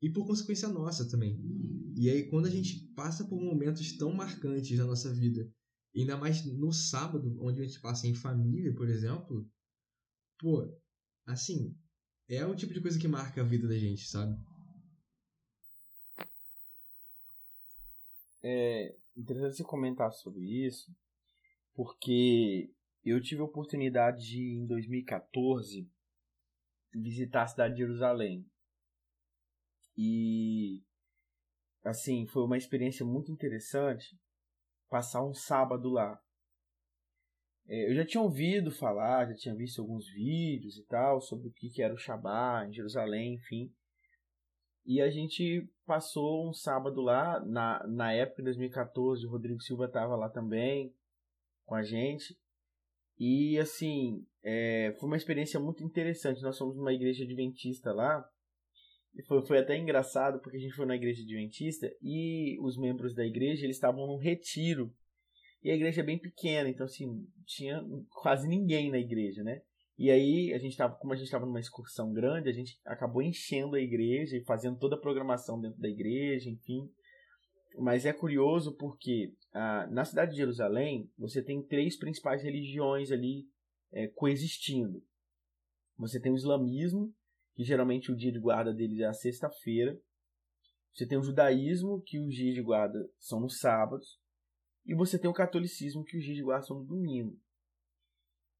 e, 0.00 0.08
por 0.08 0.26
consequência, 0.26 0.68
nossa 0.68 1.08
também. 1.08 1.42
E 1.96 2.08
aí, 2.08 2.28
quando 2.28 2.46
a 2.46 2.50
gente 2.50 2.92
passa 2.94 3.24
por 3.24 3.42
momentos 3.42 3.96
tão 3.96 4.12
marcantes 4.12 4.78
na 4.78 4.84
nossa 4.84 5.12
vida, 5.12 5.50
ainda 5.96 6.16
mais 6.16 6.44
no 6.44 6.72
sábado, 6.72 7.36
onde 7.40 7.60
a 7.60 7.64
gente 7.64 7.80
passa 7.80 8.06
em 8.06 8.14
família, 8.14 8.72
por 8.74 8.88
exemplo, 8.88 9.48
pô, 10.38 10.68
assim, 11.26 11.76
é 12.28 12.44
o 12.44 12.54
tipo 12.54 12.72
de 12.72 12.80
coisa 12.80 12.98
que 12.98 13.08
marca 13.08 13.40
a 13.40 13.44
vida 13.44 13.68
da 13.68 13.76
gente, 13.76 14.06
sabe? 14.08 14.36
É 18.42 18.94
interessante 19.16 19.56
você 19.56 19.64
comentar 19.64 20.12
sobre 20.12 20.44
isso, 20.66 20.94
porque 21.74 22.70
eu 23.04 23.20
tive 23.20 23.40
a 23.40 23.44
oportunidade 23.44 24.26
de, 24.26 24.54
em 24.54 24.66
2014, 24.66 25.88
visitar 26.92 27.42
a 27.42 27.46
cidade 27.46 27.74
de 27.74 27.80
Jerusalém. 27.80 28.46
E 29.96 30.82
assim, 31.84 32.26
foi 32.26 32.44
uma 32.44 32.56
experiência 32.56 33.04
muito 33.04 33.30
interessante 33.30 34.18
passar 34.88 35.24
um 35.24 35.34
sábado 35.34 35.90
lá. 35.90 36.20
É, 37.66 37.90
eu 37.90 37.94
já 37.94 38.04
tinha 38.04 38.22
ouvido 38.22 38.70
falar, 38.70 39.28
já 39.28 39.34
tinha 39.34 39.54
visto 39.54 39.80
alguns 39.80 40.06
vídeos 40.08 40.76
e 40.76 40.84
tal 40.84 41.20
sobre 41.20 41.48
o 41.48 41.52
que 41.52 41.82
era 41.82 41.94
o 41.94 41.98
Shabá 41.98 42.66
em 42.66 42.72
Jerusalém, 42.72 43.34
enfim. 43.34 43.72
E 44.84 45.00
a 45.00 45.08
gente 45.08 45.66
passou 45.86 46.48
um 46.48 46.52
sábado 46.52 47.00
lá, 47.00 47.40
na, 47.40 47.86
na 47.86 48.12
época 48.12 48.42
de 48.42 48.46
2014, 48.46 49.26
o 49.26 49.30
Rodrigo 49.30 49.60
Silva 49.62 49.86
estava 49.86 50.14
lá 50.14 50.28
também 50.28 50.94
com 51.64 51.74
a 51.74 51.82
gente. 51.82 52.36
E 53.18 53.58
assim, 53.58 54.26
é, 54.42 54.94
foi 54.98 55.06
uma 55.06 55.16
experiência 55.16 55.58
muito 55.58 55.82
interessante. 55.82 56.42
Nós 56.42 56.58
fomos 56.58 56.76
numa 56.76 56.92
igreja 56.92 57.24
adventista 57.24 57.92
lá. 57.92 58.28
E 59.14 59.22
foi, 59.22 59.46
foi 59.46 59.58
até 59.58 59.76
engraçado 59.76 60.40
porque 60.40 60.56
a 60.56 60.60
gente 60.60 60.74
foi 60.74 60.84
na 60.84 60.96
igreja 60.96 61.22
adventista 61.22 61.90
e 62.02 62.58
os 62.60 62.76
membros 62.76 63.14
da 63.14 63.24
igreja 63.24 63.64
eles 63.64 63.76
estavam 63.76 64.06
num 64.06 64.18
retiro. 64.18 64.92
E 65.64 65.70
a 65.70 65.74
igreja 65.74 66.02
é 66.02 66.04
bem 66.04 66.18
pequena, 66.18 66.68
então 66.68 66.84
assim, 66.84 67.26
tinha 67.46 67.82
quase 68.10 68.46
ninguém 68.46 68.90
na 68.90 68.98
igreja, 68.98 69.42
né? 69.42 69.62
E 69.96 70.10
aí, 70.10 70.52
a 70.52 70.58
gente 70.58 70.76
tava, 70.76 70.94
como 70.96 71.12
a 71.12 71.16
gente 71.16 71.26
estava 71.26 71.46
numa 71.46 71.60
excursão 71.60 72.12
grande, 72.12 72.50
a 72.50 72.52
gente 72.52 72.78
acabou 72.84 73.22
enchendo 73.22 73.76
a 73.76 73.80
igreja 73.80 74.36
e 74.36 74.44
fazendo 74.44 74.76
toda 74.76 74.96
a 74.96 75.00
programação 75.00 75.58
dentro 75.58 75.80
da 75.80 75.88
igreja, 75.88 76.50
enfim. 76.50 76.90
Mas 77.78 78.04
é 78.04 78.12
curioso 78.12 78.76
porque 78.76 79.32
ah, 79.52 79.86
na 79.90 80.04
cidade 80.04 80.32
de 80.32 80.36
Jerusalém 80.36 81.10
você 81.16 81.42
tem 81.42 81.62
três 81.62 81.96
principais 81.96 82.42
religiões 82.42 83.10
ali 83.10 83.48
é, 83.92 84.08
coexistindo. 84.08 85.02
Você 85.96 86.20
tem 86.20 86.32
o 86.32 86.36
islamismo, 86.36 87.14
que 87.54 87.62
geralmente 87.62 88.10
o 88.10 88.16
dia 88.16 88.32
de 88.32 88.40
guarda 88.40 88.74
deles 88.74 88.98
é 88.98 89.06
a 89.06 89.12
sexta-feira. 89.12 89.96
Você 90.92 91.06
tem 91.06 91.16
o 91.16 91.22
judaísmo, 91.22 92.02
que 92.02 92.18
os 92.18 92.34
dias 92.34 92.54
de 92.54 92.62
guarda 92.62 92.98
são 93.18 93.40
nos 93.40 93.58
sábados. 93.58 94.20
E 94.84 94.94
você 94.94 95.18
tem 95.18 95.30
o 95.30 95.34
catolicismo, 95.34 96.04
que 96.04 96.16
os 96.16 96.24
dias 96.24 96.36
de 96.36 96.42
guarda 96.42 96.66
são 96.66 96.78
no 96.78 96.84
domingo. 96.84 97.38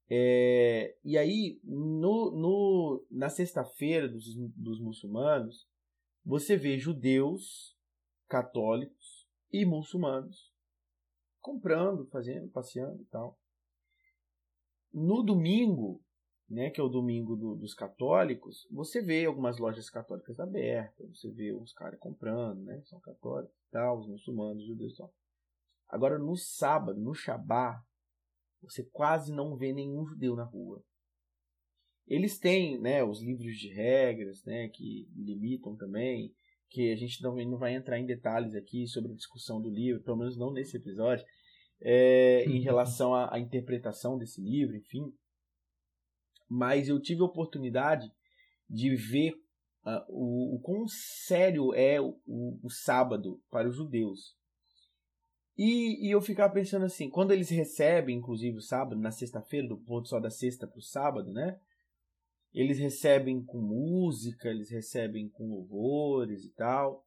É, 0.09 0.97
e 1.05 1.17
aí, 1.17 1.61
no, 1.65 2.31
no, 2.31 3.07
na 3.11 3.29
sexta-feira 3.29 4.09
dos, 4.09 4.35
dos 4.57 4.81
muçulmanos, 4.81 5.67
você 6.25 6.57
vê 6.57 6.79
judeus, 6.79 7.77
católicos 8.29 9.29
e 9.53 9.65
muçulmanos 9.65 10.55
comprando, 11.45 12.07
fazendo, 12.07 12.49
passeando 12.49 13.03
e 13.03 13.05
tal. 13.05 13.39
No 14.91 15.23
domingo, 15.23 16.03
né, 16.49 16.71
que 16.71 16.81
é 16.81 16.83
o 16.83 16.89
domingo 16.89 17.37
do, 17.37 17.55
dos 17.55 17.75
católicos, 17.75 18.67
você 18.71 19.03
vê 19.03 19.27
algumas 19.27 19.59
lojas 19.59 19.91
católicas 19.91 20.41
abertas, 20.41 21.07
você 21.19 21.31
vê 21.31 21.53
os 21.53 21.75
caras 21.75 22.01
comprando, 22.01 22.63
né, 22.63 22.81
são 22.87 22.99
católicos 22.99 23.55
e 23.69 23.71
tal, 23.71 23.99
os 23.99 24.09
muçulmanos, 24.09 24.63
os 24.63 24.69
judeus 24.69 24.95
e 24.95 24.97
tal. 24.97 25.13
Agora, 25.95 26.19
no 26.19 26.37
sábado, 26.37 27.01
no 27.01 27.15
Shabá, 27.15 27.81
você 28.61 28.83
quase 28.83 29.33
não 29.33 29.57
vê 29.57 29.73
nenhum 29.73 30.05
judeu 30.05 30.35
na 30.35 30.43
rua. 30.43 30.83
Eles 32.05 32.37
têm 32.37 32.81
né, 32.81 33.05
os 33.05 33.23
livros 33.23 33.57
de 33.57 33.73
regras 33.73 34.45
né, 34.45 34.69
que 34.71 35.09
limitam 35.15 35.77
também, 35.77 36.35
que 36.69 36.91
a 36.91 36.97
gente 36.97 37.23
não, 37.23 37.37
não 37.37 37.59
vai 37.59 37.77
entrar 37.77 38.01
em 38.01 38.07
detalhes 38.07 38.57
aqui 38.57 38.89
sobre 38.89 39.13
a 39.13 39.15
discussão 39.15 39.63
do 39.63 39.71
livro, 39.71 40.03
pelo 40.03 40.17
menos 40.17 40.37
não 40.37 40.53
nesse 40.53 40.77
episódio, 40.77 41.25
é, 41.81 42.45
em 42.45 42.61
relação 42.61 43.15
à, 43.15 43.33
à, 43.33 43.39
interpretação 43.39 44.19
desse 44.19 44.41
livro, 44.41 44.75
enfim. 44.75 45.15
Mas 46.49 46.89
eu 46.89 47.01
tive 47.01 47.23
a 47.23 47.27
oportunidade 47.27 48.11
de 48.69 48.97
ver 48.97 49.33
uh, 49.87 50.05
o, 50.09 50.57
o 50.57 50.61
quão 50.61 50.89
sério 50.89 51.73
é 51.73 52.01
o, 52.01 52.19
o, 52.27 52.59
o 52.65 52.69
sábado 52.69 53.41
para 53.49 53.69
os 53.69 53.77
judeus. 53.77 54.37
E, 55.57 56.09
e, 56.09 56.11
eu 56.11 56.21
ficava 56.21 56.53
pensando 56.53 56.85
assim, 56.85 57.09
quando 57.09 57.31
eles 57.31 57.49
recebem, 57.49 58.19
inclusive 58.19 58.59
o 58.59 58.63
sábado, 58.63 59.01
na 59.01 59.13
sexta-feira, 59.13 59.69
do 59.69 59.77
ponto 59.77 60.09
só 60.09 60.19
da 60.19 60.31
sexta 60.31 60.67
para 60.67 60.79
o 60.79 60.83
sábado, 60.83 61.33
né? 61.33 61.59
Eles 62.53 62.79
recebem 62.79 63.43
com 63.43 63.59
música, 63.59 64.49
eles 64.49 64.71
recebem 64.71 65.29
com 65.29 65.49
louvores 65.49 66.45
e 66.45 66.51
tal. 66.51 67.05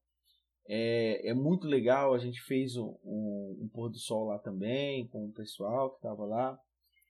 É, 0.67 1.29
é 1.29 1.33
muito 1.33 1.67
legal, 1.67 2.13
a 2.13 2.17
gente 2.17 2.41
fez 2.41 2.75
um, 2.75 2.97
um, 3.03 3.59
um 3.61 3.69
pôr 3.69 3.89
do 3.89 3.97
sol 3.97 4.27
lá 4.27 4.39
também, 4.39 5.07
com 5.07 5.25
o 5.25 5.31
pessoal 5.31 5.91
que 5.91 5.97
estava 5.97 6.25
lá. 6.25 6.59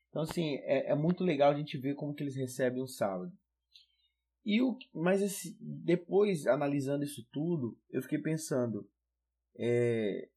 Então, 0.09 0.21
assim, 0.21 0.55
é, 0.63 0.91
é, 0.91 0.95
muito 0.95 1.23
legal 1.23 1.51
a 1.51 1.57
gente 1.57 1.77
ver 1.77 1.95
como 1.95 2.13
que 2.13 2.23
eles 2.23 2.35
recebem 2.35 2.81
o 2.81 2.87
sábado. 2.87 3.31
E 4.45 4.61
o, 4.61 4.77
mas 4.93 5.21
assim, 5.21 5.55
depois, 5.59 6.47
analisando 6.47 7.03
isso 7.03 7.27
tudo, 7.31 7.77
eu 7.89 8.01
fiquei 8.01 8.19
pensando, 8.19 8.87
é, 9.57 10.29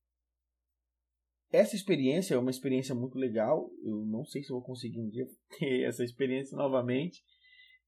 essa 1.52 1.74
experiência 1.74 2.34
é 2.34 2.38
uma 2.38 2.50
experiência 2.50 2.94
muito 2.94 3.18
legal. 3.18 3.70
Eu 3.82 4.04
não 4.06 4.24
sei 4.24 4.42
se 4.42 4.50
vou 4.50 4.62
conseguir 4.62 5.00
um 5.00 5.08
dia 5.08 5.26
ter 5.58 5.82
essa 5.82 6.04
experiência 6.04 6.56
novamente, 6.56 7.22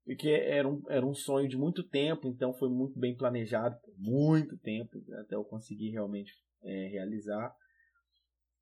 porque 0.04 0.28
era 0.28 0.68
um, 0.68 0.82
era 0.88 1.06
um 1.06 1.14
sonho 1.14 1.48
de 1.48 1.56
muito 1.56 1.86
tempo, 1.88 2.28
então 2.28 2.52
foi 2.52 2.68
muito 2.68 2.98
bem 2.98 3.16
planejado 3.16 3.76
por 3.80 3.94
muito 3.98 4.58
tempo 4.58 4.98
até 5.20 5.36
eu 5.36 5.44
conseguir 5.44 5.90
realmente 5.90 6.32
é, 6.62 6.88
realizar. 6.88 7.54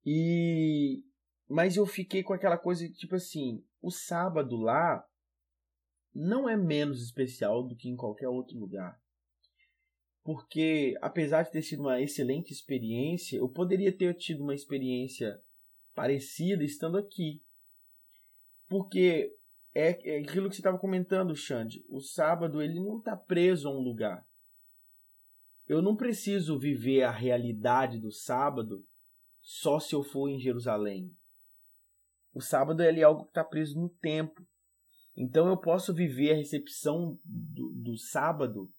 E 0.05 1.03
mas 1.49 1.77
eu 1.77 1.85
fiquei 1.85 2.23
com 2.23 2.33
aquela 2.33 2.57
coisa 2.57 2.89
tipo 2.89 3.17
assim, 3.17 3.65
o 3.83 3.91
sábado 3.91 4.57
lá 4.57 5.05
não 6.15 6.49
é 6.49 6.57
menos 6.57 7.03
especial 7.03 7.67
do 7.67 7.75
que 7.75 7.89
em 7.89 7.97
qualquer 7.97 8.29
outro 8.29 8.59
lugar 8.59 9.00
porque 10.23 10.97
apesar 11.01 11.43
de 11.43 11.53
ter 11.53 11.63
sido 11.63 11.81
uma 11.81 12.01
excelente 12.01 12.53
experiência, 12.53 13.39
eu 13.39 13.49
poderia 13.49 13.93
ter 13.93 14.15
tido 14.15 14.43
uma 14.43 14.55
experiência 14.55 15.41
parecida 15.95 16.63
estando 16.63 16.99
aqui. 16.99 17.43
Porque 18.69 19.33
é, 19.75 20.17
é 20.17 20.19
aquilo 20.19 20.49
que 20.49 20.57
você 20.57 20.61
estava 20.61 20.79
comentando, 20.79 21.35
Xande. 21.35 21.85
O 21.89 22.01
sábado 22.01 22.61
ele 22.61 22.79
não 22.81 22.99
está 22.99 23.17
preso 23.17 23.69
a 23.69 23.73
um 23.73 23.81
lugar. 23.81 24.25
Eu 25.69 25.81
não 25.81 25.97
preciso 25.97 26.59
viver 26.59 27.03
a 27.03 27.11
realidade 27.11 27.99
do 27.99 28.11
sábado 28.11 28.85
só 29.41 29.79
se 29.79 29.95
eu 29.95 30.03
for 30.03 30.29
em 30.29 30.39
Jerusalém. 30.39 31.11
O 32.35 32.41
sábado 32.41 32.83
é 32.83 33.03
algo 33.03 33.25
que 33.25 33.31
está 33.31 33.45
preso 33.45 33.81
no 33.81 33.89
tempo. 33.89 34.47
Então 35.17 35.49
eu 35.49 35.57
posso 35.57 35.95
viver 35.95 36.33
a 36.33 36.37
recepção 36.37 37.19
do, 37.25 37.73
do 37.73 37.97
sábado 37.97 38.71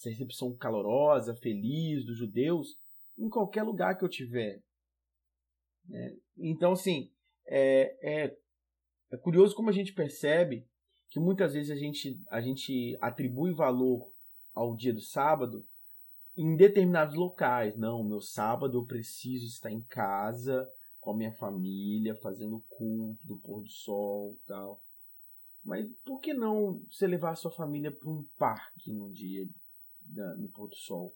essa 0.00 0.08
recepção 0.08 0.56
calorosa, 0.56 1.34
feliz 1.34 2.04
dos 2.06 2.16
judeus 2.16 2.78
em 3.18 3.28
qualquer 3.28 3.62
lugar 3.62 3.96
que 3.98 4.04
eu 4.04 4.08
tiver. 4.08 4.62
Né? 5.86 6.16
Então, 6.38 6.72
assim, 6.72 7.10
é, 7.46 7.96
é, 8.02 8.36
é 9.12 9.16
curioso 9.18 9.54
como 9.54 9.68
a 9.68 9.72
gente 9.72 9.92
percebe 9.92 10.66
que 11.10 11.20
muitas 11.20 11.52
vezes 11.52 11.70
a 11.70 11.76
gente, 11.76 12.18
a 12.30 12.40
gente 12.40 12.96
atribui 13.00 13.52
valor 13.52 14.10
ao 14.54 14.74
dia 14.74 14.92
do 14.92 15.00
sábado 15.00 15.66
em 16.36 16.56
determinados 16.56 17.14
locais. 17.14 17.76
Não, 17.76 18.02
meu 18.02 18.20
sábado 18.20 18.78
eu 18.78 18.86
preciso 18.86 19.46
estar 19.46 19.70
em 19.70 19.82
casa 19.82 20.66
com 20.98 21.10
a 21.10 21.16
minha 21.16 21.32
família, 21.32 22.14
fazendo 22.16 22.64
culto 22.68 23.26
do 23.26 23.38
pôr 23.38 23.62
do 23.62 23.68
sol 23.68 24.38
tal. 24.46 24.80
Mas 25.62 25.86
por 26.04 26.20
que 26.20 26.32
não 26.32 26.80
você 26.90 27.06
levar 27.06 27.32
a 27.32 27.36
sua 27.36 27.50
família 27.50 27.90
para 27.90 28.08
um 28.08 28.24
parque 28.38 28.92
num 28.92 29.10
dia 29.10 29.46
no 30.38 30.48
pôr 30.50 30.68
do 30.68 30.76
sol 30.76 31.14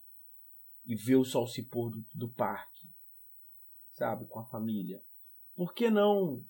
e 0.87 0.95
ver 0.95 1.17
o 1.17 1.25
sol 1.25 1.47
se 1.47 1.63
pôr 1.63 1.91
do, 1.91 2.05
do 2.15 2.29
parque, 2.29 2.89
sabe, 3.93 4.27
com 4.27 4.39
a 4.39 4.45
família. 4.47 5.01
Por 5.55 5.73
que 5.73 5.91
não? 5.91 6.43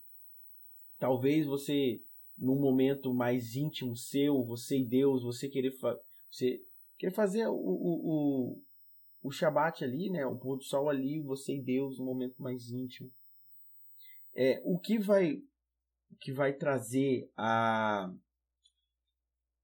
Talvez 0.99 1.47
você, 1.47 2.01
num 2.37 2.59
momento 2.59 3.13
mais 3.15 3.55
íntimo 3.55 3.97
seu, 3.97 4.45
você 4.45 4.79
e 4.79 4.87
Deus, 4.87 5.23
você 5.23 5.49
querer, 5.49 5.73
fa 5.79 5.97
você 6.31 6.61
querer 6.99 7.13
fazer 7.13 7.47
o, 7.47 7.55
o, 7.55 8.53
o, 8.53 8.63
o 9.23 9.31
Shabat 9.31 9.85
ali, 9.85 10.11
né, 10.11 10.27
o 10.27 10.37
pôr 10.37 10.57
do 10.57 10.65
sol 10.65 10.89
ali, 10.89 11.21
você 11.23 11.57
e 11.57 11.63
Deus, 11.63 11.99
num 11.99 12.07
momento 12.07 12.43
mais 12.43 12.71
íntimo. 12.71 13.11
É, 14.37 14.61
o 14.65 14.79
que 14.79 14.99
vai 14.99 15.35
o 16.11 16.17
que 16.17 16.33
vai 16.33 16.53
trazer 16.53 17.31
a 17.37 18.13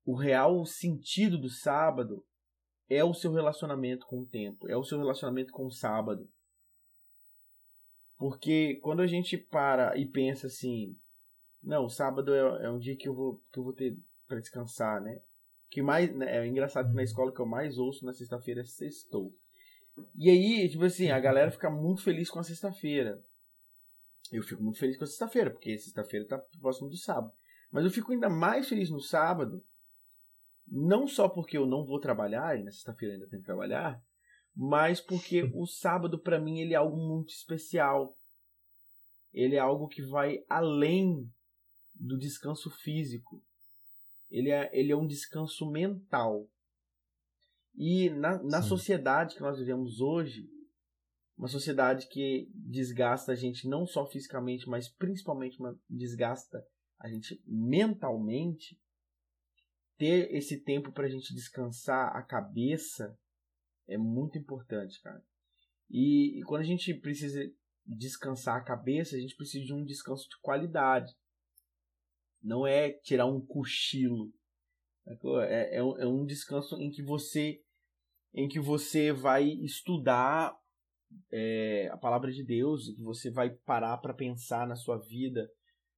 o 0.05 0.15
real 0.15 0.65
sentido 0.65 1.39
do 1.39 1.49
sábado 1.49 2.25
é 2.91 3.05
o 3.05 3.15
seu 3.15 3.33
relacionamento 3.33 4.05
com 4.05 4.21
o 4.21 4.27
tempo, 4.27 4.69
é 4.69 4.77
o 4.77 4.83
seu 4.83 4.99
relacionamento 4.99 5.53
com 5.53 5.65
o 5.65 5.71
sábado. 5.71 6.29
Porque 8.19 8.75
quando 8.83 9.01
a 9.01 9.07
gente 9.07 9.39
para 9.39 9.97
e 9.97 10.05
pensa 10.05 10.49
assim, 10.49 10.95
não, 11.63 11.89
sábado 11.89 12.35
é, 12.35 12.67
é 12.67 12.71
um 12.71 12.79
dia 12.79 12.97
que 12.97 13.09
eu 13.09 13.15
vou, 13.15 13.41
que 13.53 13.59
eu 13.61 13.63
vou 13.63 13.73
ter 13.73 13.97
para 14.27 14.41
descansar, 14.41 15.01
né? 15.01 15.21
Que 15.71 15.81
mais, 15.81 16.15
né, 16.15 16.39
é 16.39 16.47
engraçado 16.47 16.91
que 16.91 16.97
na 16.97 17.03
escola 17.05 17.33
que 17.33 17.41
eu 17.41 17.47
mais 17.47 17.79
ouço 17.79 18.05
na 18.05 18.13
sexta-feira 18.13 18.61
é 18.61 18.65
sextou. 18.65 19.33
E 20.17 20.29
aí, 20.29 20.69
tipo 20.69 20.85
assim, 20.85 21.11
a 21.11 21.21
galera 21.21 21.51
fica 21.51 21.71
muito 21.71 22.03
feliz 22.03 22.29
com 22.29 22.41
a 22.41 22.45
sexta-feira. 22.45 23.23
Eu 24.33 24.43
fico 24.43 24.63
muito 24.63 24.79
feliz 24.79 24.97
com 24.97 25.05
a 25.05 25.07
sexta-feira, 25.07 25.51
porque 25.51 25.79
sexta-feira 25.79 26.27
tá 26.27 26.43
próximo 26.61 26.89
do 26.89 26.97
sábado. 26.97 27.33
Mas 27.71 27.85
eu 27.85 27.91
fico 27.91 28.13
ainda 28.13 28.29
mais 28.29 28.69
feliz 28.69 28.91
no 28.91 29.01
sábado 29.01 29.63
Não 30.71 31.07
só 31.07 31.29
porque 31.29 31.59
eu 31.59 31.67
não 31.67 31.85
vou 31.85 31.99
trabalhar, 31.99 32.59
e 32.59 32.63
na 32.63 32.71
sexta-feira 32.71 33.15
ainda 33.15 33.29
tenho 33.29 33.43
que 33.43 33.47
trabalhar, 33.47 34.01
mas 34.55 35.01
porque 35.01 35.43
o 35.55 35.67
sábado 35.67 36.19
para 36.19 36.41
mim 36.41 36.61
ele 36.61 36.75
é 36.75 36.77
algo 36.77 36.97
muito 36.97 37.31
especial. 37.31 38.17
Ele 39.33 39.57
é 39.57 39.59
algo 39.59 39.89
que 39.89 40.03
vai 40.03 40.45
além 40.49 41.29
do 41.95 42.19
descanso 42.19 42.71
físico. 42.71 43.43
Ele 44.31 44.51
é, 44.51 44.71
ele 44.73 44.93
é 44.93 44.97
um 44.97 45.07
descanso 45.07 45.69
mental. 45.71 46.49
E 47.75 48.11
na, 48.11 48.43
na 48.43 48.63
sociedade 48.63 49.35
que 49.35 49.41
nós 49.41 49.59
vivemos 49.59 50.01
hoje, 50.01 50.49
uma 51.37 51.49
sociedade 51.49 52.07
que 52.09 52.51
desgasta 52.55 53.33
a 53.33 53.35
gente 53.35 53.67
não 53.67 53.87
só 53.87 54.07
fisicamente, 54.07 54.69
mas 54.69 54.89
principalmente 54.89 55.57
desgasta 55.89 56.63
a 56.99 57.09
gente 57.09 57.43
mentalmente, 57.47 58.79
ter 60.01 60.35
esse 60.35 60.59
tempo 60.59 60.91
para 60.91 61.05
a 61.05 61.11
gente 61.11 61.35
descansar 61.35 62.17
a 62.17 62.23
cabeça 62.23 63.15
é 63.87 63.99
muito 63.99 64.39
importante, 64.39 64.99
cara. 65.03 65.23
E, 65.91 66.41
e, 66.41 66.43
quando 66.45 66.63
a 66.63 66.65
gente 66.65 66.95
precisa 66.95 67.39
descansar 67.85 68.57
a 68.57 68.65
cabeça, 68.65 69.15
a 69.15 69.21
gente 69.21 69.37
precisa 69.37 69.67
de 69.67 69.75
um 69.75 69.85
descanso 69.85 70.27
de 70.27 70.39
qualidade. 70.41 71.13
Não 72.43 72.67
é 72.67 72.93
tirar 72.93 73.27
um 73.27 73.45
cochilo. 73.45 74.33
É, 75.07 75.77
é, 75.77 75.79
é 75.79 76.07
um 76.07 76.25
descanso 76.25 76.81
em 76.81 76.91
que 76.91 77.03
você 77.03 77.61
em 78.33 78.49
que 78.49 78.61
você 78.61 79.13
vai 79.13 79.45
estudar 79.45 80.57
é, 81.31 81.91
a 81.93 81.99
palavra 81.99 82.33
de 82.33 82.43
Deus, 82.43 82.89
em 82.89 82.95
que 82.95 83.03
você 83.03 83.31
vai 83.31 83.51
parar 83.51 83.99
para 83.99 84.15
pensar 84.15 84.67
na 84.67 84.77
sua 84.77 84.97
vida, 84.97 85.51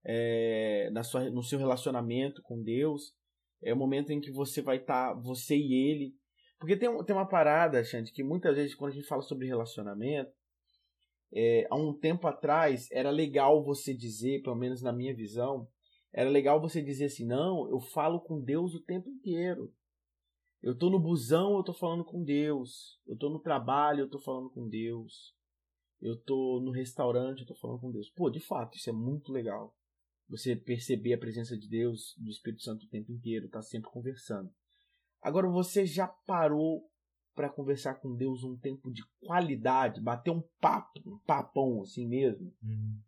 é, 0.03 0.91
na 0.91 1.05
sua, 1.05 1.31
no 1.31 1.43
seu 1.43 1.59
relacionamento 1.59 2.43
com 2.43 2.61
Deus. 2.61 3.15
É 3.63 3.73
o 3.73 3.77
momento 3.77 4.11
em 4.13 4.21
que 4.21 4.31
você 4.31 4.61
vai 4.61 4.79
estar, 4.79 5.15
tá, 5.15 5.21
você 5.21 5.57
e 5.57 5.73
ele. 5.73 6.15
Porque 6.59 6.77
tem, 6.77 7.05
tem 7.05 7.17
uma 7.17 7.29
parada, 7.29 7.83
Xande, 7.83 8.13
que 8.13 8.23
muitas 8.23 8.57
vezes 8.57 8.75
quando 8.75 8.93
a 8.93 8.95
gente 8.95 9.07
fala 9.07 9.23
sobre 9.23 9.47
relacionamento, 9.47 10.33
é, 11.33 11.67
há 11.71 11.77
um 11.77 11.93
tempo 11.93 12.27
atrás 12.27 12.89
era 12.93 13.11
legal 13.11 13.65
você 13.65 13.95
dizer, 13.95 14.43
pelo 14.43 14.57
menos 14.57 14.83
na 14.83 14.93
minha 14.93 15.15
visão, 15.15 15.67
era 16.13 16.29
legal 16.29 16.61
você 16.61 16.83
dizer 16.83 17.07
assim: 17.07 17.27
não, 17.27 17.69
eu 17.71 17.81
falo 17.81 18.21
com 18.21 18.41
Deus 18.41 18.75
o 18.75 18.83
tempo 18.83 19.09
inteiro. 19.09 19.73
Eu 20.63 20.77
tô 20.77 20.91
no 20.91 21.01
busão, 21.01 21.57
eu 21.57 21.65
tô 21.65 21.73
falando 21.73 22.05
com 22.05 22.23
Deus. 22.23 23.01
Eu 23.07 23.17
tô 23.17 23.29
no 23.29 23.41
trabalho, 23.41 24.03
eu 24.03 24.11
tô 24.11 24.21
falando 24.21 24.49
com 24.51 24.69
Deus. 24.69 25.35
Eu 26.01 26.17
tô 26.17 26.61
no 26.61 26.71
restaurante, 26.71 27.41
eu 27.41 27.47
tô 27.47 27.55
falando 27.55 27.81
com 27.81 27.91
Deus. 27.91 28.11
Pô, 28.11 28.31
de 28.31 28.39
fato, 28.39 28.77
isso 28.77 28.91
é 28.91 28.93
muito 28.93 29.33
legal. 29.33 29.75
Você 30.33 30.57
perceber 30.57 31.13
a 31.13 31.19
presença 31.19 31.55
de 31.59 31.69
Deus, 31.69 32.15
do 32.17 32.31
Espírito 32.31 32.63
Santo 32.63 32.87
o 32.87 32.89
tempo 32.89 33.13
inteiro, 33.13 33.51
tá 33.51 33.61
sempre 33.61 33.91
conversando. 33.91 34.51
Agora, 35.21 35.47
você 35.47 35.85
já 35.85 36.09
parou 36.09 36.83
para 37.35 37.51
conversar 37.51 37.97
com 37.97 38.17
Deus 38.17 38.43
um 38.43 38.57
tempo 38.57 38.91
de 38.91 39.03
qualidade, 39.21 40.01
bater 40.01 40.31
um 40.31 40.43
papo, 40.59 41.01
um 41.05 41.19
papão 41.27 41.83
assim 41.83 42.09
mesmo? 42.09 42.51
Uhum. 42.63 42.99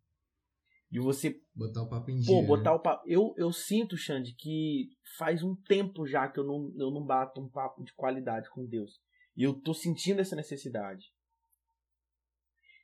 De 0.91 1.01
você. 1.01 1.41
Botar 1.55 1.85
o 1.85 1.89
papo 1.89 2.11
em 2.11 2.19
dia. 2.19 2.27
Pô, 2.27 2.43
botar 2.43 2.73
né? 2.73 2.77
o 2.77 2.81
papo. 2.81 3.03
Eu, 3.09 3.35
eu 3.39 3.51
sinto, 3.51 3.97
Xande, 3.97 4.35
que 4.35 4.91
faz 5.17 5.43
um 5.43 5.57
tempo 5.57 6.07
já 6.07 6.29
que 6.29 6.39
eu 6.39 6.45
não, 6.45 6.75
eu 6.77 6.91
não 6.91 7.03
bato 7.03 7.41
um 7.41 7.49
papo 7.49 7.83
de 7.83 7.95
qualidade 7.95 8.51
com 8.51 8.67
Deus. 8.67 9.01
E 9.35 9.43
eu 9.43 9.55
tô 9.55 9.73
sentindo 9.73 10.21
essa 10.21 10.37
necessidade. 10.37 11.07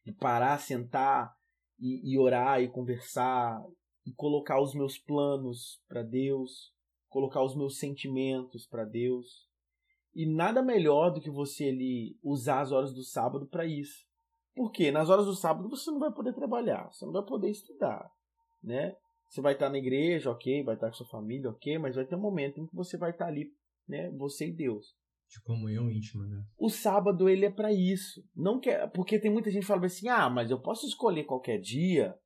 De 0.02 0.12
parar, 0.12 0.58
sentar 0.58 1.30
e, 1.78 2.14
e 2.14 2.18
orar 2.18 2.62
e 2.62 2.70
conversar 2.70 3.62
e 4.06 4.12
colocar 4.12 4.60
os 4.60 4.74
meus 4.74 4.98
planos 4.98 5.82
para 5.88 6.02
Deus, 6.02 6.72
colocar 7.08 7.42
os 7.42 7.54
meus 7.54 7.78
sentimentos 7.78 8.66
para 8.66 8.84
Deus. 8.84 9.48
E 10.14 10.26
nada 10.26 10.62
melhor 10.62 11.10
do 11.10 11.20
que 11.20 11.30
você 11.30 11.68
ali 11.68 12.18
usar 12.22 12.60
as 12.60 12.72
horas 12.72 12.92
do 12.92 13.02
sábado 13.02 13.46
para 13.46 13.64
isso. 13.64 14.04
Porque 14.54 14.90
nas 14.90 15.08
horas 15.08 15.26
do 15.26 15.34
sábado 15.34 15.68
você 15.68 15.90
não 15.90 15.98
vai 15.98 16.12
poder 16.12 16.34
trabalhar, 16.34 16.90
você 16.92 17.04
não 17.04 17.12
vai 17.12 17.24
poder 17.24 17.50
estudar, 17.50 18.10
né? 18.62 18.96
Você 19.28 19.40
vai 19.40 19.52
estar 19.52 19.70
na 19.70 19.78
igreja, 19.78 20.30
ok, 20.30 20.64
vai 20.64 20.74
estar 20.74 20.88
com 20.88 20.94
sua 20.94 21.06
família, 21.06 21.50
ok, 21.50 21.78
mas 21.78 21.94
vai 21.94 22.04
ter 22.04 22.16
um 22.16 22.20
momento 22.20 22.60
em 22.60 22.66
que 22.66 22.74
você 22.74 22.96
vai 22.96 23.10
estar 23.12 23.26
ali, 23.26 23.52
né? 23.86 24.10
Você 24.18 24.48
e 24.48 24.52
Deus. 24.52 24.96
De 25.28 25.40
comunhão 25.42 25.88
íntima, 25.88 26.26
né? 26.26 26.44
O 26.58 26.68
sábado 26.68 27.28
ele 27.28 27.46
é 27.46 27.50
para 27.50 27.72
isso. 27.72 28.24
Não 28.34 28.58
quer, 28.58 28.90
porque 28.90 29.20
tem 29.20 29.30
muita 29.30 29.48
gente 29.48 29.62
que 29.62 29.68
fala 29.68 29.86
assim: 29.86 30.08
"Ah, 30.08 30.28
mas 30.28 30.50
eu 30.50 30.60
posso 30.60 30.84
escolher 30.84 31.22
qualquer 31.22 31.60
dia, 31.60 32.18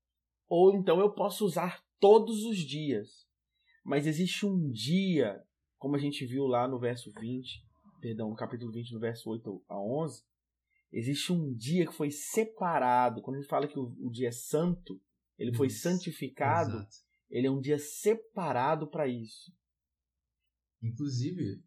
ou 0.55 0.74
então 0.74 1.00
eu 1.00 1.11
posso 1.12 1.44
usar 1.44 1.82
todos 1.98 2.44
os 2.44 2.59
dias". 2.59 3.26
Mas 3.84 4.07
existe 4.07 4.46
um 4.46 4.70
dia, 4.70 5.42
como 5.78 5.96
a 5.96 5.98
gente 5.98 6.24
viu 6.24 6.46
lá 6.46 6.66
no 6.66 6.78
verso 6.78 7.12
20, 7.20 7.62
perdão, 8.00 8.30
no 8.30 8.36
capítulo 8.36 8.72
20, 8.72 8.92
no 8.92 9.00
verso 9.00 9.30
8 9.30 9.62
a 9.68 9.78
11, 9.78 10.22
Existe 10.94 11.32
um 11.32 11.52
dia 11.52 11.84
que 11.84 11.92
foi 11.92 12.09
separado. 12.12 13.20
Quando 13.20 13.36
a 13.36 13.40
gente 13.40 13.50
fala 13.50 13.66
que 13.66 13.76
o, 13.76 13.96
o 13.98 14.09
dia 14.09 14.28
é 14.28 14.32
santo, 14.32 15.02
ele 15.36 15.52
foi 15.52 15.66
isso, 15.66 15.82
santificado, 15.82 16.76
exato. 16.76 16.96
ele 17.28 17.48
é 17.48 17.50
um 17.50 17.61
dia 17.61 17.80
separado 17.80 18.86
para 18.86 19.09
isso. 19.09 19.52
Inclusive, 20.80 21.61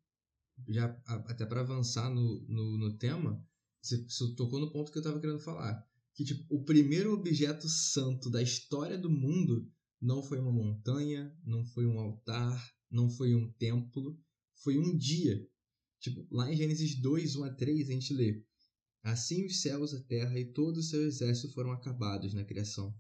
já 0.70 0.98
até 1.06 1.46
para 1.46 1.60
avançar 1.60 2.10
no, 2.10 2.46
no, 2.48 2.78
no, 2.78 2.98
tema, 2.98 3.46
você, 3.82 4.02
você 4.06 4.34
tocou 4.34 4.62
no 4.62 4.72
ponto 4.72 4.94
que 4.94 4.98
eu 4.98 5.02
estava 5.02 5.20
querendo 5.20 5.42
falar. 5.42 5.86
Que 6.18 6.24
tipo, 6.24 6.44
o 6.50 6.64
primeiro 6.64 7.14
objeto 7.14 7.70
santo 7.70 8.28
da 8.28 8.42
história 8.42 8.98
do 8.98 9.08
mundo 9.08 9.72
não 10.02 10.24
foi 10.24 10.40
uma 10.40 10.52
montanha, 10.52 11.32
não 11.46 11.64
foi 11.64 11.86
um 11.86 12.00
altar, 12.00 12.74
não 12.90 13.08
foi 13.08 13.36
um 13.36 13.52
templo, 13.54 14.20
foi 14.64 14.80
um 14.80 14.98
dia. 14.98 15.40
Tipo, 16.00 16.28
lá 16.32 16.52
em 16.52 16.58
Gênesis 16.58 17.00
2, 17.00 17.36
1 17.36 17.44
a 17.44 17.54
3, 17.54 17.90
a 17.90 17.94
gente 17.94 18.14
lê: 18.16 18.44
Assim 19.04 19.46
os 19.46 19.62
céus, 19.62 19.94
a 19.94 20.02
terra 20.06 20.40
e 20.40 20.52
todo 20.52 20.78
o 20.78 20.84
seu 20.84 21.06
exército 21.06 21.54
foram 21.54 21.72
acabados 21.72 22.34
na 22.34 22.44
criação. 22.44 22.92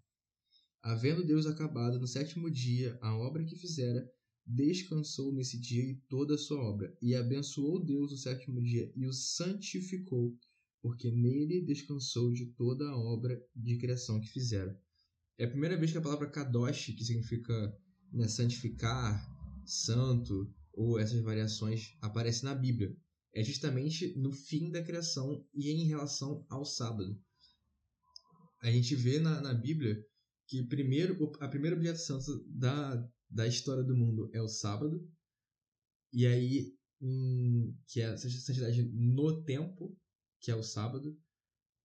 Havendo 0.83 1.25
Deus 1.25 1.47
acabado 1.47 1.99
no 1.99 2.07
sétimo 2.07 2.51
dia 2.51 2.99
a 3.01 3.17
obra 3.17 3.43
que 3.43 3.55
fizera, 3.55 4.07
descansou 4.45 5.33
nesse 5.33 5.59
dia 5.59 5.83
e 5.83 6.01
toda 6.07 6.35
a 6.35 6.37
sua 6.37 6.61
obra, 6.61 6.95
e 7.01 7.15
abençoou 7.15 7.83
Deus 7.83 8.11
o 8.11 8.17
sétimo 8.17 8.61
dia 8.61 8.91
e 8.95 9.07
o 9.07 9.11
santificou, 9.11 10.37
porque 10.87 11.11
nele 11.11 11.65
descansou 11.65 12.31
de 12.31 12.45
toda 12.53 12.87
a 12.87 12.97
obra 12.97 13.37
de 13.53 13.77
criação 13.77 14.21
que 14.21 14.29
fizera. 14.29 14.79
É 15.37 15.43
a 15.43 15.49
primeira 15.49 15.77
vez 15.77 15.91
que 15.91 15.97
a 15.97 16.01
palavra 16.01 16.29
kadosh, 16.29 16.93
que 16.97 17.03
significa 17.03 17.77
né, 18.13 18.25
santificar, 18.29 19.21
santo, 19.65 20.49
ou 20.71 20.97
essas 20.97 21.21
variações, 21.21 21.97
aparece 22.01 22.45
na 22.45 22.55
Bíblia 22.55 22.95
é 23.33 23.43
justamente 23.43 24.17
no 24.17 24.31
fim 24.31 24.71
da 24.71 24.81
criação 24.81 25.45
e 25.53 25.69
em 25.69 25.85
relação 25.87 26.45
ao 26.49 26.63
sábado. 26.63 27.21
A 28.61 28.71
gente 28.71 28.95
vê 28.95 29.19
na, 29.19 29.41
na 29.41 29.53
Bíblia 29.53 30.01
que 30.47 30.63
primeiro 30.63 31.31
a 31.41 31.49
primeira 31.49 31.75
objeto 31.75 31.99
santo 31.99 32.43
da, 32.47 32.95
da 33.29 33.45
história 33.45 33.83
do 33.83 33.95
mundo 33.95 34.31
é 34.33 34.41
o 34.41 34.47
sábado, 34.47 35.05
e 36.13 36.25
aí 36.25 36.73
que 37.85 38.01
é 38.01 38.05
a 38.05 38.17
santidade 38.17 38.81
no 38.91 39.43
tempo, 39.43 39.95
que 40.39 40.51
é 40.51 40.55
o 40.55 40.63
sábado, 40.63 41.17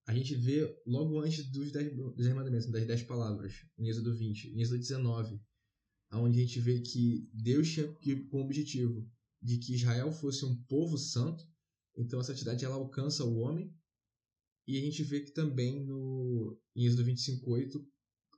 a 0.05 0.13
gente 0.13 0.35
vê 0.35 0.81
logo 0.85 1.19
antes 1.19 1.49
dos 1.49 1.71
dez, 1.71 1.95
dos 1.95 2.27
mandamentos, 2.27 2.69
das 2.69 2.85
dez 2.85 3.03
palavras, 3.03 3.53
em 3.77 3.87
Êxodo 3.87 4.15
20, 4.15 4.49
em 4.49 4.61
Êxodo 4.61 4.79
19, 4.79 5.41
onde 6.11 6.39
a 6.39 6.41
gente 6.41 6.59
vê 6.59 6.79
que 6.81 7.29
Deus 7.33 7.69
tinha 7.69 7.87
como 8.29 8.43
objetivo 8.43 9.09
de 9.41 9.57
que 9.57 9.75
Israel 9.75 10.11
fosse 10.11 10.45
um 10.45 10.55
povo 10.63 10.97
santo, 10.97 11.45
então 11.97 12.19
a 12.19 12.23
santidade 12.23 12.63
ela 12.65 12.75
alcança 12.75 13.23
o 13.23 13.37
homem. 13.37 13.73
E 14.65 14.77
a 14.77 14.81
gente 14.81 15.03
vê 15.03 15.19
que 15.21 15.31
também 15.31 15.85
no 15.85 16.57
em 16.75 16.85
Êxodo 16.85 17.03
25:8 17.03 17.85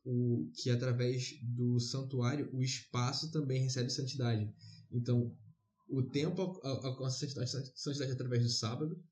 o 0.04 0.52
que 0.54 0.70
através 0.70 1.40
do 1.42 1.80
santuário 1.80 2.50
o 2.54 2.64
espaço 2.64 3.32
também 3.32 3.62
recebe 3.62 3.90
santidade. 3.90 4.52
Então, 4.92 5.36
o 5.88 6.04
tempo 6.04 6.42
alcança 6.64 7.20
santidade, 7.20 7.72
santidade 7.76 8.12
através 8.12 8.44
do 8.44 8.50
sábado. 8.50 9.04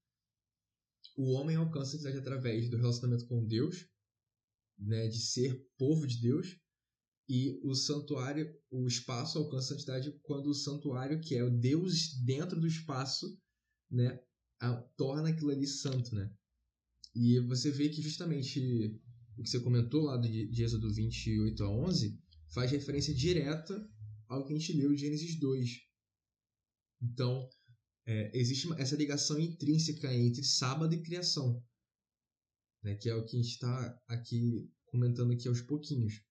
O 1.15 1.31
homem 1.33 1.55
alcança 1.55 1.91
santidade 1.91 2.17
através 2.17 2.69
do 2.69 2.77
relacionamento 2.77 3.27
com 3.27 3.45
Deus, 3.45 3.87
né, 4.77 5.07
de 5.07 5.19
ser 5.19 5.65
povo 5.77 6.07
de 6.07 6.19
Deus 6.19 6.57
e 7.27 7.59
o 7.63 7.73
santuário, 7.73 8.53
o 8.69 8.87
espaço 8.87 9.37
alcança 9.37 9.73
a 9.73 9.77
santidade 9.77 10.19
quando 10.23 10.47
o 10.47 10.53
santuário, 10.53 11.21
que 11.21 11.35
é 11.35 11.43
o 11.43 11.49
Deus 11.49 12.15
dentro 12.25 12.59
do 12.59 12.67
espaço, 12.67 13.39
né, 13.89 14.19
a, 14.59 14.75
torna 14.97 15.29
aquilo 15.29 15.51
ali 15.51 15.65
santo, 15.65 16.13
né? 16.15 16.33
E 17.15 17.39
você 17.41 17.71
vê 17.71 17.89
que 17.89 18.01
justamente 18.01 18.59
o 19.37 19.43
que 19.43 19.49
você 19.49 19.59
comentou 19.59 20.03
lá 20.03 20.17
de, 20.17 20.47
de 20.47 20.63
Êxodo 20.63 20.93
28 20.93 21.63
a 21.63 21.69
11 21.69 22.19
faz 22.49 22.71
referência 22.71 23.13
direta 23.13 23.73
ao 24.27 24.45
que 24.45 24.53
a 24.53 24.57
gente 24.57 24.73
leu 24.73 24.93
de 24.93 25.01
Gênesis 25.01 25.39
2. 25.39 25.69
Então, 27.01 27.47
é, 28.05 28.37
existe 28.37 28.71
essa 28.73 28.95
ligação 28.95 29.39
intrínseca 29.39 30.13
entre 30.13 30.43
sábado 30.43 30.93
e 30.93 31.01
criação, 31.01 31.63
né, 32.83 32.95
que 32.95 33.09
é 33.09 33.15
o 33.15 33.23
que 33.23 33.37
a 33.37 33.41
gente 33.41 33.51
está 33.51 34.01
aqui 34.07 34.69
comentando 34.85 35.31
aqui 35.31 35.47
aos 35.47 35.61
pouquinhos. 35.61 36.21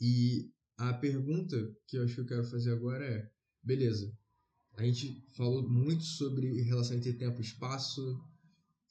E 0.00 0.52
a 0.76 0.92
pergunta 0.94 1.56
que 1.86 1.96
eu 1.96 2.04
acho 2.04 2.14
que 2.14 2.20
eu 2.20 2.26
quero 2.26 2.44
fazer 2.44 2.72
agora 2.72 3.04
é: 3.04 3.30
beleza, 3.62 4.16
a 4.74 4.84
gente 4.84 5.24
falou 5.34 5.68
muito 5.68 6.04
sobre 6.04 6.62
relação 6.62 6.96
entre 6.96 7.14
tempo 7.14 7.40
e 7.40 7.44
espaço, 7.44 8.16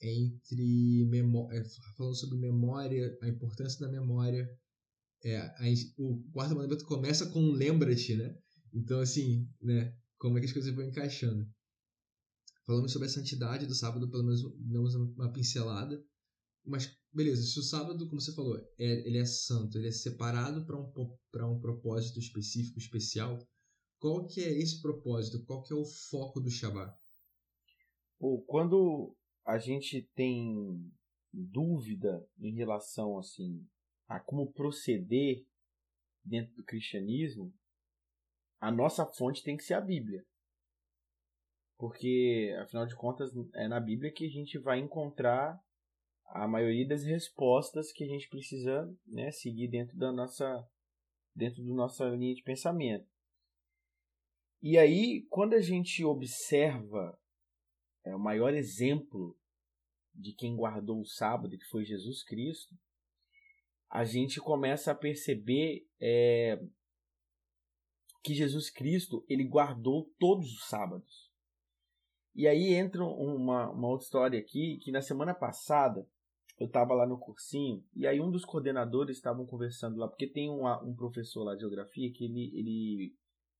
entre 0.00 1.06
memória, 1.06 1.58
é, 1.58 1.64
falando 1.96 2.14
sobre 2.14 2.36
memória, 2.36 3.16
a 3.22 3.28
importância 3.28 3.80
da 3.80 3.90
memória. 3.90 4.48
É, 5.24 5.38
a, 5.38 5.64
o 5.96 6.22
quarto 6.30 6.54
mandamento 6.54 6.84
começa 6.84 7.26
com 7.30 7.50
lembra-te, 7.50 8.14
né? 8.14 8.36
Então, 8.72 9.00
assim, 9.00 9.48
né? 9.62 9.96
Como 10.18 10.36
é 10.36 10.40
que 10.40 10.46
as 10.46 10.52
coisas 10.52 10.74
vão 10.74 10.84
encaixando? 10.84 11.48
Falamos 12.66 12.92
sobre 12.92 13.08
a 13.08 13.10
santidade 13.10 13.66
do 13.66 13.74
sábado, 13.74 14.10
pelo 14.10 14.24
menos 14.24 14.42
damos 14.58 14.94
uma 14.94 15.32
pincelada. 15.32 16.04
Mas, 16.64 16.94
beleza, 17.12 17.42
se 17.42 17.58
o 17.58 17.62
sábado, 17.62 18.06
como 18.08 18.20
você 18.20 18.34
falou, 18.34 18.58
é, 18.78 19.08
ele 19.08 19.18
é 19.18 19.24
santo, 19.24 19.78
ele 19.78 19.88
é 19.88 19.92
separado 19.92 20.66
para 20.66 20.76
um, 20.76 21.54
um 21.54 21.60
propósito 21.60 22.18
específico, 22.18 22.78
especial, 22.78 23.38
qual 23.98 24.26
que 24.26 24.42
é 24.42 24.52
esse 24.52 24.80
propósito? 24.80 25.44
Qual 25.44 25.62
que 25.62 25.72
é 25.72 25.76
o 25.76 25.84
foco 25.84 26.40
do 26.40 26.50
Shabbat? 26.50 26.94
Pô, 28.18 28.42
quando 28.46 29.16
a 29.46 29.58
gente 29.58 30.02
tem 30.14 30.92
dúvida 31.32 32.28
em 32.38 32.54
relação 32.54 33.18
assim 33.18 33.66
a 34.06 34.20
como 34.20 34.52
proceder 34.52 35.46
dentro 36.24 36.54
do 36.54 36.64
cristianismo, 36.64 37.54
a 38.60 38.70
nossa 38.70 39.06
fonte 39.06 39.42
tem 39.42 39.56
que 39.56 39.64
ser 39.64 39.74
a 39.74 39.80
Bíblia. 39.80 40.24
Porque, 41.76 42.54
afinal 42.60 42.86
de 42.86 42.96
contas, 42.96 43.30
é 43.54 43.68
na 43.68 43.78
Bíblia 43.78 44.12
que 44.12 44.26
a 44.26 44.30
gente 44.30 44.58
vai 44.58 44.78
encontrar 44.80 45.62
a 46.26 46.46
maioria 46.46 46.86
das 46.86 47.04
respostas 47.04 47.92
que 47.92 48.04
a 48.04 48.06
gente 48.06 48.28
precisa 48.28 48.92
né, 49.06 49.30
seguir 49.30 49.68
dentro 49.68 49.96
da 49.96 50.12
nossa 50.12 50.68
dentro 51.34 51.64
da 51.64 51.72
nossa 51.72 52.04
linha 52.08 52.34
de 52.34 52.42
pensamento. 52.42 53.06
E 54.60 54.76
aí, 54.76 55.24
quando 55.30 55.54
a 55.54 55.60
gente 55.60 56.04
observa 56.04 57.16
é, 58.04 58.14
o 58.14 58.18
maior 58.18 58.52
exemplo 58.54 59.38
de 60.12 60.32
quem 60.32 60.56
guardou 60.56 61.00
o 61.00 61.06
sábado, 61.06 61.56
que 61.56 61.64
foi 61.66 61.84
Jesus 61.84 62.24
Cristo, 62.24 62.74
a 63.88 64.04
gente 64.04 64.40
começa 64.40 64.90
a 64.90 64.96
perceber 64.96 65.86
é, 66.00 66.60
que 68.22 68.34
Jesus 68.34 68.70
Cristo 68.70 69.24
ele 69.28 69.44
guardou 69.44 70.10
todos 70.18 70.52
os 70.52 70.68
sábados. 70.68 71.28
E 72.34 72.46
aí 72.46 72.74
entra 72.74 73.04
uma, 73.04 73.70
uma 73.70 73.88
outra 73.88 74.04
história 74.04 74.38
aqui, 74.38 74.78
que 74.82 74.92
na 74.92 75.02
semana 75.02 75.34
passada 75.34 76.06
eu 76.58 76.66
estava 76.66 76.94
lá 76.94 77.06
no 77.06 77.18
cursinho, 77.18 77.84
e 77.94 78.06
aí 78.06 78.20
um 78.20 78.30
dos 78.30 78.44
coordenadores 78.44 79.16
estavam 79.16 79.46
conversando 79.46 79.96
lá, 79.96 80.08
porque 80.08 80.26
tem 80.26 80.50
um, 80.50 80.94
professor 80.96 81.44
lá 81.44 81.54
de 81.54 81.60
geografia 81.60 82.12
que 82.12 82.24
ele, 82.24 82.50
ele 82.52 83.14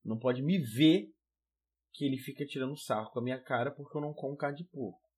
não 0.04 0.18
pode 0.18 0.42
me 0.42 0.58
ver 0.58 1.12
que 1.92 2.04
ele 2.04 2.16
fica 2.16 2.44
tirando 2.44 2.76
sarro 2.76 3.10
com 3.10 3.20
a 3.20 3.22
minha 3.22 3.40
cara 3.40 3.70
porque 3.70 3.96
eu 3.96 4.00
não 4.00 4.12
como 4.12 4.36
carne 4.36 4.58
de 4.58 4.64
porco. 4.64 5.08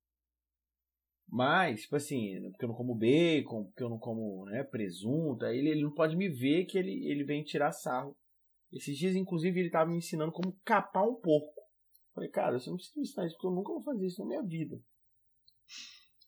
Mas, 1.27 1.83
tipo 1.83 1.97
assim, 1.97 2.41
porque 2.51 2.65
eu 2.65 2.69
não 2.69 2.75
como 2.75 2.95
bacon, 2.95 3.65
porque 3.67 3.83
eu 3.83 3.89
não 3.89 3.99
como 3.99 4.45
né, 4.47 4.65
presunto, 4.65 5.45
aí 5.45 5.59
ele, 5.59 5.71
ele 5.71 5.83
não 5.83 5.93
pode 5.93 6.17
me 6.17 6.29
ver 6.29 6.65
que 6.65 6.77
ele, 6.77 7.07
ele 7.07 7.25
vem 7.25 7.45
tirar 7.45 7.73
sarro. 7.73 8.17
Esses 8.73 8.97
dias, 8.97 9.17
inclusive, 9.17 9.59
ele 9.59 9.69
estava 9.69 9.91
me 9.91 9.97
ensinando 9.97 10.33
como 10.33 10.57
capar 10.65 11.05
um 11.09 11.15
porco. 11.15 11.61
Falei, 12.15 12.31
cara, 12.31 12.59
você 12.59 12.71
não 12.71 12.77
precisa 12.77 12.99
me 12.99 13.03
ensinar 13.03 13.27
isso, 13.27 13.35
porque 13.35 13.47
eu 13.47 13.53
nunca 13.53 13.73
vou 13.73 13.83
fazer 13.83 14.07
isso 14.07 14.21
na 14.21 14.29
minha 14.29 14.43
vida. 14.43 14.81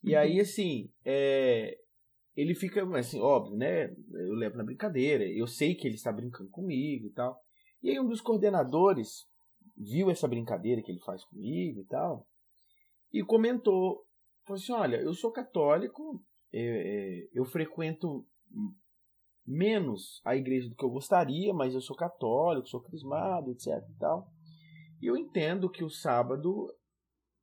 E 0.03 0.17
aí, 0.17 0.41
assim, 0.41 0.93
é, 1.05 1.79
ele 2.37 2.55
fica, 2.55 2.85
assim, 2.99 3.21
óbvio, 3.21 3.57
né? 3.57 3.95
Eu 4.11 4.35
levo 4.35 4.57
na 4.57 4.65
brincadeira, 4.65 5.25
eu 5.25 5.47
sei 5.47 5.75
que 5.75 5.87
ele 5.87 5.95
está 5.95 6.13
brincando 6.13 6.51
comigo 6.51 7.07
e 7.07 7.13
tal. 7.13 7.41
E 7.83 7.91
aí, 7.91 8.01
um 8.01 8.09
dos 8.09 8.21
coordenadores 8.21 9.27
viu 9.77 10.11
essa 10.11 10.29
brincadeira 10.29 10.83
que 10.83 10.91
ele 10.91 11.01
faz 11.01 11.25
comigo 11.25 11.81
e 11.81 11.85
tal, 11.85 12.27
e 13.13 13.23
comentou, 13.23 14.07
falou 14.45 14.61
assim, 14.61 14.73
olha, 14.73 14.97
eu 14.97 15.13
sou 15.13 15.31
católico, 15.31 16.23
eu, 16.53 16.61
é, 16.61 17.21
é, 17.21 17.29
eu 17.33 17.45
frequento 17.45 18.27
menos 19.47 20.21
a 20.25 20.37
igreja 20.37 20.69
do 20.69 20.75
que 20.75 20.85
eu 20.85 20.91
gostaria, 20.91 21.53
mas 21.53 21.75
eu 21.75 21.81
sou 21.81 21.97
católico, 21.97 22.69
sou 22.69 22.81
crismado, 22.81 23.51
etc 23.51 23.67
e 23.89 23.99
tal. 23.99 24.31
E 25.01 25.07
eu 25.07 25.17
entendo 25.17 25.71
que 25.71 25.83
o 25.83 25.91
sábado 25.91 26.73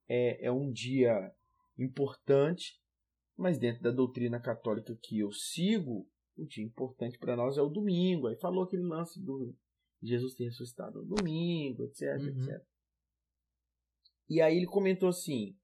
é, 0.08 0.46
é 0.48 0.52
um 0.52 0.72
dia 0.72 1.32
importante, 1.78 2.80
mas 3.38 3.58
dentro 3.58 3.84
da 3.84 3.92
doutrina 3.92 4.40
católica 4.40 4.98
que 5.02 5.20
eu 5.20 5.32
sigo, 5.32 6.08
o 6.38 6.46
dia 6.46 6.64
importante 6.64 7.18
para 7.18 7.36
nós 7.36 7.58
é 7.58 7.62
o 7.62 7.70
domingo. 7.70 8.28
Aí 8.28 8.36
falou 8.38 8.64
aquele 8.64 8.84
lance 8.84 9.22
do 9.22 9.54
Jesus 10.02 10.36
ter 10.36 10.46
ressuscitado 10.46 11.04
no 11.04 11.16
domingo, 11.16 11.84
etc, 11.84 12.18
uhum. 12.20 12.28
etc. 12.28 12.64
E 14.30 14.42
aí 14.42 14.58
ele 14.58 14.68
comentou 14.68 15.10
assim, 15.10 15.58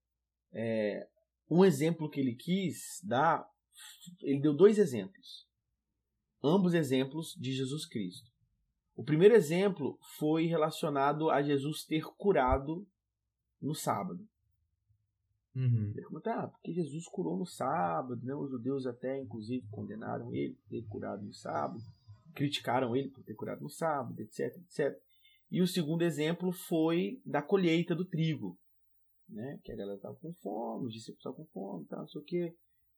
é, 0.52 1.08
um 1.50 1.64
exemplo 1.64 2.10
que 2.10 2.20
ele 2.20 2.36
quis 2.36 3.00
dar, 3.04 3.48
ele 4.22 4.42
deu 4.42 4.54
dois 4.54 4.78
exemplos, 4.78 5.45
ambos 6.46 6.74
exemplos 6.74 7.36
de 7.40 7.52
Jesus 7.52 7.86
Cristo. 7.86 8.30
O 8.96 9.04
primeiro 9.04 9.36
exemplo 9.36 9.98
foi 10.18 10.46
relacionado 10.46 11.30
a 11.30 11.42
Jesus 11.42 11.84
ter 11.84 12.04
curado 12.18 12.88
no 13.62 13.74
sábado. 13.74 14.26
Uhum. 15.56 15.94
Ele 15.96 16.06
comentou, 16.06 16.34
ah, 16.34 16.48
porque 16.48 16.74
Jesus 16.74 17.06
curou 17.08 17.38
no 17.38 17.46
sábado, 17.46 18.20
né? 18.24 18.36
os 18.36 18.52
judeus 18.52 18.86
até 18.86 19.22
inclusive 19.22 19.66
condenaram 19.70 20.34
ele 20.34 20.54
por 20.54 20.70
ter 20.70 20.86
curado 20.88 21.24
no 21.24 21.34
sábado 21.34 21.82
criticaram 22.36 22.96
ele 22.96 23.10
por 23.10 23.24
ter 23.24 23.34
curado 23.34 23.62
no 23.62 23.70
sábado, 23.70 24.20
etc, 24.20 24.56
etc. 24.58 24.96
E 25.50 25.62
o 25.62 25.68
segundo 25.68 26.04
exemplo 26.04 26.52
foi 26.52 27.22
da 27.26 27.42
colheita 27.42 27.96
do 27.96 28.06
trigo, 28.06 28.60
né? 29.28 29.60
Que 29.64 29.72
a 29.72 29.76
galera 29.76 29.96
estava 29.96 30.16
com 30.16 30.34
fome, 30.34 30.88
os 30.88 30.94
discípulos 30.94 31.20
estavam 31.20 31.38
com 31.38 31.52
fome, 31.52 31.86
tal, 31.86 32.00
não 32.00 32.08
sei 32.08 32.22
o 32.22 32.26
quê. 32.26 32.56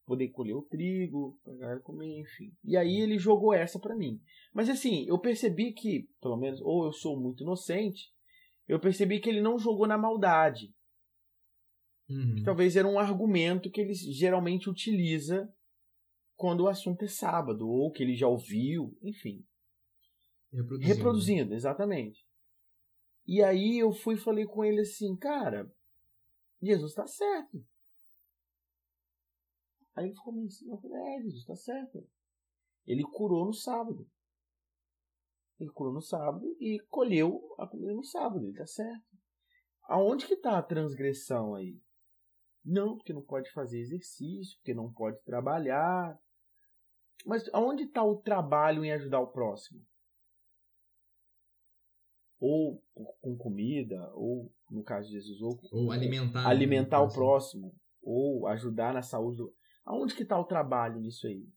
Poder 0.08 0.28
colher 0.28 0.54
o 0.54 0.62
trigo, 0.62 1.38
galera 1.58 1.80
comer, 1.80 2.20
enfim. 2.20 2.50
E 2.64 2.78
aí 2.78 2.96
ele 2.96 3.18
jogou 3.18 3.52
essa 3.52 3.78
para 3.78 3.94
mim. 3.94 4.18
Mas 4.54 4.70
assim, 4.70 5.04
eu 5.06 5.18
percebi 5.18 5.74
que, 5.74 6.08
pelo 6.18 6.38
menos, 6.38 6.62
ou 6.62 6.86
eu 6.86 6.92
sou 6.92 7.20
muito 7.20 7.42
inocente, 7.42 8.10
eu 8.66 8.80
percebi 8.80 9.20
que 9.20 9.28
ele 9.28 9.42
não 9.42 9.58
jogou 9.58 9.86
na 9.86 9.98
maldade. 9.98 10.74
Uhum. 12.08 12.42
Talvez 12.42 12.74
era 12.74 12.88
um 12.88 12.98
argumento 12.98 13.70
que 13.70 13.82
ele 13.82 13.92
geralmente 13.92 14.70
utiliza 14.70 15.46
quando 16.36 16.62
o 16.62 16.68
assunto 16.68 17.04
é 17.04 17.08
sábado, 17.08 17.68
ou 17.68 17.92
que 17.92 18.02
ele 18.02 18.16
já 18.16 18.26
ouviu, 18.26 18.96
enfim. 19.02 19.44
Reproduzindo. 20.50 20.94
Reproduzindo, 20.94 21.54
exatamente. 21.54 22.24
E 23.26 23.42
aí 23.42 23.78
eu 23.78 23.92
fui 23.92 24.14
e 24.14 24.18
falei 24.18 24.46
com 24.46 24.64
ele 24.64 24.80
assim, 24.80 25.14
cara, 25.16 25.70
Jesus 26.62 26.92
está 26.92 27.06
certo. 27.06 27.62
Aí 29.98 30.06
ele 30.06 30.14
ficou 30.14 30.32
meio 30.32 30.46
assim, 30.46 30.70
eu 30.70 30.78
falei, 30.78 30.96
é, 30.96 31.22
Jesus 31.22 31.40
está 31.40 31.56
certo. 31.56 32.08
Ele 32.86 33.02
curou 33.02 33.44
no 33.44 33.52
sábado. 33.52 34.08
Ele 35.58 35.70
curou 35.70 35.92
no 35.92 36.00
sábado 36.00 36.46
e 36.60 36.78
colheu 36.88 37.54
a 37.58 37.66
comida 37.66 37.92
no 37.92 38.04
sábado, 38.04 38.44
ele 38.44 38.52
está 38.52 38.66
certo. 38.66 39.18
Aonde 39.88 40.26
que 40.26 40.34
está 40.34 40.56
a 40.56 40.62
transgressão 40.62 41.56
aí? 41.56 41.80
Não, 42.64 42.96
porque 42.96 43.12
não 43.12 43.22
pode 43.22 43.50
fazer 43.50 43.80
exercício, 43.80 44.56
porque 44.58 44.72
não 44.72 44.92
pode 44.92 45.20
trabalhar, 45.24 46.16
mas 47.26 47.48
aonde 47.52 47.84
está 47.84 48.04
o 48.04 48.20
trabalho 48.20 48.84
em 48.84 48.92
ajudar 48.92 49.20
o 49.20 49.32
próximo? 49.32 49.84
Ou 52.38 52.80
com 53.20 53.36
comida, 53.36 54.12
ou 54.14 54.52
no 54.70 54.84
caso 54.84 55.08
de 55.08 55.14
Jesus, 55.14 55.42
ou, 55.42 55.58
ou 55.72 55.90
alimentar, 55.90 56.46
alimentar 56.46 57.02
o 57.02 57.12
próximo, 57.12 57.74
ou 58.00 58.46
ajudar 58.46 58.94
na 58.94 59.02
saúde. 59.02 59.38
Do... 59.38 59.57
Aonde 59.88 60.14
que 60.14 60.22
está 60.22 60.38
o 60.38 60.44
trabalho 60.44 61.00
nisso 61.00 61.26
aí? 61.26 61.48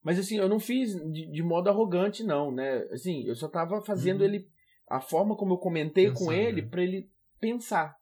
Mas 0.00 0.16
assim, 0.16 0.36
eu 0.36 0.48
não 0.48 0.60
fiz 0.60 0.94
de, 1.10 1.26
de 1.26 1.42
modo 1.42 1.68
arrogante, 1.68 2.22
não, 2.22 2.52
né? 2.52 2.84
Assim, 2.92 3.24
eu 3.24 3.34
só 3.34 3.48
estava 3.48 3.80
fazendo 3.82 4.20
uhum. 4.20 4.26
ele. 4.26 4.50
A 4.86 5.00
forma 5.00 5.36
como 5.36 5.54
eu 5.54 5.58
comentei 5.58 6.06
pensar, 6.06 6.24
com 6.24 6.32
ele, 6.32 6.62
né? 6.62 6.68
para 6.68 6.82
ele 6.84 7.10
pensar. 7.40 8.00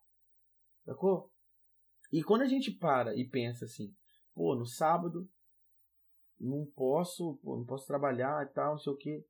Sacou? 0.84 1.32
E 2.12 2.22
quando 2.22 2.42
a 2.42 2.46
gente 2.46 2.70
para 2.70 3.16
e 3.16 3.26
pensa 3.26 3.64
assim, 3.64 3.94
pô, 4.34 4.54
no 4.54 4.66
sábado 4.66 5.26
não 6.38 6.66
posso, 6.66 7.38
pô, 7.42 7.56
não 7.56 7.64
posso 7.64 7.86
trabalhar 7.86 8.44
e 8.44 8.52
tal, 8.52 8.72
não 8.72 8.78
sei 8.78 8.92
o 8.92 8.96
quê. 8.96 9.24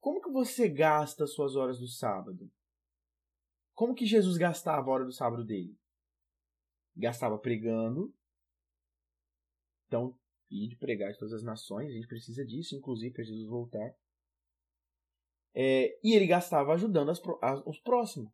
Como 0.00 0.22
que 0.22 0.30
você 0.30 0.66
gasta 0.66 1.24
as 1.24 1.34
suas 1.34 1.56
horas 1.56 1.78
do 1.78 1.86
sábado? 1.86 2.50
Como 3.74 3.94
que 3.94 4.06
Jesus 4.06 4.38
gastava 4.38 4.88
a 4.88 4.94
hora 4.94 5.04
do 5.04 5.12
sábado 5.12 5.44
dele? 5.44 5.76
Gastava 6.96 7.38
pregando. 7.38 8.14
Então, 9.88 10.14
ir 10.50 10.68
de 10.68 10.76
pregar 10.76 11.10
de 11.10 11.18
todas 11.18 11.34
as 11.34 11.42
nações, 11.42 11.90
a 11.90 11.94
gente 11.94 12.06
precisa 12.06 12.44
disso, 12.44 12.76
inclusive 12.76 13.12
para 13.12 13.24
Jesus 13.24 13.48
voltar. 13.48 13.92
É, 15.54 15.98
e 16.04 16.14
ele 16.14 16.26
gastava 16.26 16.72
ajudando 16.74 17.10
as, 17.10 17.20
as, 17.42 17.66
os 17.66 17.80
próximos. 17.80 18.30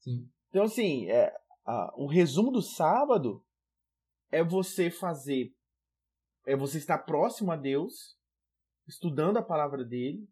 Sim. 0.00 0.28
Então, 0.48 0.64
assim, 0.64 1.08
é, 1.08 1.32
a, 1.64 1.94
um 1.96 2.06
resumo 2.06 2.50
do 2.50 2.62
sábado 2.62 3.44
é 4.32 4.42
você 4.42 4.90
fazer 4.90 5.54
é 6.46 6.56
você 6.56 6.78
estar 6.78 6.98
próximo 6.98 7.50
a 7.50 7.56
Deus, 7.56 8.16
estudando 8.86 9.36
a 9.36 9.42
palavra 9.42 9.84
dele. 9.84 10.28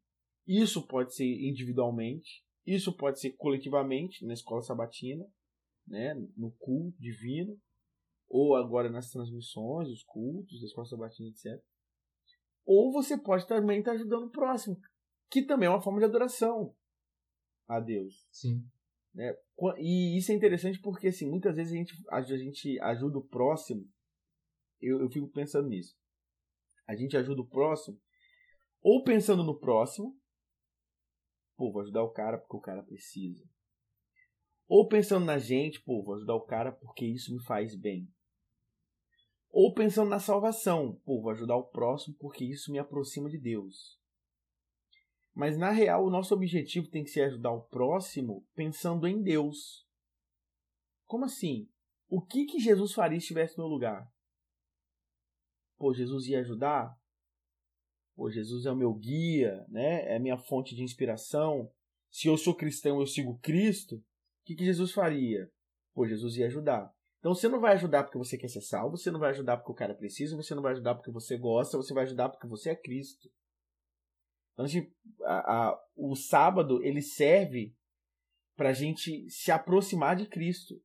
Isso 0.46 0.86
pode 0.86 1.14
ser 1.14 1.26
individualmente, 1.26 2.44
Isso 2.64 2.96
pode 2.96 3.20
ser 3.20 3.32
coletivamente, 3.32 4.24
na 4.24 4.32
escola 4.32 4.62
sabatina, 4.62 5.26
né, 5.86 6.14
no 6.36 6.50
culto 6.52 6.98
divino, 6.98 7.60
ou 8.36 8.56
agora 8.56 8.90
nas 8.90 9.10
transmissões, 9.10 9.88
os 9.88 10.02
cultos 10.02 10.58
da 10.58 10.66
escola 10.66 10.88
sabatina, 10.88 11.28
etc. 11.28 11.64
Ou 12.66 12.90
você 12.90 13.16
pode 13.16 13.46
também 13.46 13.78
estar 13.78 13.92
ajudando 13.92 14.24
o 14.24 14.30
próximo, 14.30 14.76
que 15.30 15.46
também 15.46 15.68
é 15.68 15.70
uma 15.70 15.80
forma 15.80 16.00
de 16.00 16.06
adoração 16.06 16.74
a 17.68 17.78
Deus. 17.78 18.26
Sim. 18.32 18.68
Né? 19.14 19.32
E 19.78 20.18
isso 20.18 20.32
é 20.32 20.34
interessante 20.34 20.80
porque 20.80 21.06
assim, 21.06 21.30
muitas 21.30 21.54
vezes 21.54 21.72
a 21.72 21.76
gente, 21.76 21.94
a 22.10 22.22
gente 22.22 22.80
ajuda 22.80 23.18
o 23.18 23.24
próximo. 23.24 23.88
Eu, 24.80 25.00
eu 25.00 25.08
fico 25.08 25.28
pensando 25.28 25.68
nisso. 25.68 25.96
A 26.88 26.96
gente 26.96 27.16
ajuda 27.16 27.40
o 27.40 27.48
próximo, 27.48 28.00
ou 28.82 29.04
pensando 29.04 29.44
no 29.44 29.60
próximo, 29.60 30.20
pô, 31.56 31.70
vou 31.70 31.82
ajudar 31.82 32.02
o 32.02 32.10
cara 32.10 32.36
porque 32.36 32.56
o 32.56 32.60
cara 32.60 32.82
precisa. 32.82 33.48
Ou 34.66 34.88
pensando 34.88 35.24
na 35.24 35.38
gente, 35.38 35.80
pô, 35.80 36.02
vou 36.02 36.16
ajudar 36.16 36.34
o 36.34 36.44
cara 36.44 36.72
porque 36.72 37.06
isso 37.06 37.32
me 37.32 37.40
faz 37.44 37.76
bem. 37.76 38.12
Ou 39.56 39.72
pensando 39.72 40.10
na 40.10 40.18
salvação, 40.18 41.00
pô, 41.04 41.22
vou 41.22 41.30
ajudar 41.30 41.54
o 41.54 41.62
próximo 41.62 42.16
porque 42.18 42.44
isso 42.44 42.72
me 42.72 42.78
aproxima 42.80 43.30
de 43.30 43.38
Deus. 43.38 44.00
Mas 45.32 45.56
na 45.56 45.70
real, 45.70 46.04
o 46.04 46.10
nosso 46.10 46.34
objetivo 46.34 46.90
tem 46.90 47.04
que 47.04 47.10
ser 47.10 47.20
ajudar 47.22 47.52
o 47.52 47.62
próximo 47.62 48.44
pensando 48.52 49.06
em 49.06 49.22
Deus. 49.22 49.86
Como 51.06 51.24
assim? 51.24 51.68
O 52.08 52.20
que 52.20 52.46
que 52.46 52.58
Jesus 52.58 52.94
faria 52.94 53.20
se 53.20 53.26
estivesse 53.26 53.56
no 53.56 53.62
meu 53.62 53.72
lugar? 53.72 54.12
Pô, 55.78 55.94
Jesus 55.94 56.26
ia 56.26 56.40
ajudar? 56.40 56.92
Pô, 58.16 58.28
Jesus 58.28 58.66
é 58.66 58.72
o 58.72 58.76
meu 58.76 58.92
guia, 58.92 59.64
né? 59.68 60.04
É 60.06 60.16
a 60.16 60.20
minha 60.20 60.36
fonte 60.36 60.74
de 60.74 60.82
inspiração. 60.82 61.70
Se 62.10 62.26
eu 62.26 62.36
sou 62.36 62.56
cristão, 62.56 62.98
eu 62.98 63.06
sigo 63.06 63.38
Cristo. 63.38 63.98
O 63.98 64.02
que, 64.46 64.56
que 64.56 64.64
Jesus 64.64 64.90
faria? 64.90 65.48
Pô, 65.94 66.08
Jesus 66.08 66.36
ia 66.38 66.46
ajudar. 66.46 66.92
Então 67.24 67.34
você 67.34 67.48
não 67.48 67.58
vai 67.58 67.72
ajudar 67.72 68.04
porque 68.04 68.18
você 68.18 68.36
quer 68.36 68.48
ser 68.48 68.60
salvo, 68.60 68.98
você 68.98 69.10
não 69.10 69.18
vai 69.18 69.30
ajudar 69.30 69.56
porque 69.56 69.72
o 69.72 69.74
cara 69.74 69.94
precisa, 69.94 70.36
você 70.36 70.54
não 70.54 70.62
vai 70.62 70.72
ajudar 70.72 70.94
porque 70.94 71.10
você 71.10 71.38
gosta, 71.38 71.78
você 71.78 71.94
vai 71.94 72.04
ajudar 72.04 72.28
porque 72.28 72.46
você 72.46 72.68
é 72.68 72.76
Cristo. 72.76 73.30
Então, 74.52 74.66
a, 75.22 75.68
a, 75.70 75.84
o 75.96 76.14
sábado 76.14 76.82
ele 76.82 77.00
serve 77.00 77.74
para 78.54 78.68
a 78.68 78.72
gente 78.74 79.26
se 79.30 79.50
aproximar 79.50 80.16
de 80.16 80.28
Cristo. 80.28 80.78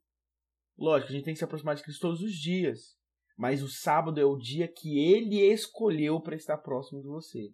Lógico, 0.77 1.11
a 1.11 1.15
gente 1.17 1.25
tem 1.25 1.33
que 1.33 1.39
se 1.39 1.43
aproximar 1.43 1.75
de 1.75 1.83
Cristo 1.83 1.99
todos 1.99 2.21
os 2.21 2.33
dias. 2.33 2.97
Mas 3.37 3.61
o 3.61 3.67
sábado 3.67 4.17
é 4.17 4.23
o 4.23 4.37
dia 4.37 4.65
que 4.65 4.97
ele 4.97 5.41
escolheu 5.41 6.21
para 6.21 6.37
estar 6.37 6.57
próximo 6.59 7.01
de 7.01 7.07
você. 7.09 7.51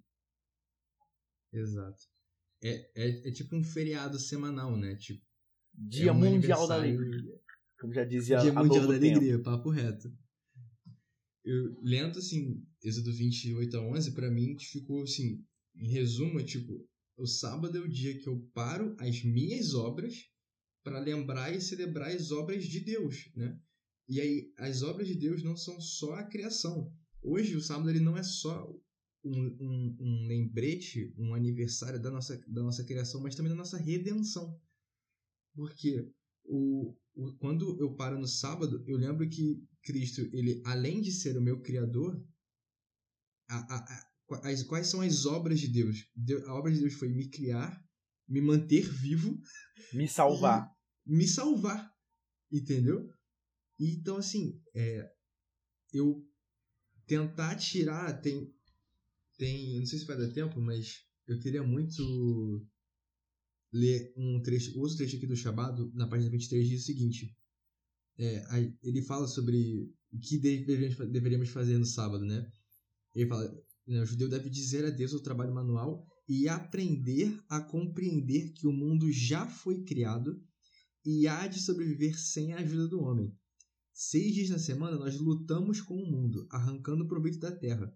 Exato. 1.51 2.03
É, 2.63 2.69
é, 2.95 3.29
é, 3.29 3.31
tipo 3.31 3.55
um 3.55 3.63
feriado 3.63 4.19
semanal, 4.19 4.77
né? 4.77 4.95
Tipo, 4.95 5.25
dia 5.73 6.09
é 6.09 6.11
um 6.11 6.19
Mundial 6.19 6.67
da 6.67 6.75
Alegria. 6.75 7.44
Como 7.79 7.93
já 7.93 8.03
dizia 8.03 8.37
Dia 8.39 8.51
a 8.51 8.63
Mundial 8.63 8.87
da. 8.87 8.95
Alegria, 8.95 9.41
papo 9.41 9.69
reto. 9.69 10.11
Eu 11.43 11.79
lendo 11.81 12.17
assim, 12.17 12.63
Êxodo 12.83 13.13
28 13.13 13.77
a 13.77 13.81
11, 13.81 14.11
pra 14.13 14.31
mim 14.31 14.57
ficou 14.59 15.03
assim, 15.03 15.43
em 15.75 15.89
resumo, 15.89 16.43
tipo, 16.43 16.87
o 17.17 17.27
sábado 17.27 17.77
é 17.77 17.81
o 17.81 17.87
dia 17.87 18.17
que 18.17 18.27
eu 18.27 18.39
paro 18.53 18.95
as 18.99 19.23
minhas 19.23 19.73
obras 19.73 20.13
para 20.83 20.99
lembrar 20.99 21.53
e 21.55 21.61
celebrar 21.61 22.09
as 22.09 22.31
obras 22.31 22.65
de 22.65 22.79
Deus, 22.79 23.31
né? 23.35 23.59
E 24.07 24.21
aí, 24.21 24.51
as 24.57 24.83
obras 24.83 25.07
de 25.07 25.15
Deus 25.15 25.43
não 25.43 25.57
são 25.57 25.79
só 25.81 26.13
a 26.13 26.23
criação. 26.23 26.93
Hoje, 27.21 27.55
o 27.55 27.61
sábado 27.61 27.89
ele 27.89 27.99
não 27.99 28.15
é 28.15 28.21
só 28.21 28.71
um, 29.23 29.57
um, 29.59 29.97
um 29.99 30.27
lembrete, 30.27 31.11
um 31.17 31.33
aniversário 31.33 31.99
da 31.99 32.11
nossa, 32.11 32.39
da 32.47 32.61
nossa 32.61 32.83
criação, 32.83 33.21
mas 33.21 33.33
também 33.33 33.49
da 33.49 33.57
nossa 33.57 33.77
redenção. 33.77 34.59
Porque 35.55 36.07
o, 36.47 36.95
o, 37.15 37.35
quando 37.37 37.79
eu 37.79 37.95
paro 37.95 38.19
no 38.19 38.27
sábado, 38.27 38.83
eu 38.87 38.97
lembro 38.97 39.27
que 39.29 39.63
Cristo, 39.81 40.21
ele 40.33 40.61
além 40.65 41.01
de 41.01 41.11
ser 41.11 41.37
o 41.37 41.41
meu 41.41 41.61
criador, 41.61 42.23
a, 43.47 43.75
a, 43.75 44.05
a, 44.39 44.49
as, 44.49 44.63
quais 44.63 44.87
são 44.87 45.01
as 45.01 45.25
obras 45.25 45.59
de 45.59 45.67
Deus? 45.67 46.09
Deus? 46.15 46.43
A 46.45 46.53
obra 46.53 46.71
de 46.71 46.79
Deus 46.79 46.93
foi 46.93 47.09
me 47.09 47.29
criar, 47.29 47.83
me 48.27 48.41
manter 48.41 48.81
vivo, 48.89 49.39
Me 49.93 50.07
salvar. 50.07 50.69
me 51.05 51.27
salvar. 51.27 51.93
Entendeu? 52.51 53.09
Então, 53.79 54.17
assim, 54.17 54.61
é, 54.73 55.09
eu 55.93 56.25
tentar 57.05 57.55
tirar. 57.55 58.21
Tem. 58.21 58.53
Tem. 59.37 59.79
Não 59.79 59.85
sei 59.85 59.99
se 59.99 60.05
vai 60.05 60.17
dar 60.17 60.31
tempo, 60.31 60.59
mas 60.61 61.05
eu 61.27 61.39
queria 61.39 61.63
muito 61.63 62.65
ler 63.75 64.13
um 64.15 64.41
trecho, 64.41 64.79
outro 64.79 64.95
trecho 64.95 65.17
aqui 65.17 65.27
do 65.27 65.35
Shabado, 65.35 65.91
na 65.93 66.07
página 66.07 66.31
23, 66.31 66.67
diz 66.67 66.83
o 66.83 66.85
seguinte. 66.85 67.35
É, 68.17 68.41
ele 68.81 69.01
fala 69.01 69.27
sobre 69.27 69.91
o 70.13 70.17
que 70.17 70.37
deveríamos, 70.37 71.49
fazer 71.49 71.77
no 71.77 71.85
sábado, 71.85 72.23
né? 72.23 72.49
Ele 73.13 73.27
fala: 73.27 73.53
né, 73.85 74.01
o 74.01 74.05
judeu 74.05 74.29
deve 74.29 74.49
dizer 74.49 74.85
a 74.85 74.89
Deus 74.89 75.11
o 75.11 75.21
trabalho 75.21 75.53
manual 75.53 76.07
e 76.27 76.47
aprender 76.47 77.37
a 77.49 77.59
compreender 77.59 78.53
que 78.53 78.65
o 78.65 78.71
mundo 78.71 79.11
já 79.11 79.45
foi 79.45 79.83
criado 79.83 80.41
e 81.03 81.27
há 81.27 81.45
de 81.45 81.59
sobreviver 81.59 82.17
sem 82.17 82.53
a 82.53 82.59
ajuda 82.59 82.87
do 82.87 83.01
homem. 83.01 83.37
Seis 83.91 84.33
dias 84.33 84.49
na 84.49 84.57
semana 84.57 84.97
nós 84.97 85.19
lutamos 85.19 85.81
com 85.81 85.95
o 85.95 86.09
mundo, 86.09 86.47
arrancando 86.49 87.07
proveito 87.07 87.39
da 87.39 87.51
terra. 87.51 87.93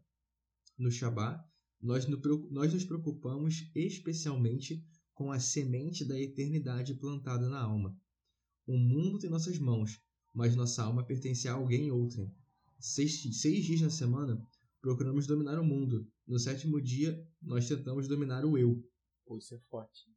No 0.77 0.91
Shabá, 0.91 1.41
nós, 1.81 2.05
nós 2.51 2.73
nos 2.73 2.83
preocupamos 2.83 3.71
especialmente 3.73 4.85
com 5.19 5.33
a 5.33 5.37
semente 5.37 6.05
da 6.05 6.17
eternidade 6.17 6.93
plantada 6.93 7.49
na 7.49 7.59
alma. 7.59 7.93
O 8.65 8.77
mundo 8.77 9.19
tem 9.19 9.29
nossas 9.29 9.59
mãos, 9.59 9.99
mas 10.33 10.55
nossa 10.55 10.81
alma 10.81 11.03
pertence 11.03 11.45
a 11.45 11.55
alguém 11.55 11.91
outrem. 11.91 12.33
Seis, 12.79 13.21
seis 13.33 13.65
dias 13.65 13.81
na 13.81 13.89
semana 13.89 14.41
procuramos 14.79 15.27
dominar 15.27 15.59
o 15.59 15.65
mundo. 15.65 16.09
No 16.25 16.39
sétimo 16.39 16.79
dia, 16.79 17.21
nós 17.41 17.67
tentamos 17.67 18.07
dominar 18.07 18.45
o 18.45 18.57
eu. 18.57 18.81
Pô, 19.25 19.37
isso 19.37 19.53
é 19.53 19.59
forte. 19.69 20.07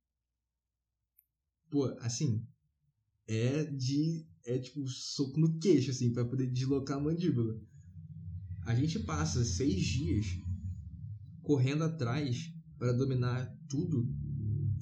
Pô, 1.68 1.86
assim, 1.98 2.46
é 3.26 3.64
de. 3.64 4.24
É 4.44 4.56
tipo 4.56 4.86
soco 4.86 5.36
no 5.40 5.58
queixo, 5.58 5.90
assim, 5.90 6.12
pra 6.12 6.24
poder 6.24 6.46
deslocar 6.46 6.98
a 6.98 7.00
mandíbula. 7.00 7.60
A 8.64 8.72
gente 8.76 9.00
passa 9.00 9.44
seis 9.44 9.82
dias 9.82 10.26
correndo 11.42 11.82
atrás 11.82 12.52
para 12.78 12.92
dominar 12.92 13.52
tudo 13.68 14.21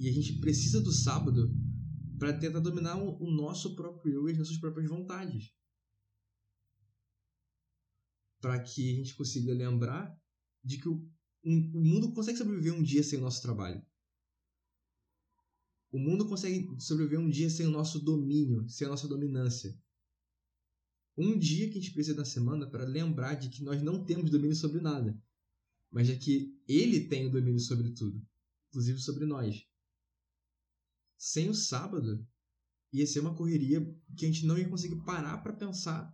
e 0.00 0.08
a 0.08 0.12
gente 0.12 0.40
precisa 0.40 0.80
do 0.80 0.90
sábado 0.90 1.54
para 2.18 2.32
tentar 2.32 2.60
dominar 2.60 2.96
o, 2.96 3.30
nosso 3.30 3.76
próprio 3.76 4.14
eu 4.14 4.28
e 4.28 4.32
as 4.32 4.38
nossas 4.38 4.56
próprias 4.56 4.88
vontades. 4.88 5.52
Para 8.40 8.58
que 8.62 8.92
a 8.92 8.96
gente 8.96 9.14
consiga 9.14 9.52
lembrar 9.52 10.18
de 10.64 10.78
que 10.78 10.88
o, 10.88 11.06
um- 11.44 11.70
o 11.74 11.84
mundo 11.84 12.14
consegue 12.14 12.38
sobreviver 12.38 12.72
um 12.72 12.82
dia 12.82 13.02
sem 13.02 13.18
o 13.18 13.22
nosso 13.22 13.42
trabalho. 13.42 13.84
O 15.92 15.98
mundo 15.98 16.26
consegue 16.26 16.66
sobreviver 16.78 17.20
um 17.20 17.28
dia 17.28 17.50
sem 17.50 17.66
o 17.66 17.70
nosso 17.70 18.00
domínio, 18.00 18.66
sem 18.70 18.86
a 18.86 18.90
nossa 18.90 19.06
dominância. 19.06 19.78
Um 21.14 21.38
dia 21.38 21.68
que 21.68 21.76
a 21.76 21.80
gente 21.80 21.92
precisa 21.92 22.16
da 22.16 22.24
semana 22.24 22.66
para 22.70 22.84
lembrar 22.84 23.34
de 23.34 23.50
que 23.50 23.62
nós 23.62 23.82
não 23.82 24.02
temos 24.02 24.30
domínio 24.30 24.56
sobre 24.56 24.80
nada, 24.80 25.20
mas 25.90 26.08
é 26.08 26.16
que 26.16 26.58
ele 26.66 27.06
tem 27.06 27.26
o 27.26 27.30
domínio 27.30 27.60
sobre 27.60 27.90
tudo, 27.90 28.26
inclusive 28.70 28.98
sobre 28.98 29.26
nós. 29.26 29.69
Sem 31.22 31.50
o 31.50 31.54
sábado, 31.54 32.26
ia 32.90 33.06
ser 33.06 33.20
uma 33.20 33.36
correria 33.36 33.84
que 34.16 34.24
a 34.24 34.28
gente 34.28 34.46
não 34.46 34.56
ia 34.56 34.66
conseguir 34.66 35.04
parar 35.04 35.36
para 35.42 35.52
pensar 35.52 36.10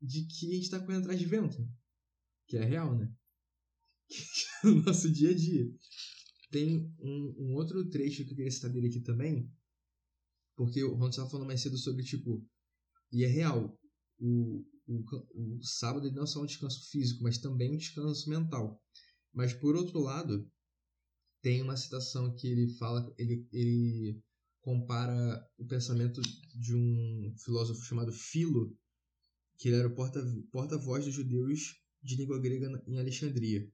de 0.00 0.24
que 0.26 0.52
a 0.52 0.54
gente 0.54 0.62
está 0.62 0.78
correndo 0.78 1.00
atrás 1.00 1.18
de 1.18 1.26
vento, 1.26 1.68
que 2.46 2.56
é 2.56 2.64
real, 2.64 2.96
né? 2.96 3.12
Que 4.08 4.68
é 4.68 4.70
o 4.70 4.82
nosso 4.84 5.10
dia 5.10 5.30
a 5.30 5.34
dia. 5.34 5.68
Tem 6.52 6.88
um, 7.00 7.34
um 7.36 7.54
outro 7.56 7.84
trecho 7.90 8.24
que 8.24 8.30
eu 8.30 8.36
queria 8.36 8.50
citar 8.52 8.70
dele 8.70 8.86
aqui 8.86 9.00
também, 9.00 9.52
porque 10.56 10.84
o 10.84 10.94
Ron 10.94 11.08
estava 11.08 11.28
falando 11.28 11.48
mais 11.48 11.60
cedo 11.60 11.76
sobre, 11.76 12.04
tipo, 12.04 12.48
e 13.10 13.24
é 13.24 13.26
real, 13.26 13.76
o, 14.20 14.64
o, 14.86 15.56
o 15.58 15.62
sábado 15.64 16.12
não 16.12 16.22
é 16.22 16.26
só 16.26 16.40
um 16.40 16.46
descanso 16.46 16.88
físico, 16.90 17.24
mas 17.24 17.38
também 17.38 17.72
um 17.72 17.76
descanso 17.76 18.30
mental. 18.30 18.80
Mas, 19.32 19.52
por 19.52 19.74
outro 19.74 19.98
lado, 19.98 20.48
tem 21.42 21.60
uma 21.60 21.76
citação 21.76 22.34
que 22.36 22.46
ele 22.46 22.68
fala, 22.76 23.12
ele, 23.18 23.48
ele 23.52 24.22
compara 24.60 25.46
o 25.56 25.66
pensamento 25.66 26.20
de 26.54 26.74
um 26.74 27.34
filósofo 27.38 27.84
chamado 27.84 28.12
Filo, 28.12 28.76
que 29.58 29.68
ele 29.68 29.76
era 29.76 29.88
o 29.88 29.94
porta- 29.94 30.24
porta-voz 30.50 31.04
dos 31.04 31.14
judeus 31.14 31.76
de 32.02 32.16
língua 32.16 32.40
grega 32.40 32.82
em 32.86 32.98
Alexandria. 32.98 33.70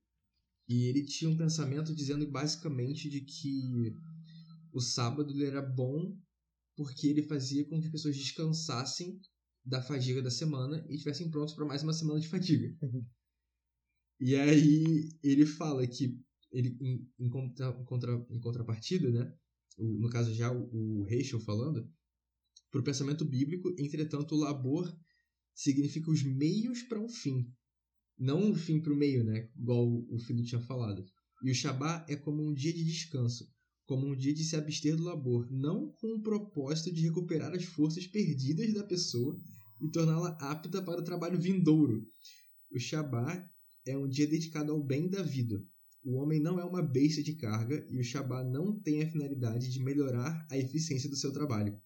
E 0.68 0.84
ele 0.84 1.04
tinha 1.04 1.30
um 1.30 1.36
pensamento 1.36 1.94
dizendo 1.94 2.30
basicamente 2.30 3.08
de 3.08 3.20
que 3.20 3.94
o 4.72 4.80
sábado 4.80 5.44
era 5.44 5.60
bom 5.60 6.18
porque 6.76 7.06
ele 7.06 7.22
fazia 7.22 7.64
com 7.68 7.80
que 7.80 7.86
as 7.86 7.92
pessoas 7.92 8.16
descansassem 8.16 9.20
da 9.64 9.80
fadiga 9.80 10.20
da 10.20 10.30
semana 10.30 10.84
e 10.88 10.94
estivessem 10.94 11.30
prontos 11.30 11.54
para 11.54 11.64
mais 11.64 11.82
uma 11.82 11.92
semana 11.92 12.20
de 12.20 12.28
fadiga. 12.28 12.76
e 14.20 14.34
aí 14.36 15.08
ele 15.22 15.46
fala 15.46 15.86
que 15.86 16.20
ele 16.52 16.76
em, 16.80 17.08
em, 17.18 17.28
contra, 17.84 18.26
em 18.30 18.40
contrapartida, 18.40 19.10
né, 19.10 19.34
o, 19.76 19.98
no 20.00 20.08
caso 20.08 20.32
já 20.34 20.52
o, 20.52 21.02
o 21.02 21.40
falando, 21.40 21.88
para 22.70 22.80
o 22.80 22.84
pensamento 22.84 23.24
bíblico, 23.24 23.74
entretanto, 23.78 24.34
o 24.34 24.38
labor 24.38 24.92
significa 25.54 26.10
os 26.10 26.22
meios 26.22 26.82
para 26.82 27.00
um 27.00 27.08
fim, 27.08 27.46
não 28.18 28.50
um 28.50 28.54
fim 28.54 28.80
para 28.80 28.92
o 28.92 28.96
meio, 28.96 29.24
né? 29.24 29.48
Igual 29.56 30.04
o 30.08 30.18
filho 30.18 30.44
tinha 30.44 30.60
falado. 30.60 31.04
E 31.42 31.50
o 31.50 31.54
Shabá 31.54 32.04
é 32.08 32.16
como 32.16 32.42
um 32.42 32.54
dia 32.54 32.72
de 32.72 32.84
descanso, 32.84 33.48
como 33.86 34.06
um 34.06 34.16
dia 34.16 34.32
de 34.32 34.42
se 34.42 34.56
abster 34.56 34.96
do 34.96 35.04
labor, 35.04 35.46
não 35.50 35.92
com 35.92 36.14
o 36.14 36.22
propósito 36.22 36.92
de 36.92 37.02
recuperar 37.02 37.52
as 37.52 37.64
forças 37.64 38.06
perdidas 38.06 38.72
da 38.72 38.82
pessoa 38.82 39.38
e 39.80 39.90
torná-la 39.90 40.36
apta 40.40 40.82
para 40.82 41.00
o 41.00 41.04
trabalho 41.04 41.40
vindouro. 41.40 42.04
O 42.72 42.78
Shabá 42.78 43.46
é 43.86 43.96
um 43.96 44.08
dia 44.08 44.26
dedicado 44.26 44.72
ao 44.72 44.82
bem 44.82 45.08
da 45.08 45.22
vida. 45.22 45.62
O 46.04 46.16
homem 46.16 46.38
não 46.38 46.60
é 46.60 46.64
uma 46.64 46.82
besta 46.82 47.22
de 47.22 47.34
carga 47.34 47.86
e 47.88 47.98
o 47.98 48.04
Shabá 48.04 48.44
não 48.44 48.78
tem 48.78 49.02
a 49.02 49.10
finalidade 49.10 49.70
de 49.70 49.82
melhorar 49.82 50.46
a 50.50 50.58
eficiência 50.58 51.08
do 51.08 51.16
seu 51.16 51.32
trabalho. 51.32 51.80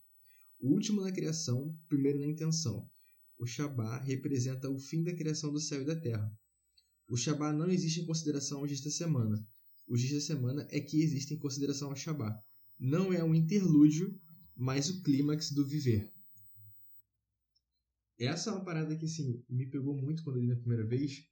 O 0.58 0.72
último 0.72 1.00
na 1.00 1.12
criação, 1.12 1.72
primeiro 1.88 2.18
na 2.18 2.26
intenção. 2.26 2.90
O 3.38 3.46
Shabá 3.46 3.96
representa 3.98 4.68
o 4.68 4.76
fim 4.76 5.04
da 5.04 5.14
criação 5.14 5.52
do 5.52 5.60
céu 5.60 5.82
e 5.82 5.84
da 5.84 5.94
terra. 5.94 6.36
O 7.08 7.16
Shabá 7.16 7.52
não 7.52 7.70
existe 7.70 8.00
em 8.00 8.06
consideração 8.06 8.58
aos 8.58 8.68
dias 8.68 8.80
da 8.80 8.90
semana. 8.90 9.46
Os 9.86 10.00
dias 10.00 10.14
da 10.14 10.20
semana 10.20 10.66
é 10.68 10.80
que 10.80 11.00
existem 11.00 11.36
em 11.36 11.40
consideração 11.40 11.90
ao 11.90 11.96
Shabá. 11.96 12.36
Não 12.76 13.12
é 13.12 13.22
um 13.22 13.36
interlúdio, 13.36 14.20
mas 14.56 14.90
o 14.90 15.00
clímax 15.00 15.52
do 15.52 15.64
viver. 15.64 16.12
Essa 18.18 18.50
é 18.50 18.52
uma 18.52 18.64
parada 18.64 18.96
que 18.96 19.04
assim, 19.04 19.44
me 19.48 19.70
pegou 19.70 19.96
muito 19.96 20.24
quando 20.24 20.38
eu 20.38 20.42
li 20.42 20.48
na 20.48 20.56
primeira 20.56 20.84
vez. 20.84 21.22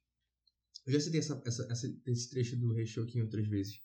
Eu 0.87 0.93
já 0.93 1.01
citei 1.01 1.19
essa, 1.19 1.41
essa, 1.45 1.67
essa, 1.69 2.01
esse 2.05 2.29
trecho 2.29 2.55
do 2.55 2.71
Rei 2.71 2.85
outras 3.21 3.45
vezes. 3.45 3.81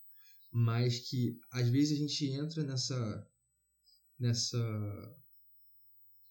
Mas 0.53 1.01
que 1.11 1.37
às 1.51 1.69
vezes 1.69 1.99
a 1.99 2.01
gente 2.01 2.27
entra 2.27 2.63
nessa. 2.63 3.29
nessa. 4.19 5.17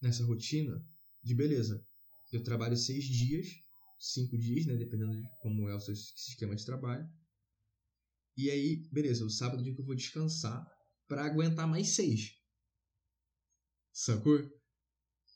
nessa 0.02 0.24
rotina 0.24 0.82
de 1.22 1.36
beleza. 1.36 1.86
Eu 2.32 2.42
trabalho 2.42 2.78
seis 2.78 3.04
dias, 3.04 3.48
cinco 4.00 4.38
dias, 4.38 4.66
né? 4.66 4.78
Dependendo 4.78 5.12
de 5.12 5.28
como 5.42 5.68
é 5.68 5.76
o 5.76 5.80
seu 5.82 5.94
esquema 5.94 6.56
de 6.56 6.66
trabalho. 6.66 7.06
E 8.38 8.50
aí, 8.50 8.88
beleza, 8.90 9.26
o 9.26 9.30
sábado 9.30 9.58
é 9.58 9.62
o 9.62 9.64
dia 9.66 9.76
que 9.76 9.82
eu 9.82 9.86
vou 9.86 9.94
descansar 9.94 10.66
para 11.06 11.26
aguentar 11.26 11.68
mais 11.68 11.90
seis. 11.90 12.32
Sacou? 13.92 14.40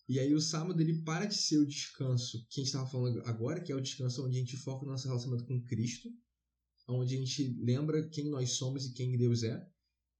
E 0.07 0.19
aí 0.19 0.33
o 0.33 0.41
sábado 0.41 0.79
ele 0.79 1.01
para 1.01 1.25
de 1.25 1.35
ser 1.35 1.57
o 1.57 1.65
descanso 1.65 2.45
que 2.49 2.59
a 2.59 2.63
gente 2.63 2.67
estava 2.67 2.89
falando 2.89 3.21
agora, 3.25 3.61
que 3.61 3.71
é 3.71 3.75
o 3.75 3.81
descanso 3.81 4.25
onde 4.25 4.37
a 4.37 4.39
gente 4.39 4.57
foca 4.57 4.85
no 4.85 4.91
nosso 4.91 5.07
relacionamento 5.07 5.47
com 5.47 5.63
Cristo, 5.63 6.09
onde 6.87 7.15
a 7.15 7.17
gente 7.17 7.57
lembra 7.59 8.07
quem 8.09 8.29
nós 8.29 8.51
somos 8.51 8.85
e 8.85 8.93
quem 8.93 9.17
Deus 9.17 9.41
é. 9.41 9.67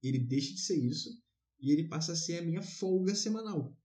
Ele 0.02 0.18
deixa 0.18 0.52
de 0.52 0.60
ser 0.60 0.76
isso 0.76 1.08
e 1.60 1.70
ele 1.70 1.88
passa 1.88 2.12
a 2.12 2.16
ser 2.16 2.38
a 2.38 2.42
minha 2.42 2.62
folga 2.62 3.14
semanal. 3.14 3.76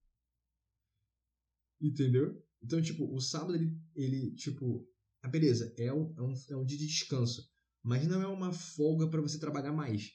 Entendeu? 1.80 2.44
Então, 2.64 2.82
tipo, 2.82 3.14
o 3.14 3.20
sábado 3.20 3.56
ele, 3.56 3.80
ele 3.96 4.32
tipo, 4.36 4.88
ah, 5.22 5.28
beleza, 5.28 5.74
é 5.78 5.94
um, 5.94 6.14
é, 6.18 6.22
um, 6.22 6.34
é 6.50 6.56
um 6.56 6.66
dia 6.66 6.78
de 6.78 6.88
descanso, 6.88 7.48
mas 7.84 8.08
não 8.08 8.22
é 8.22 8.28
uma 8.28 8.52
folga 8.52 9.08
para 9.08 9.22
você 9.22 9.40
trabalhar 9.40 9.72
mais. 9.72 10.12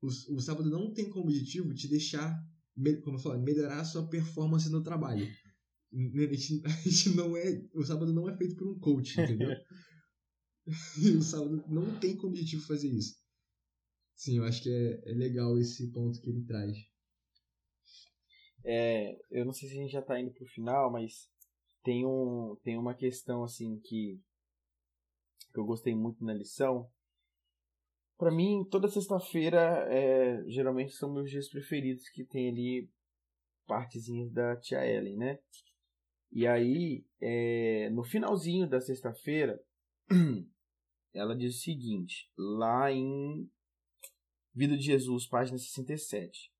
O, 0.00 0.06
o 0.06 0.40
sábado 0.40 0.70
não 0.70 0.92
tem 0.92 1.10
como 1.10 1.24
objetivo 1.24 1.74
te 1.74 1.88
deixar 1.88 2.38
como 3.02 3.16
eu 3.16 3.22
falei, 3.22 3.42
melhorar 3.42 3.80
a 3.80 3.84
sua 3.84 4.08
performance 4.08 4.70
no 4.70 4.82
trabalho. 4.82 5.26
A 5.92 5.96
gente, 6.34 6.62
a 6.66 6.68
gente 6.68 7.10
não 7.10 7.36
é. 7.36 7.64
O 7.74 7.84
sábado 7.84 8.12
não 8.12 8.28
é 8.28 8.36
feito 8.36 8.56
por 8.56 8.68
um 8.68 8.78
coach, 8.78 9.20
entendeu? 9.20 9.50
o 11.18 11.22
sábado 11.22 11.64
não 11.68 11.98
tem 11.98 12.16
como 12.16 12.28
objetivo 12.28 12.66
fazer 12.66 12.88
isso. 12.88 13.16
Sim, 14.14 14.38
eu 14.38 14.44
acho 14.44 14.62
que 14.62 14.70
é, 14.70 15.10
é 15.10 15.14
legal 15.14 15.58
esse 15.58 15.90
ponto 15.92 16.20
que 16.20 16.28
ele 16.28 16.44
traz. 16.44 16.76
É, 18.64 19.16
eu 19.30 19.44
não 19.46 19.52
sei 19.52 19.68
se 19.68 19.78
a 19.78 19.82
gente 19.82 19.92
já 19.92 20.00
está 20.00 20.20
indo 20.20 20.32
pro 20.32 20.44
final, 20.46 20.90
mas 20.90 21.30
tem, 21.82 22.04
um, 22.04 22.56
tem 22.62 22.76
uma 22.76 22.94
questão 22.94 23.44
assim 23.44 23.78
que, 23.80 24.20
que 25.52 25.58
eu 25.58 25.64
gostei 25.64 25.94
muito 25.94 26.22
na 26.24 26.34
lição, 26.34 26.90
para 28.18 28.30
mim, 28.30 28.66
toda 28.70 28.88
sexta-feira 28.88 29.86
é, 29.88 30.44
geralmente 30.48 30.92
são 30.92 31.12
meus 31.12 31.30
dias 31.30 31.48
preferidos 31.48 32.08
que 32.10 32.24
tem 32.24 32.48
ali 32.48 32.90
partezinhas 33.66 34.30
da 34.32 34.56
tia 34.56 34.84
Ellen, 34.84 35.16
né? 35.16 35.38
E 36.30 36.46
aí, 36.46 37.06
é, 37.20 37.88
no 37.90 38.04
finalzinho 38.04 38.68
da 38.68 38.80
sexta-feira, 38.80 39.58
ela 41.14 41.34
diz 41.34 41.56
o 41.56 41.60
seguinte, 41.60 42.30
lá 42.36 42.92
em 42.92 43.48
Vida 44.58 44.76
de 44.76 44.82
Jesus, 44.82 45.24
página 45.24 45.56
67. 45.56 46.52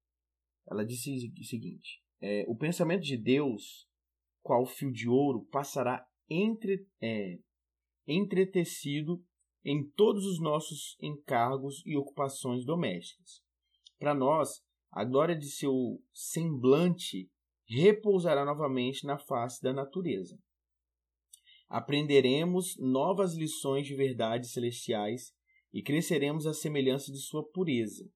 Ela 0.71 0.87
disse 0.87 1.33
o 1.37 1.45
seguinte: 1.45 2.01
é, 2.21 2.45
O 2.47 2.55
pensamento 2.55 3.03
de 3.03 3.17
Deus, 3.17 3.89
qual 4.41 4.65
fio 4.65 4.93
de 4.93 5.09
ouro, 5.09 5.45
passará 5.47 6.09
entre, 6.31 6.87
é, 7.03 7.41
entretecido 8.07 9.21
em 9.69 9.87
todos 9.91 10.25
os 10.25 10.41
nossos 10.41 10.97
encargos 10.99 11.83
e 11.85 11.95
ocupações 11.95 12.65
domésticas. 12.65 13.43
Para 13.99 14.15
nós, 14.15 14.63
a 14.91 15.05
glória 15.05 15.37
de 15.37 15.51
seu 15.51 16.03
semblante 16.11 17.31
repousará 17.67 18.47
novamente 18.47 19.05
na 19.05 19.19
face 19.19 19.61
da 19.63 19.71
natureza. 19.75 20.39
Aprenderemos 21.69 22.79
novas 22.79 23.35
lições 23.35 23.87
de 23.87 23.95
verdades 23.95 24.53
celestiais 24.53 25.35
e 25.71 25.83
cresceremos 25.83 26.47
à 26.47 26.55
semelhança 26.55 27.13
de 27.13 27.19
sua 27.19 27.47
pureza. 27.47 28.11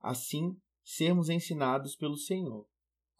Assim, 0.00 0.56
sermos 0.82 1.28
ensinados 1.28 1.94
pelo 1.94 2.16
Senhor. 2.16 2.66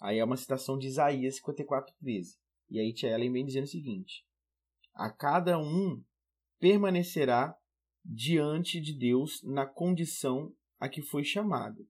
Aí 0.00 0.18
é 0.18 0.24
uma 0.24 0.36
citação 0.36 0.76
de 0.76 0.88
Isaías 0.88 1.36
54:13. 1.36 2.36
E 2.68 2.80
aí 2.80 2.92
Tia 2.92 3.10
Ellen 3.10 3.30
vem 3.30 3.44
dizendo 3.44 3.64
o 3.64 3.68
seguinte: 3.68 4.24
A 4.92 5.08
cada 5.08 5.56
um 5.56 6.02
permanecerá 6.58 7.56
diante 8.04 8.80
de 8.80 8.92
Deus 8.92 9.42
na 9.42 9.66
condição 9.66 10.54
a 10.78 10.88
que 10.88 11.02
foi 11.02 11.24
chamado. 11.24 11.86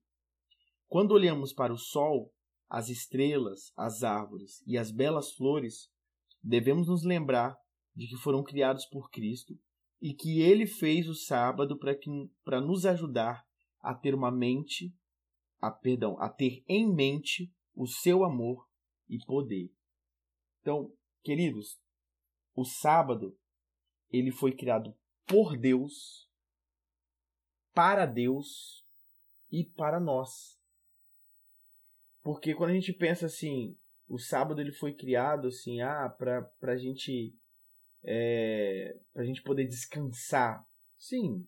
Quando 0.87 1.11
olhamos 1.11 1.53
para 1.53 1.73
o 1.73 1.77
sol, 1.77 2.33
as 2.69 2.89
estrelas, 2.89 3.71
as 3.75 4.03
árvores 4.03 4.63
e 4.65 4.77
as 4.77 4.91
belas 4.91 5.31
flores, 5.33 5.89
devemos 6.43 6.87
nos 6.87 7.03
lembrar 7.03 7.57
de 7.95 8.07
que 8.07 8.15
foram 8.17 8.43
criados 8.43 8.85
por 8.85 9.09
Cristo 9.09 9.57
e 10.01 10.13
que 10.13 10.41
ele 10.41 10.65
fez 10.65 11.07
o 11.07 11.13
sábado 11.13 11.77
para 12.43 12.61
nos 12.61 12.85
ajudar 12.85 13.45
a 13.79 13.93
ter 13.93 14.15
uma 14.15 14.31
mente, 14.31 14.93
a, 15.59 15.69
perdão, 15.69 16.19
a 16.19 16.29
ter 16.29 16.63
em 16.67 16.91
mente 16.93 17.53
o 17.75 17.87
seu 17.87 18.23
amor 18.23 18.67
e 19.07 19.17
poder. 19.25 19.71
Então, 20.59 20.91
queridos, 21.23 21.79
o 22.55 22.63
sábado 22.63 23.37
ele 24.09 24.31
foi 24.31 24.51
criado 24.53 24.95
por 25.31 25.57
Deus, 25.57 26.29
para 27.73 28.05
Deus 28.05 28.85
e 29.49 29.63
para 29.63 29.97
nós. 29.97 30.59
Porque 32.21 32.53
quando 32.53 32.71
a 32.71 32.73
gente 32.73 32.91
pensa 32.91 33.27
assim, 33.27 33.77
o 34.09 34.19
sábado 34.19 34.59
ele 34.59 34.73
foi 34.73 34.93
criado 34.93 35.47
assim, 35.47 35.79
ah, 35.79 36.09
para 36.09 36.73
a 36.73 36.75
gente 36.75 37.33
é, 38.03 38.99
a 39.15 39.23
gente 39.23 39.41
poder 39.41 39.65
descansar. 39.65 40.67
Sim. 40.97 41.47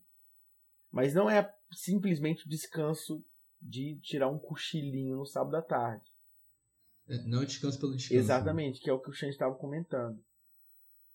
Mas 0.89 1.13
não 1.13 1.29
é 1.29 1.53
simplesmente 1.73 2.45
o 2.45 2.49
descanso 2.49 3.21
de 3.61 3.99
tirar 3.99 4.29
um 4.29 4.39
cochilinho 4.39 5.17
no 5.17 5.25
sábado 5.25 5.57
à 5.57 5.61
tarde. 5.61 6.09
É, 7.09 7.17
não 7.23 7.41
é 7.41 7.45
descanso 7.45 7.77
pelo 7.81 7.97
descanso. 7.97 8.17
Exatamente, 8.17 8.79
que 8.79 8.89
é 8.89 8.93
o 8.93 8.99
que 8.99 9.09
o 9.09 9.13
Xande 9.13 9.33
estava 9.33 9.53
comentando 9.55 10.23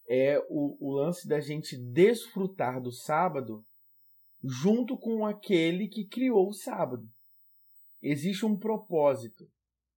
é 0.09 0.39
o, 0.49 0.77
o 0.81 0.93
lance 0.93 1.29
da 1.29 1.39
gente 1.39 1.77
desfrutar 1.77 2.81
do 2.81 2.91
sábado 2.91 3.65
junto 4.43 4.97
com 4.97 5.27
aquele 5.27 5.87
que 5.87 6.07
criou 6.07 6.49
o 6.49 6.53
sábado. 6.53 7.07
Existe 8.01 8.47
um 8.47 8.57
propósito, 8.57 9.47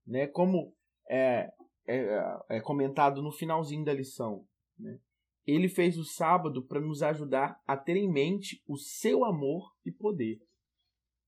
né? 0.06 0.28
Como 0.28 0.76
é, 1.10 1.50
é, 1.88 2.40
é 2.50 2.60
comentado 2.60 3.22
no 3.22 3.32
finalzinho 3.32 3.86
da 3.86 3.94
lição. 3.94 4.46
Né? 4.78 5.00
Ele 5.46 5.70
fez 5.70 5.98
o 5.98 6.04
sábado 6.04 6.66
para 6.66 6.82
nos 6.82 7.02
ajudar 7.02 7.62
a 7.66 7.78
ter 7.78 7.96
em 7.96 8.12
mente 8.12 8.62
o 8.68 8.78
seu 8.78 9.24
amor 9.24 9.72
e 9.86 9.92
poder. 9.92 10.42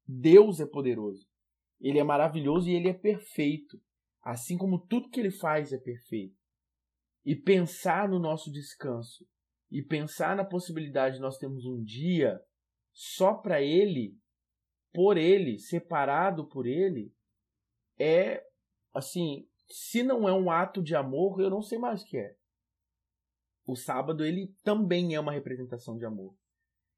Deus 0.06 0.60
é 0.60 0.66
poderoso. 0.66 1.26
Ele 1.80 2.00
é 2.00 2.04
maravilhoso 2.04 2.70
e 2.70 2.74
ele 2.74 2.90
é 2.90 2.94
perfeito. 2.94 3.80
Assim 4.22 4.58
como 4.58 4.80
tudo 4.80 5.10
que 5.10 5.20
ele 5.20 5.32
faz 5.32 5.72
é 5.72 5.78
perfeito 5.78 6.43
e 7.26 7.36
pensar 7.36 8.10
no 8.10 8.20
nosso 8.20 8.52
descanso 8.52 9.26
e 9.72 9.82
pensar 9.82 10.36
na 10.36 10.46
possibilidade 10.46 11.16
de 11.16 11.22
nós 11.22 11.38
termos 11.38 11.66
um 11.66 11.84
dia 11.84 12.40
só 12.92 13.34
para 13.34 13.62
ele, 13.62 14.16
por 14.94 15.18
ele, 15.18 15.58
separado 15.58 16.48
por 16.48 16.68
ele, 16.68 17.12
é 17.98 18.44
assim, 18.94 19.48
se 19.68 20.04
não 20.04 20.28
é 20.28 20.34
um 20.34 20.52
ato 20.52 20.84
de 20.84 20.96
amor, 20.96 21.40
eu 21.40 21.50
não 21.50 21.62
sei 21.62 21.80
mais 21.80 22.04
o 22.04 22.06
que 22.06 22.18
é. 22.18 22.36
O 23.66 23.76
sábado 23.76 24.24
ele 24.24 24.54
também 24.64 25.16
é 25.16 25.20
uma 25.20 25.32
representação 25.32 25.98
de 25.98 26.06
amor. 26.06 26.36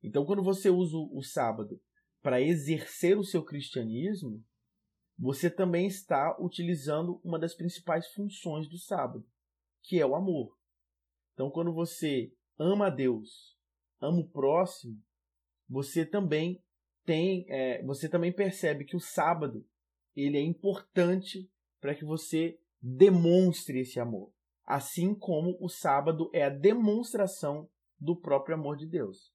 Então 0.04 0.26
quando 0.26 0.44
você 0.44 0.70
usa 0.70 0.98
o 0.98 1.22
sábado 1.22 1.80
para 2.22 2.42
exercer 2.42 3.18
o 3.18 3.24
seu 3.24 3.44
cristianismo, 3.44 4.44
você 5.18 5.50
também 5.50 5.88
está 5.88 6.36
utilizando 6.40 7.22
uma 7.24 7.40
das 7.40 7.56
principais 7.56 8.12
funções 8.12 8.68
do 8.68 8.78
sábado, 8.78 9.26
que 9.88 10.00
é 10.00 10.06
o 10.06 10.16
amor. 10.16 10.58
Então, 11.34 11.50
quando 11.50 11.74
você 11.74 12.32
ama 12.58 12.88
a 12.88 12.90
Deus, 12.90 13.58
ama 14.02 14.20
o 14.20 14.30
próximo, 14.30 15.02
você 15.68 16.06
também 16.06 16.64
tem, 17.06 17.46
é, 17.50 17.84
você 17.84 18.10
também 18.10 18.34
percebe 18.34 18.86
que 18.86 18.96
o 18.96 19.00
sábado 19.00 19.66
ele 20.16 20.38
é 20.38 20.42
importante 20.42 21.50
para 21.80 21.94
que 21.94 22.06
você 22.06 22.58
demonstre 22.82 23.80
esse 23.80 24.00
amor, 24.00 24.32
assim 24.64 25.14
como 25.14 25.58
o 25.60 25.70
sábado 25.70 26.30
é 26.34 26.44
a 26.44 26.50
demonstração 26.50 27.70
do 28.00 28.16
próprio 28.16 28.56
amor 28.56 28.78
de 28.78 28.88
Deus. 28.88 29.34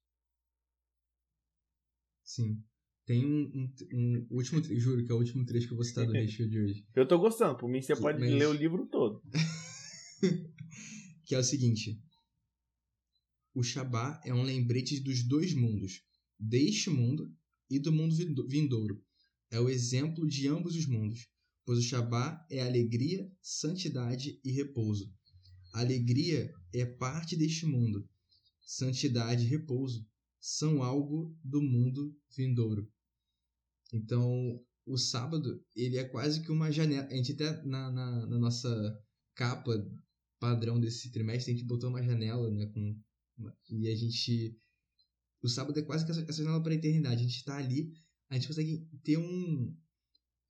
Sim. 2.23 2.61
Tem 3.05 3.25
um, 3.25 3.51
um, 3.53 3.73
um 3.93 4.27
último, 4.31 4.61
juro 4.63 5.03
que 5.03 5.11
é 5.11 5.15
o 5.15 5.17
último 5.17 5.45
trecho 5.45 5.67
que 5.67 5.73
eu 5.73 5.77
vou 5.77 5.83
citar 5.83 6.05
do 6.05 6.13
Rachel 6.17 6.47
de 6.47 6.59
hoje. 6.59 6.85
Eu 6.95 7.07
tô 7.07 7.17
gostando, 7.19 7.57
por 7.57 7.69
mim 7.69 7.81
você 7.81 7.95
pode 7.95 8.19
mas... 8.19 8.31
ler 8.31 8.47
o 8.47 8.53
livro 8.53 8.87
todo. 8.87 9.21
que 11.25 11.35
é 11.35 11.39
o 11.39 11.43
seguinte: 11.43 11.99
O 13.53 13.63
Shabá 13.63 14.21
é 14.23 14.33
um 14.33 14.43
lembrete 14.43 14.99
dos 14.99 15.23
dois 15.23 15.53
mundos, 15.53 16.03
deste 16.39 16.89
mundo 16.89 17.33
e 17.69 17.79
do 17.79 17.91
mundo 17.91 18.15
vindouro. 18.47 19.03
É 19.49 19.59
o 19.59 19.69
exemplo 19.69 20.27
de 20.27 20.47
ambos 20.47 20.75
os 20.75 20.85
mundos, 20.85 21.27
pois 21.65 21.79
o 21.79 21.83
Shabá 21.83 22.45
é 22.49 22.61
alegria, 22.61 23.29
santidade 23.41 24.39
e 24.43 24.51
repouso. 24.51 25.13
Alegria 25.73 26.51
é 26.73 26.85
parte 26.85 27.35
deste 27.35 27.65
mundo, 27.65 28.07
santidade 28.61 29.45
e 29.45 29.47
repouso 29.47 30.05
são 30.39 30.81
algo 30.81 31.37
do 31.43 31.61
mundo 31.61 32.17
vindouro. 32.35 32.91
Então, 33.93 34.59
o 34.85 34.97
sábado, 34.97 35.63
ele 35.75 35.97
é 35.97 36.03
quase 36.03 36.41
que 36.41 36.51
uma 36.51 36.71
janela. 36.71 37.07
A 37.07 37.15
gente 37.15 37.33
até 37.33 37.63
na, 37.63 37.91
na, 37.91 38.25
na 38.25 38.39
nossa 38.39 38.99
capa 39.35 39.71
padrão 40.41 40.79
desse 40.79 41.11
trimestre, 41.11 41.53
a 41.53 41.55
gente 41.55 41.67
botou 41.67 41.91
uma 41.91 42.03
janela, 42.03 42.49
né? 42.49 42.65
Com, 42.65 42.99
e 43.69 43.87
a 43.87 43.95
gente. 43.95 44.57
O 45.41 45.47
sábado 45.47 45.79
é 45.79 45.83
quase 45.83 46.03
que 46.03 46.11
essa, 46.11 46.21
essa 46.21 46.43
janela 46.43 46.61
para 46.61 46.73
a 46.73 46.75
eternidade. 46.75 47.21
A 47.21 47.23
gente 47.23 47.37
está 47.37 47.57
ali, 47.57 47.93
a 48.29 48.35
gente 48.35 48.47
consegue 48.47 48.89
ter 49.03 49.17
um, 49.17 49.77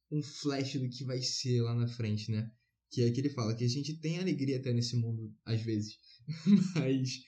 um 0.10 0.24
flash 0.24 0.74
do 0.80 0.90
que 0.90 1.04
vai 1.04 1.22
ser 1.22 1.62
lá 1.62 1.76
na 1.76 1.88
frente, 1.88 2.32
né? 2.32 2.50
Que 2.90 3.04
é 3.04 3.12
que 3.12 3.20
ele 3.20 3.30
fala 3.30 3.56
que 3.56 3.64
a 3.64 3.70
gente 3.70 4.00
tem 4.00 4.18
alegria 4.18 4.58
até 4.58 4.74
nesse 4.74 4.96
mundo, 4.96 5.34
às 5.46 5.62
vezes. 5.62 5.98
Mas 6.76 7.20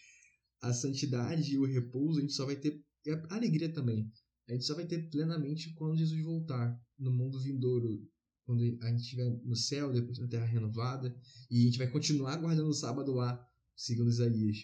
a 0.61 0.73
santidade 0.73 1.53
e 1.53 1.57
o 1.57 1.65
repouso 1.65 2.19
a 2.19 2.21
gente 2.21 2.33
só 2.33 2.45
vai 2.45 2.55
ter. 2.55 2.81
E 3.05 3.11
a 3.11 3.35
alegria 3.35 3.71
também. 3.71 4.09
A 4.47 4.53
gente 4.53 4.65
só 4.65 4.75
vai 4.75 4.85
ter 4.85 5.09
plenamente 5.09 5.73
quando 5.73 5.97
Jesus 5.97 6.21
voltar 6.21 6.77
no 6.97 7.11
mundo 7.11 7.41
vindouro. 7.41 8.09
Quando 8.45 8.61
a 8.81 8.89
gente 8.89 9.01
estiver 9.01 9.29
no 9.43 9.55
céu, 9.55 9.91
depois 9.91 10.19
na 10.19 10.27
terra 10.27 10.45
renovada. 10.45 11.15
E 11.49 11.61
a 11.61 11.65
gente 11.65 11.77
vai 11.77 11.89
continuar 11.89 12.37
guardando 12.37 12.69
o 12.69 12.73
sábado 12.73 13.13
lá, 13.13 13.45
segundo 13.75 14.09
Isaías. 14.09 14.57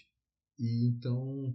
E 0.58 0.86
então. 0.86 1.54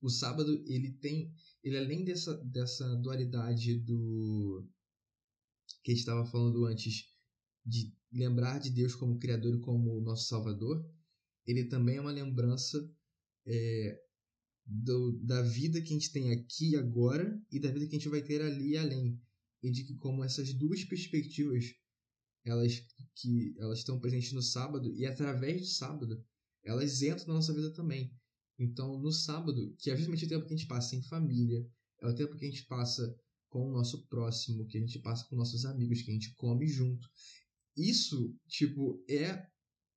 O 0.00 0.10
sábado, 0.10 0.62
ele 0.66 0.92
tem. 0.92 1.32
Ele 1.62 1.78
além 1.78 2.04
dessa, 2.04 2.36
dessa 2.44 2.96
dualidade 2.96 3.78
do. 3.80 4.66
que 5.82 5.90
a 5.90 5.94
gente 5.94 6.00
estava 6.00 6.24
falando 6.26 6.64
antes. 6.64 7.04
De 7.64 7.92
lembrar 8.12 8.60
de 8.60 8.70
Deus 8.70 8.94
como 8.94 9.18
Criador 9.18 9.56
e 9.56 9.60
como 9.60 10.00
nosso 10.00 10.28
Salvador. 10.28 10.88
Ele 11.46 11.64
também 11.64 11.96
é 11.96 12.00
uma 12.00 12.12
lembrança 12.12 12.78
é, 13.46 14.00
do, 14.66 15.12
da 15.22 15.42
vida 15.42 15.80
que 15.80 15.90
a 15.90 15.92
gente 15.92 16.12
tem 16.12 16.32
aqui 16.32 16.70
e 16.70 16.76
agora 16.76 17.40
e 17.50 17.60
da 17.60 17.70
vida 17.70 17.86
que 17.86 17.94
a 17.94 17.98
gente 17.98 18.08
vai 18.08 18.22
ter 18.22 18.42
ali 18.42 18.70
e 18.70 18.76
além. 18.76 19.20
E 19.66 19.70
de 19.70 19.84
que 19.84 19.96
como 19.96 20.22
essas 20.22 20.52
duas 20.54 20.84
perspectivas 20.84 21.74
elas 22.44 22.86
que 23.16 23.54
elas 23.58 23.80
estão 23.80 23.98
presentes 23.98 24.32
no 24.32 24.42
sábado 24.42 24.94
e 24.94 25.04
através 25.04 25.60
do 25.60 25.66
sábado 25.66 26.24
elas 26.62 27.02
entram 27.02 27.26
na 27.28 27.34
nossa 27.34 27.52
vida 27.52 27.72
também. 27.72 28.12
Então, 28.58 28.98
no 28.98 29.12
sábado, 29.12 29.74
que 29.78 29.90
é 29.90 29.96
justamente 29.96 30.24
o 30.24 30.28
tempo 30.28 30.46
que 30.46 30.54
a 30.54 30.56
gente 30.56 30.68
passa 30.68 30.96
em 30.96 31.02
família, 31.02 31.68
é 32.00 32.06
o 32.06 32.14
tempo 32.14 32.36
que 32.36 32.44
a 32.44 32.48
gente 32.48 32.64
passa 32.64 33.14
com 33.48 33.68
o 33.68 33.72
nosso 33.72 34.06
próximo, 34.06 34.66
que 34.66 34.78
a 34.78 34.80
gente 34.80 34.98
passa 34.98 35.24
com 35.28 35.36
nossos 35.36 35.64
amigos, 35.64 36.02
que 36.02 36.10
a 36.10 36.14
gente 36.14 36.34
come 36.34 36.66
junto. 36.66 37.08
Isso, 37.76 38.34
tipo, 38.48 39.04
é 39.08 39.46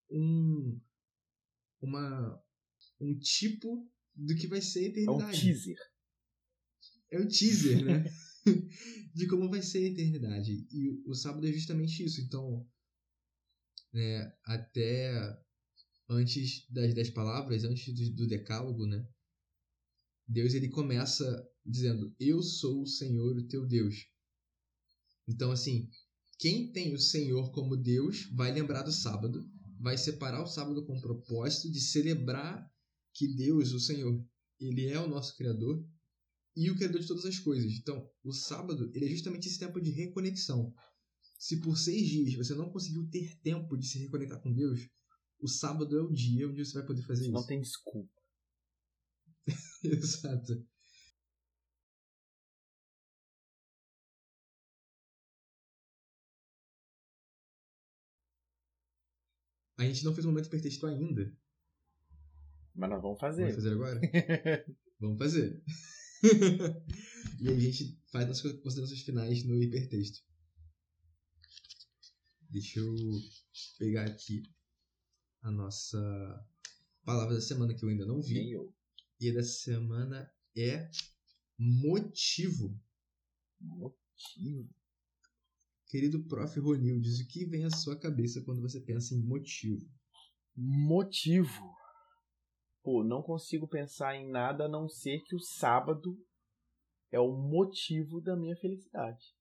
um 0.10 0.80
uma 1.82 2.44
um 3.00 3.18
tipo 3.18 3.90
do 4.14 4.36
que 4.36 4.48
vai 4.48 4.62
ser 4.62 4.80
a 4.80 4.88
eternidade. 4.90 5.24
É 5.24 5.26
um 5.26 5.32
teaser. 5.32 5.78
É 7.12 7.20
um 7.20 7.28
teaser, 7.28 7.86
né? 7.86 8.04
de 9.14 9.28
como 9.28 9.50
vai 9.50 9.62
ser 9.62 9.80
a 9.80 9.88
eternidade. 9.88 10.68
E 10.72 10.90
o 11.06 11.14
sábado 11.14 11.48
é 11.48 11.52
justamente 11.52 12.04
isso. 12.04 12.22
Então, 12.22 12.68
né, 13.94 14.34
até 14.44 15.14
antes 16.10 16.66
das 16.70 16.94
dez 16.94 17.10
palavras, 17.10 17.64
antes 17.64 17.94
do, 17.94 18.16
do 18.16 18.28
decálogo, 18.28 18.86
né? 18.86 19.08
Deus 20.28 20.54
ele 20.54 20.70
começa 20.70 21.48
dizendo: 21.66 22.14
Eu 22.20 22.42
sou 22.42 22.84
o 22.84 22.88
Senhor, 22.88 23.38
o 23.38 23.48
teu 23.48 23.66
Deus. 23.66 24.08
Então, 25.28 25.52
assim, 25.52 25.90
quem 26.40 26.72
tem 26.72 26.94
o 26.94 27.00
Senhor 27.00 27.52
como 27.52 27.78
Deus 27.78 28.30
vai 28.34 28.52
lembrar 28.52 28.84
do 28.84 28.92
sábado, 28.92 29.48
vai 29.80 29.98
separar 29.98 30.44
o 30.44 30.48
sábado 30.48 30.86
com 30.86 30.98
o 30.98 31.02
propósito 31.02 31.72
de 31.72 31.80
celebrar 31.80 32.70
que 33.14 33.28
Deus, 33.28 33.72
o 33.72 33.80
Senhor, 33.80 34.24
ele 34.60 34.88
é 34.88 35.00
o 35.00 35.08
nosso 35.08 35.36
Criador 35.36 35.86
e 36.60 36.70
o 36.70 36.76
Criador 36.76 37.00
de 37.00 37.08
todas 37.08 37.24
as 37.24 37.40
coisas. 37.40 37.72
Então, 37.72 38.06
o 38.22 38.34
sábado, 38.34 38.92
ele 38.94 39.06
é 39.06 39.10
justamente 39.10 39.48
esse 39.48 39.58
tempo 39.58 39.80
de 39.80 39.92
reconexão. 39.92 40.74
Se 41.40 41.62
por 41.62 41.78
seis 41.78 42.06
dias 42.06 42.36
você 42.36 42.54
não 42.54 42.70
conseguiu 42.70 43.10
ter 43.10 43.40
tempo 43.40 43.78
de 43.78 43.88
se 43.88 43.98
reconectar 43.98 44.42
com 44.42 44.54
Deus, 44.54 44.82
o 45.40 45.48
sábado 45.48 45.98
é 45.98 46.02
o 46.02 46.12
dia 46.12 46.50
onde 46.50 46.66
você 46.66 46.74
vai 46.74 46.86
poder 46.86 47.02
fazer 47.04 47.24
isso. 47.24 47.32
Não 47.32 47.46
tem 47.46 47.62
desculpa. 47.62 48.12
Exato. 49.84 50.68
A 59.78 59.86
gente 59.86 60.04
não 60.04 60.14
fez 60.14 60.26
o 60.26 60.28
momento 60.28 60.48
hipertexto 60.48 60.86
ainda, 60.88 61.34
mas 62.76 62.90
nós 62.90 63.02
vamos 63.02 63.18
fazer. 63.18 63.44
Vamos 63.44 63.56
fazer 63.56 63.72
agora? 63.72 64.02
vamos 65.00 65.18
fazer. 65.18 65.64
e 67.40 67.50
a 67.50 67.60
gente 67.60 67.98
faz 68.12 68.28
nossas 68.28 68.54
considerações 68.62 69.02
finais 69.02 69.44
no 69.44 69.62
hipertexto. 69.62 70.20
Deixa 72.50 72.80
eu 72.80 72.96
pegar 73.78 74.06
aqui 74.06 74.44
a 75.42 75.52
nossa 75.52 76.46
palavra 77.04 77.36
da 77.36 77.42
semana 77.42 77.74
que 77.74 77.84
eu 77.84 77.90
ainda 77.90 78.06
não 78.06 78.22
vi. 78.22 78.56
E 79.20 79.30
a 79.30 79.34
dessa 79.34 79.64
semana 79.64 80.30
é 80.58 80.90
motivo. 81.58 82.78
Motivo. 83.60 84.70
Querido 85.88 86.24
prof. 86.26 86.60
Ronildes, 86.60 87.20
o 87.20 87.28
que 87.28 87.46
vem 87.46 87.66
à 87.66 87.72
sua 87.72 87.98
cabeça 87.98 88.42
quando 88.42 88.62
você 88.62 88.80
pensa 88.82 89.14
em 89.14 89.22
motivo? 89.22 89.90
Motivo 90.56 91.79
pô, 92.82 93.04
não 93.04 93.22
consigo 93.22 93.68
pensar 93.68 94.16
em 94.16 94.30
nada 94.30 94.66
a 94.66 94.70
não 94.70 94.88
ser 94.88 95.22
que 95.24 95.36
o 95.36 95.40
sábado 95.40 96.18
é 97.12 97.20
o 97.20 97.32
motivo 97.32 98.22
da 98.22 98.36
minha 98.36 98.56
felicidade. 98.56 99.36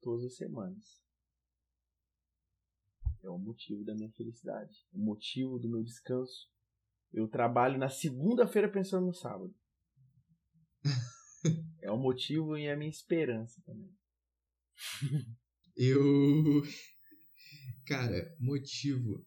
Todas 0.00 0.24
as 0.24 0.36
semanas. 0.36 1.02
É 3.22 3.28
o 3.28 3.38
motivo 3.38 3.84
da 3.84 3.94
minha 3.94 4.10
felicidade. 4.12 4.86
O 4.92 4.98
motivo 4.98 5.58
do 5.58 5.68
meu 5.68 5.82
descanso. 5.82 6.48
Eu 7.12 7.28
trabalho 7.28 7.78
na 7.78 7.88
segunda-feira 7.88 8.70
pensando 8.70 9.06
no 9.06 9.14
sábado. 9.14 9.54
é 11.82 11.90
o 11.90 11.96
motivo 11.96 12.56
e 12.56 12.68
a 12.68 12.76
minha 12.76 12.90
esperança 12.90 13.60
também. 13.64 13.92
Eu. 15.76 16.62
Cara, 17.86 18.36
motivo 18.38 19.26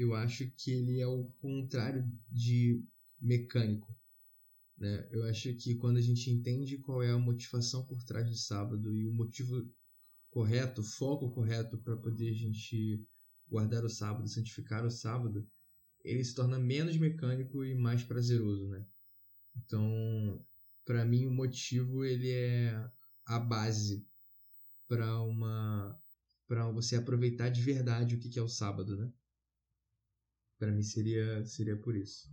eu 0.00 0.14
acho 0.14 0.50
que 0.52 0.70
ele 0.70 0.98
é 1.00 1.06
o 1.06 1.24
contrário 1.40 2.10
de 2.30 2.82
mecânico. 3.20 3.94
Né? 4.78 5.06
Eu 5.10 5.24
acho 5.24 5.52
que 5.54 5.74
quando 5.74 5.98
a 5.98 6.00
gente 6.00 6.30
entende 6.30 6.78
qual 6.78 7.02
é 7.02 7.10
a 7.10 7.18
motivação 7.18 7.84
por 7.84 8.02
trás 8.02 8.26
do 8.26 8.34
sábado 8.34 8.96
e 8.96 9.06
o 9.06 9.12
motivo 9.12 9.68
correto, 10.30 10.80
o 10.80 10.84
foco 10.84 11.30
correto 11.30 11.76
para 11.76 11.96
poder 11.98 12.30
a 12.30 12.34
gente 12.34 13.06
guardar 13.46 13.84
o 13.84 13.90
sábado, 13.90 14.26
santificar 14.26 14.86
o 14.86 14.90
sábado, 14.90 15.46
ele 16.02 16.24
se 16.24 16.34
torna 16.34 16.58
menos 16.58 16.96
mecânico 16.96 17.62
e 17.62 17.74
mais 17.74 18.02
prazeroso, 18.02 18.68
né? 18.68 18.86
Então, 19.54 20.42
para 20.82 21.04
mim 21.04 21.26
o 21.26 21.30
motivo 21.30 22.04
ele 22.04 22.30
é 22.30 22.90
a 23.26 23.38
base 23.38 24.06
para 24.88 25.20
uma 25.20 26.00
para 26.48 26.68
você 26.70 26.96
aproveitar 26.96 27.48
de 27.48 27.60
verdade 27.60 28.16
o 28.16 28.18
que 28.18 28.38
é 28.38 28.42
o 28.42 28.48
sábado, 28.48 28.96
né? 28.96 29.12
Para 30.60 30.70
mim 30.70 30.82
seria 30.82 31.44
seria 31.44 31.76
por 31.76 31.96
isso. 31.96 32.30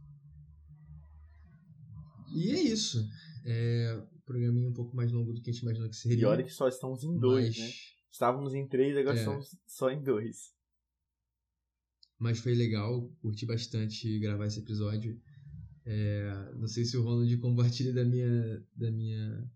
E 2.35 2.51
é 2.51 2.61
isso. 2.61 3.09
É, 3.45 4.03
programinha 4.25 4.69
um 4.69 4.73
pouco 4.73 4.95
mais 4.95 5.11
longo 5.11 5.33
do 5.33 5.41
que 5.41 5.49
a 5.49 5.53
gente 5.53 5.61
imaginou 5.63 5.89
que 5.89 5.95
seria. 5.95 6.17
E 6.21 6.25
olha 6.25 6.43
que 6.43 6.51
só 6.51 6.67
estamos 6.67 7.03
em 7.03 7.17
dois, 7.17 7.57
mas, 7.57 7.57
né? 7.57 7.73
Estávamos 8.11 8.53
em 8.53 8.67
três, 8.67 8.95
agora 8.97 9.17
É. 9.17 9.19
estamos 9.19 9.55
só 9.65 9.89
em 9.89 10.03
dois. 10.03 10.53
mas 12.19 12.39
foi 12.39 12.55
legal, 12.55 13.07
curti 13.21 13.45
bastante 13.45 14.17
gravar 14.19 14.47
esse 14.47 14.59
episódio. 14.59 15.21
É, 15.85 16.51
não 16.55 16.67
sei 16.67 16.83
se 16.83 16.97
o 16.97 17.03
Ronald 17.03 17.37
compartilha 17.37 17.93
da 17.93 18.03
minha, 18.03 18.65
da 18.75 18.89
minha, 18.91 19.51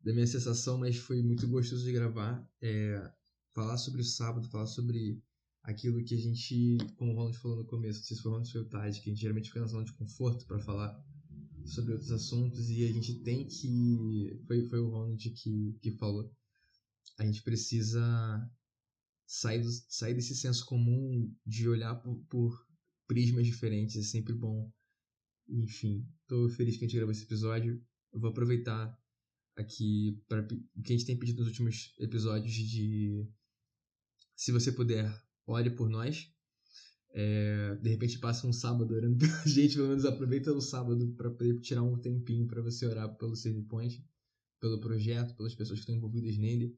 da 0.00 0.12
minha 0.14 0.26
sensação, 0.28 0.78
mas 0.78 0.96
foi 0.96 1.20
muito 1.22 1.46
gostoso 1.48 1.84
de 1.84 1.92
gravar. 1.92 2.48
É, 2.62 3.12
falar 3.52 3.76
sobre 3.78 4.00
o 4.00 4.04
sábado, 4.04 4.48
falar 4.48 4.66
sobre 4.66 5.20
aquilo 5.66 6.02
que 6.04 6.14
a 6.14 6.18
gente, 6.18 6.78
como 6.96 7.12
o 7.12 7.16
Ronald 7.16 7.36
falou 7.38 7.56
no 7.56 7.66
começo, 7.66 8.02
se 8.02 8.16
foi 8.22 8.32
o 8.32 8.64
Tade, 8.66 9.00
que 9.00 9.10
a 9.10 9.12
gente 9.12 9.20
geralmente 9.20 9.48
fica 9.48 9.60
na 9.60 9.66
zona 9.66 9.84
de 9.84 9.92
conforto 9.92 10.46
para 10.46 10.60
falar 10.60 11.04
sobre 11.64 11.92
outros 11.92 12.12
assuntos 12.12 12.70
e 12.70 12.84
a 12.84 12.92
gente 12.92 13.20
tem 13.24 13.46
que. 13.46 14.40
Foi, 14.46 14.68
foi 14.68 14.78
o 14.78 14.88
Ronald 14.88 15.30
que, 15.30 15.76
que 15.82 15.90
falou. 15.92 16.32
A 17.18 17.26
gente 17.26 17.42
precisa 17.42 18.00
sair, 19.26 19.60
do, 19.60 19.70
sair 19.88 20.14
desse 20.14 20.36
senso 20.36 20.64
comum 20.66 21.34
de 21.44 21.68
olhar 21.68 21.96
por, 21.96 22.16
por 22.30 22.66
prismas 23.08 23.44
diferentes. 23.44 23.96
É 23.96 24.02
sempre 24.02 24.34
bom. 24.34 24.70
Enfim, 25.48 26.06
tô 26.28 26.48
feliz 26.50 26.76
que 26.76 26.84
a 26.84 26.88
gente 26.88 26.96
gravou 26.96 27.10
esse 27.10 27.24
episódio. 27.24 27.84
Eu 28.12 28.20
vou 28.20 28.30
aproveitar 28.30 28.96
aqui 29.56 30.22
para 30.28 30.42
o 30.42 30.82
que 30.82 30.92
a 30.92 30.96
gente 30.96 31.06
tem 31.06 31.18
pedido 31.18 31.38
nos 31.38 31.48
últimos 31.48 31.92
episódios 31.98 32.52
de 32.54 33.26
se 34.36 34.52
você 34.52 34.70
puder, 34.70 35.10
ore 35.46 35.70
por 35.70 35.88
nós. 35.88 36.30
É, 37.18 37.76
de 37.76 37.88
repente 37.88 38.18
passa 38.18 38.46
um 38.46 38.52
sábado 38.52 38.94
orando 38.94 39.16
pela 39.16 39.42
gente, 39.46 39.76
pelo 39.76 39.88
menos 39.88 40.04
aproveita 40.04 40.52
o 40.52 40.60
sábado 40.60 41.14
para 41.16 41.30
poder 41.30 41.58
tirar 41.60 41.82
um 41.82 41.98
tempinho 41.98 42.46
para 42.46 42.60
você 42.60 42.84
orar 42.84 43.16
pelo 43.16 43.34
Save 43.34 43.62
Point, 43.62 44.04
pelo 44.60 44.80
projeto, 44.80 45.34
pelas 45.34 45.54
pessoas 45.54 45.78
que 45.78 45.82
estão 45.82 45.94
envolvidas 45.94 46.36
nele, 46.36 46.76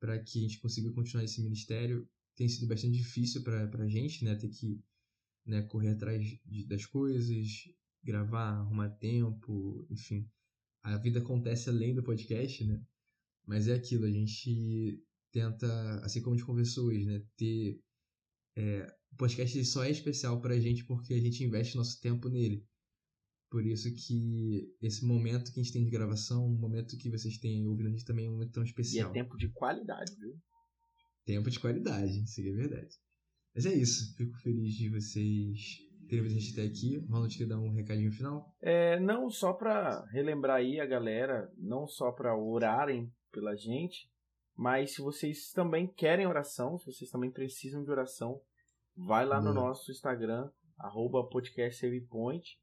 para 0.00 0.18
que 0.18 0.38
a 0.38 0.42
gente 0.42 0.58
consiga 0.58 0.90
continuar 0.90 1.24
esse 1.24 1.40
ministério. 1.40 2.08
Tem 2.34 2.48
sido 2.48 2.66
bastante 2.66 2.96
difícil 2.96 3.42
para 3.42 3.84
a 3.84 3.88
gente, 3.88 4.24
né, 4.24 4.34
ter 4.34 4.48
que 4.48 4.82
né, 5.46 5.62
correr 5.62 5.90
atrás 5.90 6.24
de, 6.44 6.66
das 6.66 6.86
coisas, 6.86 7.46
gravar, 8.02 8.58
arrumar 8.58 8.90
tempo, 8.90 9.86
enfim. 9.90 10.28
A 10.82 10.96
vida 10.96 11.20
acontece 11.20 11.68
além 11.68 11.94
do 11.94 12.02
podcast, 12.02 12.64
né? 12.64 12.82
Mas 13.46 13.68
é 13.68 13.74
aquilo, 13.74 14.06
a 14.06 14.10
gente 14.10 15.00
tenta, 15.32 15.66
assim 16.04 16.20
como 16.22 16.34
a 16.34 16.38
gente 16.38 16.46
conversou 16.46 16.86
hoje, 16.86 17.04
né, 17.04 17.22
ter 17.36 17.80
é, 18.56 18.86
o 19.12 19.16
podcast 19.16 19.64
só 19.64 19.82
é 19.84 19.90
especial 19.90 20.40
pra 20.40 20.58
gente 20.60 20.84
porque 20.84 21.14
a 21.14 21.20
gente 21.20 21.42
investe 21.42 21.76
nosso 21.76 22.00
tempo 22.00 22.28
nele. 22.28 22.64
Por 23.50 23.66
isso 23.66 23.92
que 23.94 24.74
esse 24.80 25.04
momento 25.04 25.52
que 25.52 25.60
a 25.60 25.62
gente 25.62 25.72
tem 25.72 25.84
de 25.84 25.90
gravação, 25.90 26.46
o 26.46 26.58
momento 26.58 26.96
que 26.96 27.10
vocês 27.10 27.36
têm 27.38 27.66
ouvindo 27.66 27.88
a 27.88 27.90
gente 27.90 28.04
também 28.04 28.26
é 28.26 28.28
um 28.30 28.32
momento 28.34 28.52
tão 28.52 28.62
E 28.62 28.66
especial. 28.66 29.10
é 29.10 29.12
tempo 29.12 29.36
de 29.36 29.48
qualidade, 29.50 30.14
viu? 30.18 30.34
Tempo 31.26 31.50
de 31.50 31.60
qualidade, 31.60 32.22
isso 32.24 32.40
é 32.40 32.44
verdade. 32.52 32.94
Mas 33.54 33.66
é 33.66 33.74
isso, 33.74 34.14
fico 34.16 34.34
feliz 34.38 34.72
de 34.74 34.88
vocês 34.88 35.78
terem 36.08 36.24
vindo 36.24 36.36
a 36.36 36.40
gente 36.40 36.52
até 36.52 36.64
aqui. 36.66 36.96
Ronald, 37.08 37.36
quer 37.36 37.46
dar 37.46 37.60
um 37.60 37.72
recadinho 37.72 38.10
final? 38.12 38.54
É, 38.62 38.98
não 38.98 39.28
só 39.30 39.52
pra 39.52 40.02
relembrar 40.10 40.56
aí 40.56 40.80
a 40.80 40.86
galera, 40.86 41.52
não 41.58 41.86
só 41.86 42.10
pra 42.10 42.34
orarem 42.36 43.12
pela 43.30 43.54
gente, 43.54 44.10
mas 44.62 44.94
se 44.94 45.02
vocês 45.02 45.50
também 45.50 45.88
querem 45.88 46.24
oração, 46.24 46.78
se 46.78 46.86
vocês 46.86 47.10
também 47.10 47.32
precisam 47.32 47.82
de 47.82 47.90
oração, 47.90 48.40
vai 48.96 49.26
lá 49.26 49.40
no 49.40 49.52
Boa. 49.52 49.66
nosso 49.66 49.90
Instagram, 49.90 50.48
arroba 50.78 51.28
podcastsavepoint, 51.28 52.56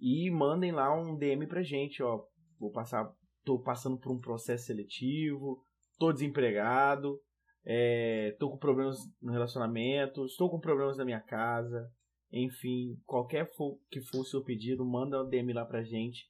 e 0.00 0.28
mandem 0.32 0.72
lá 0.72 0.92
um 0.92 1.16
DM 1.16 1.46
pra 1.46 1.62
gente, 1.62 2.02
ó. 2.02 2.24
Vou 2.58 2.72
passar, 2.72 3.08
tô 3.44 3.56
passando 3.56 3.96
por 3.96 4.10
um 4.10 4.18
processo 4.18 4.66
seletivo, 4.66 5.62
tô 5.96 6.12
desempregado, 6.12 7.20
é, 7.64 8.36
tô 8.40 8.50
com 8.50 8.58
problemas 8.58 8.98
no 9.22 9.30
relacionamento, 9.30 10.26
estou 10.26 10.50
com 10.50 10.58
problemas 10.58 10.96
na 10.96 11.04
minha 11.04 11.20
casa, 11.20 11.88
enfim, 12.32 13.00
qualquer 13.06 13.54
for, 13.54 13.78
que 13.92 14.00
for 14.00 14.22
o 14.22 14.24
seu 14.24 14.42
pedido, 14.42 14.84
manda 14.84 15.22
um 15.22 15.28
DM 15.28 15.52
lá 15.52 15.64
pra 15.64 15.84
gente. 15.84 16.28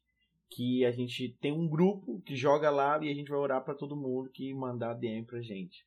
Que 0.55 0.85
a 0.85 0.93
gente 0.93 1.37
tem 1.41 1.53
um 1.53 1.69
grupo 1.69 2.21
que 2.23 2.37
joga 2.37 2.71
lá 2.71 3.03
e 3.05 3.11
a 3.11 3.15
gente 3.15 3.29
vai 3.29 3.39
orar 3.39 3.65
pra 3.65 3.75
todo 3.75 3.97
mundo 3.97 4.31
que 4.31 4.55
mandar 4.55 4.95
DM 4.95 5.27
pra 5.27 5.43
gente. 5.43 5.85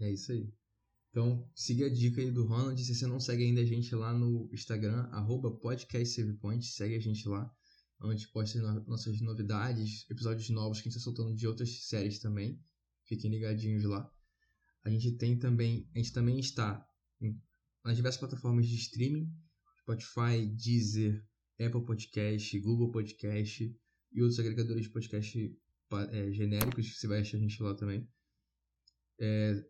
É 0.00 0.10
isso 0.10 0.32
aí. 0.32 0.52
Então, 1.10 1.48
siga 1.54 1.86
a 1.86 1.92
dica 1.92 2.20
aí 2.20 2.30
do 2.32 2.44
Ronald. 2.44 2.82
Se 2.82 2.92
você 2.92 3.06
não 3.06 3.20
segue 3.20 3.44
ainda 3.44 3.60
a 3.60 3.64
gente 3.64 3.94
lá 3.94 4.12
no 4.12 4.50
Instagram, 4.52 5.08
arroba 5.12 5.48
podcastsavepoint, 5.58 6.64
segue 6.66 6.96
a 6.96 7.00
gente 7.00 7.28
lá. 7.28 7.48
Onde 8.02 8.26
posta 8.32 8.60
no- 8.60 8.84
nossas 8.84 9.20
novidades, 9.20 10.04
episódios 10.10 10.50
novos 10.50 10.78
que 10.80 10.88
a 10.88 10.90
gente 10.90 10.98
está 10.98 11.04
soltando 11.04 11.36
de 11.36 11.46
outras 11.46 11.86
séries 11.86 12.18
também. 12.18 12.60
Fiquem 13.04 13.30
ligadinhos 13.30 13.84
lá. 13.84 14.10
A 14.82 14.90
gente 14.90 15.12
tem 15.12 15.38
também, 15.38 15.88
a 15.94 15.98
gente 15.98 16.12
também 16.12 16.38
está 16.40 16.84
nas 17.84 17.94
diversas 17.96 18.18
plataformas 18.18 18.66
de 18.66 18.74
streaming, 18.74 19.32
Spotify, 19.82 20.46
Deezer, 20.46 21.24
Apple 21.60 21.84
Podcast, 21.84 22.58
Google 22.60 22.90
Podcast 22.90 23.76
e 24.12 24.22
outros 24.22 24.38
agregadores 24.38 24.84
de 24.84 24.90
podcast 24.90 25.58
é, 26.10 26.32
genéricos 26.32 26.88
que 26.88 26.96
você 26.96 27.06
vai 27.06 27.20
achar 27.20 27.36
a 27.36 27.40
gente 27.40 27.62
lá 27.62 27.74
também. 27.74 28.08
É, 29.20 29.62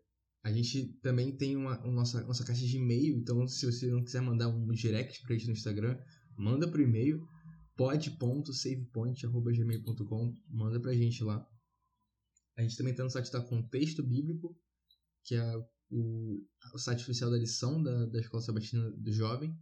a 0.43 0.51
gente 0.51 0.93
também 1.01 1.35
tem 1.35 1.55
uma, 1.55 1.79
uma 1.83 1.91
nossa, 1.91 2.23
nossa 2.23 2.45
caixa 2.45 2.65
de 2.65 2.77
e-mail, 2.77 3.17
então 3.17 3.47
se 3.47 3.65
você 3.65 3.87
não 3.87 4.03
quiser 4.03 4.21
mandar 4.21 4.47
um 4.47 4.67
direct 4.67 5.21
pra 5.23 5.35
gente 5.35 5.47
no 5.47 5.53
Instagram, 5.53 5.99
manda 6.37 6.69
pro 6.69 6.81
e-mail 6.81 7.27
pod.savepoint.gmail.com 7.75 10.33
manda 10.49 10.79
pra 10.79 10.93
gente 10.93 11.23
lá. 11.23 11.45
A 12.57 12.61
gente 12.61 12.77
também 12.77 12.95
tá 12.95 13.03
no 13.03 13.09
site 13.09 13.29
da 13.31 13.41
Contexto 13.41 14.01
Bíblico, 14.01 14.57
que 15.23 15.35
é 15.35 15.57
o, 15.89 16.41
o 16.73 16.77
site 16.77 17.01
oficial 17.01 17.29
da 17.29 17.37
lição 17.37 17.83
da, 17.83 18.05
da 18.05 18.19
Escola 18.19 18.41
Sabatina 18.41 18.89
do 18.91 19.11
Jovem. 19.11 19.53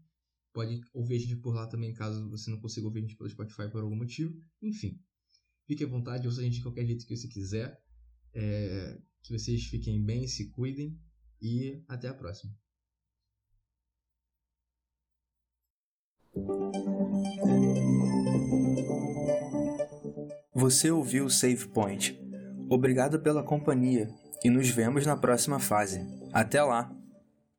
Pode 0.53 0.79
ouvir 0.93 1.15
a 1.15 1.19
gente 1.19 1.35
por 1.37 1.55
lá 1.55 1.67
também, 1.67 1.93
caso 1.93 2.29
você 2.29 2.51
não 2.51 2.59
consiga 2.59 2.85
ouvir 2.85 2.99
a 2.99 3.01
gente 3.01 3.17
pelo 3.17 3.29
Spotify 3.29 3.69
por 3.71 3.81
algum 3.81 3.95
motivo. 3.95 4.39
Enfim, 4.61 5.01
fique 5.65 5.83
à 5.83 5.87
vontade, 5.87 6.27
ouça 6.27 6.41
a 6.41 6.43
gente 6.43 6.57
de 6.57 6.63
qualquer 6.63 6.85
jeito 6.85 7.05
que 7.05 7.17
você 7.17 7.27
quiser. 7.27 7.81
É, 8.35 9.01
que 9.23 9.31
vocês 9.31 9.63
fiquem 9.65 10.03
bem, 10.03 10.27
se 10.27 10.49
cuidem 10.49 10.99
e 11.41 11.81
até 11.87 12.07
a 12.07 12.13
próxima. 12.13 12.53
Você 20.53 20.91
ouviu 20.91 21.25
o 21.25 21.29
Save 21.29 21.67
Point. 21.69 22.19
Obrigado 22.69 23.19
pela 23.21 23.43
companhia 23.43 24.09
e 24.43 24.49
nos 24.49 24.69
vemos 24.69 25.05
na 25.05 25.17
próxima 25.17 25.59
fase. 25.59 25.99
Até 26.31 26.61
lá! 26.61 27.02